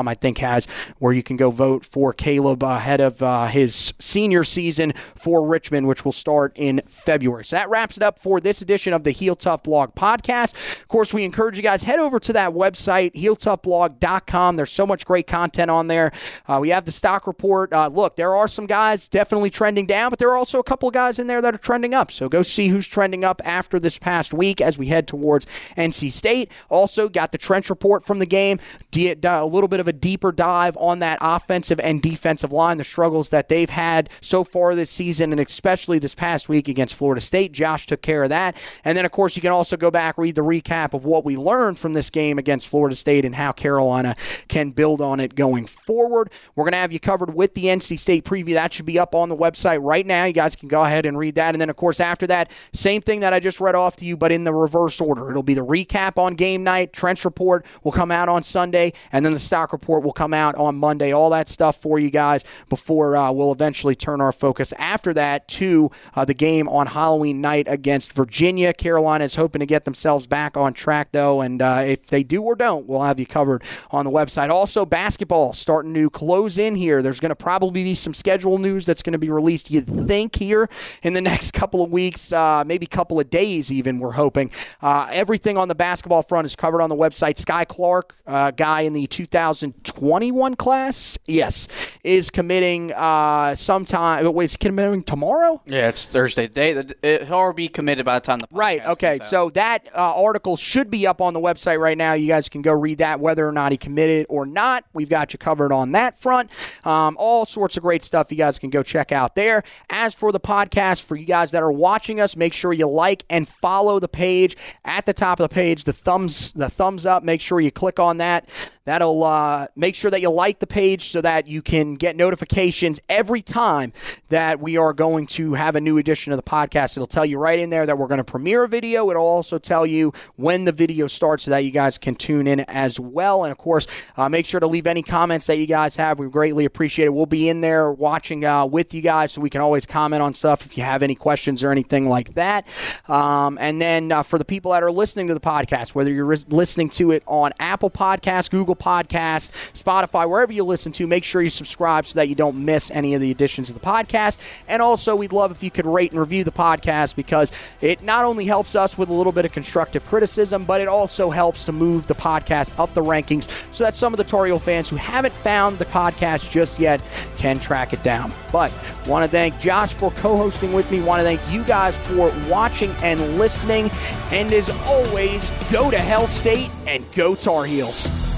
I 0.07 0.14
think 0.14 0.38
has 0.39 0.68
where 0.99 1.14
you 1.14 1.24
can 1.24 1.38
go 1.38 1.51
vote 1.51 1.86
for 1.86 2.14
Caleb 2.14 2.64
ahead 2.64 3.01
of 3.01 3.20
his 3.51 3.93
senior 3.99 4.43
season 4.43 4.93
for 5.16 5.45
Richmond, 5.45 5.88
which 5.88 6.05
will 6.05 6.12
start 6.12 6.53
in 6.55 6.82
February. 6.88 7.45
So 7.45 7.55
that 7.55 7.70
wraps 7.70 7.97
it 7.97 8.03
up 8.03 8.20
for 8.20 8.39
this 8.39 8.62
edition 8.62 8.93
of 8.93 9.03
the 9.03 9.12
Heel 9.12 9.36
Tough 9.36 9.64
Blog 9.64 9.95
podcast. 9.95 10.53
Of 10.82 10.88
course, 10.88 11.14
we 11.14 11.24
encourage 11.24 11.57
you 11.57 11.64
guys 11.64 11.84
head 11.84 11.99
over 11.99 12.20
to 12.20 12.34
that 12.34 12.51
website, 12.51 13.14
heeltoughblog.com. 13.14 14.55
There's 14.55 14.72
so 14.72 14.86
much 14.86 15.05
great 15.05 15.28
content 15.28 15.70
on 15.70 15.88
there. 15.88 16.12
Uh, 16.47 16.60
we 16.62 16.70
have 16.70 16.86
the 16.86 16.91
stock 16.91 17.28
report. 17.28 17.74
Uh, 17.74 17.88
look, 17.88 18.16
there 18.16 18.36
are 18.36 18.47
some 18.47 18.66
guys 18.66 19.07
definitely 19.07 19.49
trending 19.49 19.86
down, 19.86 20.10
but 20.10 20.20
there 20.20 20.30
are 20.30 20.38
also 20.38 20.60
a 20.60 20.64
couple 20.64 20.88
of 20.88 20.93
guys 20.93 21.20
in 21.20 21.28
there 21.28 21.41
that 21.41 21.53
are 21.53 21.60
trending 21.60 21.93
up. 21.93 21.98
So 22.07 22.29
go 22.29 22.41
see 22.41 22.69
who's 22.69 22.87
trending 22.87 23.23
up 23.23 23.41
after 23.43 23.79
this 23.79 23.97
past 23.97 24.33
week 24.33 24.61
as 24.61 24.77
we 24.77 24.87
head 24.87 25.07
towards 25.07 25.45
NC 25.77 26.11
State. 26.11 26.51
Also, 26.69 27.09
got 27.09 27.31
the 27.31 27.37
trench 27.37 27.69
report 27.69 28.05
from 28.05 28.19
the 28.19 28.25
game, 28.25 28.59
a 28.95 29.45
little 29.45 29.67
bit 29.67 29.79
of 29.79 29.87
a 29.87 29.93
deeper 29.93 30.31
dive 30.31 30.77
on 30.77 30.99
that 30.99 31.17
offensive 31.21 31.79
and 31.79 32.01
defensive 32.01 32.51
line, 32.51 32.77
the 32.77 32.83
struggles 32.83 33.29
that 33.29 33.49
they've 33.49 33.69
had 33.69 34.09
so 34.21 34.43
far 34.43 34.75
this 34.75 34.89
season, 34.89 35.31
and 35.31 35.41
especially 35.41 35.99
this 35.99 36.15
past 36.15 36.47
week 36.47 36.67
against 36.67 36.95
Florida 36.95 37.21
State. 37.21 37.51
Josh 37.51 37.85
took 37.85 38.01
care 38.01 38.23
of 38.23 38.29
that. 38.29 38.55
And 38.85 38.97
then, 38.97 39.05
of 39.05 39.11
course, 39.11 39.35
you 39.35 39.41
can 39.41 39.51
also 39.51 39.75
go 39.75 39.89
back, 39.89 40.17
read 40.17 40.35
the 40.35 40.43
recap 40.43 40.93
of 40.93 41.03
what 41.05 41.25
we 41.25 41.35
learned 41.35 41.79
from 41.79 41.93
this 41.93 42.09
game 42.09 42.37
against 42.37 42.67
Florida 42.67 42.95
State 42.95 43.25
and 43.25 43.33
how 43.33 43.51
Carolina 43.51 44.15
can 44.47 44.71
build 44.71 45.01
on 45.01 45.19
it 45.19 45.35
going 45.35 45.65
forward. 45.65 46.29
We're 46.55 46.65
going 46.65 46.73
to 46.73 46.77
have 46.77 46.93
you 46.93 46.99
covered 46.99 47.33
with 47.33 47.55
the 47.55 47.65
NC 47.65 47.97
State 47.97 48.25
preview. 48.25 48.53
That 48.53 48.71
should 48.73 48.85
be 48.85 48.99
up 48.99 49.15
on 49.15 49.29
the 49.29 49.35
website 49.35 49.79
right 49.81 50.05
now. 50.05 50.25
You 50.25 50.33
guys 50.33 50.55
can 50.55 50.69
go 50.69 50.83
ahead 50.83 51.05
and 51.05 51.17
read 51.17 51.35
that. 51.35 51.55
And 51.55 51.61
then, 51.61 51.69
of 51.69 51.75
course, 51.75 51.88
after 51.99 52.27
that, 52.27 52.51
same 52.73 53.01
thing 53.01 53.21
that 53.21 53.33
I 53.33 53.39
just 53.39 53.59
read 53.59 53.75
off 53.75 53.95
to 53.97 54.05
you, 54.05 54.17
but 54.17 54.31
in 54.31 54.43
the 54.43 54.53
reverse 54.53 55.01
order. 55.01 55.29
It'll 55.29 55.43
be 55.43 55.53
the 55.53 55.65
recap 55.65 56.17
on 56.17 56.35
game 56.35 56.63
night, 56.63 56.93
trench 56.93 57.25
report 57.25 57.65
will 57.83 57.91
come 57.91 58.11
out 58.11 58.29
on 58.29 58.43
Sunday, 58.43 58.93
and 59.11 59.25
then 59.25 59.33
the 59.33 59.39
stock 59.39 59.71
report 59.71 60.03
will 60.03 60.13
come 60.13 60.33
out 60.33 60.55
on 60.55 60.75
Monday. 60.75 61.11
All 61.11 61.29
that 61.31 61.49
stuff 61.49 61.81
for 61.81 61.99
you 61.99 62.09
guys 62.09 62.43
before 62.69 63.15
uh, 63.15 63.31
we'll 63.31 63.51
eventually 63.51 63.95
turn 63.95 64.21
our 64.21 64.31
focus 64.31 64.73
after 64.77 65.13
that 65.13 65.47
to 65.47 65.89
uh, 66.15 66.25
the 66.25 66.33
game 66.33 66.67
on 66.67 66.87
Halloween 66.87 67.41
night 67.41 67.67
against 67.69 68.13
Virginia. 68.13 68.73
Carolina 68.73 69.23
is 69.23 69.35
hoping 69.35 69.59
to 69.59 69.65
get 69.65 69.85
themselves 69.85 70.27
back 70.27 70.57
on 70.57 70.73
track, 70.73 71.11
though, 71.11 71.41
and 71.41 71.61
uh, 71.61 71.83
if 71.85 72.07
they 72.07 72.23
do 72.23 72.43
or 72.43 72.55
don't, 72.55 72.87
we'll 72.87 73.01
have 73.01 73.19
you 73.19 73.25
covered 73.25 73.63
on 73.91 74.05
the 74.05 74.11
website. 74.11 74.49
Also, 74.49 74.85
basketball 74.85 75.53
starting 75.53 75.93
to 75.93 76.09
close 76.09 76.57
in 76.57 76.75
here. 76.75 77.01
There's 77.01 77.19
going 77.19 77.29
to 77.29 77.35
probably 77.35 77.83
be 77.83 77.95
some 77.95 78.13
schedule 78.13 78.57
news 78.57 78.85
that's 78.85 79.03
going 79.03 79.13
to 79.13 79.19
be 79.19 79.29
released, 79.29 79.71
you'd 79.71 79.87
think, 80.07 80.35
here 80.35 80.69
in 81.03 81.13
the 81.13 81.21
next 81.21 81.53
couple 81.53 81.78
of 81.84 81.91
weeks, 81.91 82.32
uh, 82.34 82.63
maybe 82.65 82.86
a 82.86 82.89
couple 82.89 83.19
of 83.19 83.30
days, 83.30 83.71
even, 83.71 83.99
we're 83.99 84.11
hoping. 84.11 84.51
Uh, 84.82 85.07
everything 85.11 85.57
on 85.57 85.67
the 85.67 85.75
basketball 85.75 86.23
front 86.23 86.45
is 86.45 86.55
covered 86.55 86.82
on 86.82 86.89
the 86.89 86.95
website. 86.95 87.43
Skyy 87.43 87.67
Clark, 87.67 88.15
uh, 88.27 88.51
guy 88.51 88.82
in 88.82 88.93
the 88.93 89.07
2021 89.07 90.55
class, 90.55 91.17
yes, 91.25 91.67
is 92.03 92.30
committing 92.30 92.91
uh, 92.93 93.55
sometime. 93.55 94.32
Wait, 94.34 94.45
is 94.45 94.57
committing 94.57 95.03
tomorrow? 95.03 95.61
Yeah, 95.65 95.89
it's 95.89 96.07
Thursday. 96.07 96.47
They, 96.47 96.71
it'll 97.01 97.34
already 97.34 97.55
be 97.55 97.69
committed 97.69 98.05
by 98.05 98.19
the 98.19 98.25
time 98.25 98.39
the 98.39 98.47
right. 98.51 98.86
Okay, 98.86 99.19
so 99.23 99.49
that 99.51 99.88
uh, 99.95 100.21
article 100.21 100.57
should 100.57 100.89
be 100.89 101.07
up 101.07 101.21
on 101.21 101.34
the 101.34 101.39
website 101.39 101.80
right 101.80 101.97
now. 101.97 102.13
You 102.13 102.27
guys 102.27 102.49
can 102.49 102.61
go 102.61 102.73
read 102.73 102.99
that, 102.99 103.19
whether 103.19 103.47
or 103.47 103.51
not 103.51 103.71
he 103.71 103.77
committed 103.77 104.25
or 104.30 104.45
not. 104.45 104.86
We've 104.93 105.09
got 105.09 105.34
you 105.34 105.39
covered 105.39 105.71
on 105.71 105.91
that 105.93 106.17
front. 106.17 106.49
Um, 106.84 107.15
all 107.19 107.45
sorts 107.45 107.77
of 107.77 107.84
great 107.84 108.03
stuff 108.03 108.32
you 108.32 108.38
guys 108.38 108.59
can 108.59 108.69
go 108.69 108.84
check 108.84 109.11
out 109.11 109.36
there. 109.36 109.63
As 109.89 110.15
for 110.15 110.32
the 110.32 110.39
podcast, 110.39 111.03
for 111.03 111.15
you 111.15 111.25
guys 111.25 111.51
that 111.51 111.63
are 111.63 111.68
watching 111.72 112.20
us, 112.20 112.36
make 112.36 112.53
sure 112.53 112.74
you 112.74 112.88
like 112.88 113.26
and 113.30 113.47
follow 113.47 113.99
the 113.99 114.07
page 114.07 114.55
at 114.86 115.05
the 115.05 115.13
top 115.13 115.39
of 115.39 115.49
the 115.49 115.53
page. 115.53 115.84
The 115.84 115.93
thumbs, 115.93 116.51
the 116.53 116.70
thumbs 116.70 117.05
up. 117.05 117.24
Make 117.24 117.41
sure 117.41 117.59
you 117.59 117.72
click 117.72 117.99
on 117.99 118.17
that. 118.17 118.47
That'll 118.89 119.23
uh, 119.23 119.67
make 119.75 119.93
sure 119.93 120.09
that 120.09 120.19
you 120.19 120.31
like 120.31 120.57
the 120.57 120.65
page 120.65 121.11
so 121.11 121.21
that 121.21 121.45
you 121.45 121.61
can 121.61 121.93
get 121.93 122.15
notifications 122.15 122.99
every 123.07 123.43
time 123.43 123.93
that 124.29 124.59
we 124.59 124.77
are 124.77 124.93
going 124.93 125.27
to 125.27 125.53
have 125.53 125.75
a 125.75 125.79
new 125.79 125.99
edition 125.99 126.33
of 126.33 126.37
the 126.37 126.43
podcast. 126.43 126.97
It'll 126.97 127.05
tell 127.05 127.23
you 127.23 127.37
right 127.37 127.59
in 127.59 127.69
there 127.69 127.85
that 127.85 127.99
we're 127.99 128.07
going 128.07 128.17
to 128.17 128.23
premiere 128.23 128.63
a 128.63 128.67
video. 128.67 129.11
It'll 129.11 129.21
also 129.21 129.59
tell 129.59 129.85
you 129.85 130.11
when 130.37 130.65
the 130.65 130.71
video 130.71 131.05
starts 131.05 131.43
so 131.43 131.51
that 131.51 131.59
you 131.59 131.69
guys 131.69 131.99
can 131.99 132.15
tune 132.15 132.47
in 132.47 132.61
as 132.61 132.99
well. 132.99 133.43
And 133.43 133.51
of 133.51 133.59
course, 133.59 133.85
uh, 134.17 134.27
make 134.27 134.47
sure 134.47 134.59
to 134.59 134.65
leave 134.65 134.87
any 134.87 135.03
comments 135.03 135.45
that 135.45 135.57
you 135.57 135.67
guys 135.67 135.95
have. 135.97 136.17
We 136.17 136.27
greatly 136.27 136.65
appreciate 136.65 137.05
it. 137.05 137.13
We'll 137.13 137.27
be 137.27 137.47
in 137.47 137.61
there 137.61 137.91
watching 137.93 138.43
uh, 138.43 138.65
with 138.65 138.95
you 138.95 139.03
guys 139.03 139.33
so 139.33 139.41
we 139.41 139.51
can 139.51 139.61
always 139.61 139.85
comment 139.85 140.23
on 140.23 140.33
stuff 140.33 140.65
if 140.65 140.79
you 140.79 140.83
have 140.83 141.03
any 141.03 141.13
questions 141.13 141.63
or 141.63 141.69
anything 141.71 142.09
like 142.09 142.33
that. 142.33 142.65
Um, 143.07 143.59
and 143.61 143.79
then 143.79 144.11
uh, 144.11 144.23
for 144.23 144.39
the 144.39 144.45
people 144.45 144.71
that 144.71 144.81
are 144.81 144.91
listening 144.91 145.27
to 145.27 145.35
the 145.35 145.39
podcast, 145.39 145.93
whether 145.93 146.11
you're 146.11 146.25
re- 146.25 146.43
listening 146.47 146.89
to 146.89 147.11
it 147.11 147.21
on 147.27 147.51
Apple 147.59 147.91
Podcasts, 147.91 148.49
Google 148.49 148.78
Podcast, 148.80 149.51
Spotify, 149.73 150.27
wherever 150.27 150.51
you 150.51 150.63
listen 150.63 150.91
to. 150.93 151.05
Make 151.05 151.23
sure 151.23 151.41
you 151.41 151.49
subscribe 151.49 152.07
so 152.07 152.15
that 152.15 152.30
you 152.30 152.36
don't 152.36 152.63
miss 152.65 152.89
any 152.91 153.13
of 153.13 153.21
the 153.21 153.30
editions 153.30 153.69
of 153.69 153.80
the 153.80 153.86
podcast. 153.86 154.39
And 154.67 154.82
also, 154.82 155.15
we'd 155.15 155.34
love 155.34 155.51
if 155.51 155.61
you 155.61 155.71
could 155.71 155.86
rate 155.86 156.11
and 156.11 156.19
review 156.19 156.43
the 156.43 156.51
podcast 156.51 157.15
because 157.15 157.51
it 157.82 158.01
not 158.01 158.25
only 158.25 158.45
helps 158.45 158.75
us 158.75 158.97
with 158.97 159.09
a 159.09 159.13
little 159.13 159.32
bit 159.32 159.45
of 159.45 159.51
constructive 159.51 160.05
criticism, 160.05 160.65
but 160.65 160.82
it 160.82 160.88
also 160.88 161.30
helps 161.30 161.63
to 161.65 161.71
move 161.71 162.07
the 162.07 162.15
podcast 162.15 162.77
up 162.80 162.93
the 162.93 163.03
rankings 163.03 163.47
so 163.71 163.84
that 163.84 163.95
some 163.95 164.13
of 164.13 164.17
the 164.17 164.23
Tar 164.23 164.45
Heel 164.45 164.59
fans 164.59 164.89
who 164.89 164.95
haven't 164.95 165.34
found 165.34 165.77
the 165.77 165.86
podcast 165.86 166.49
just 166.49 166.80
yet 166.80 167.01
can 167.38 167.59
track 167.59 167.93
it 167.93 168.01
down. 168.03 168.32
But 168.51 168.73
want 169.05 169.25
to 169.25 169.32
thank 169.32 169.59
Josh 169.59 169.93
for 169.93 170.11
co-hosting 170.11 170.73
with 170.73 170.89
me. 170.91 171.01
Want 171.01 171.19
to 171.19 171.23
thank 171.23 171.41
you 171.51 171.63
guys 171.63 171.97
for 171.99 172.34
watching 172.49 172.91
and 173.01 173.38
listening. 173.38 173.89
And 174.32 174.51
as 174.53 174.69
always, 174.86 175.49
go 175.71 175.91
to 175.91 175.97
Hell 175.97 176.27
State 176.27 176.69
and 176.88 177.05
go 177.13 177.36
Tar 177.36 177.65
Heels. 177.65 178.28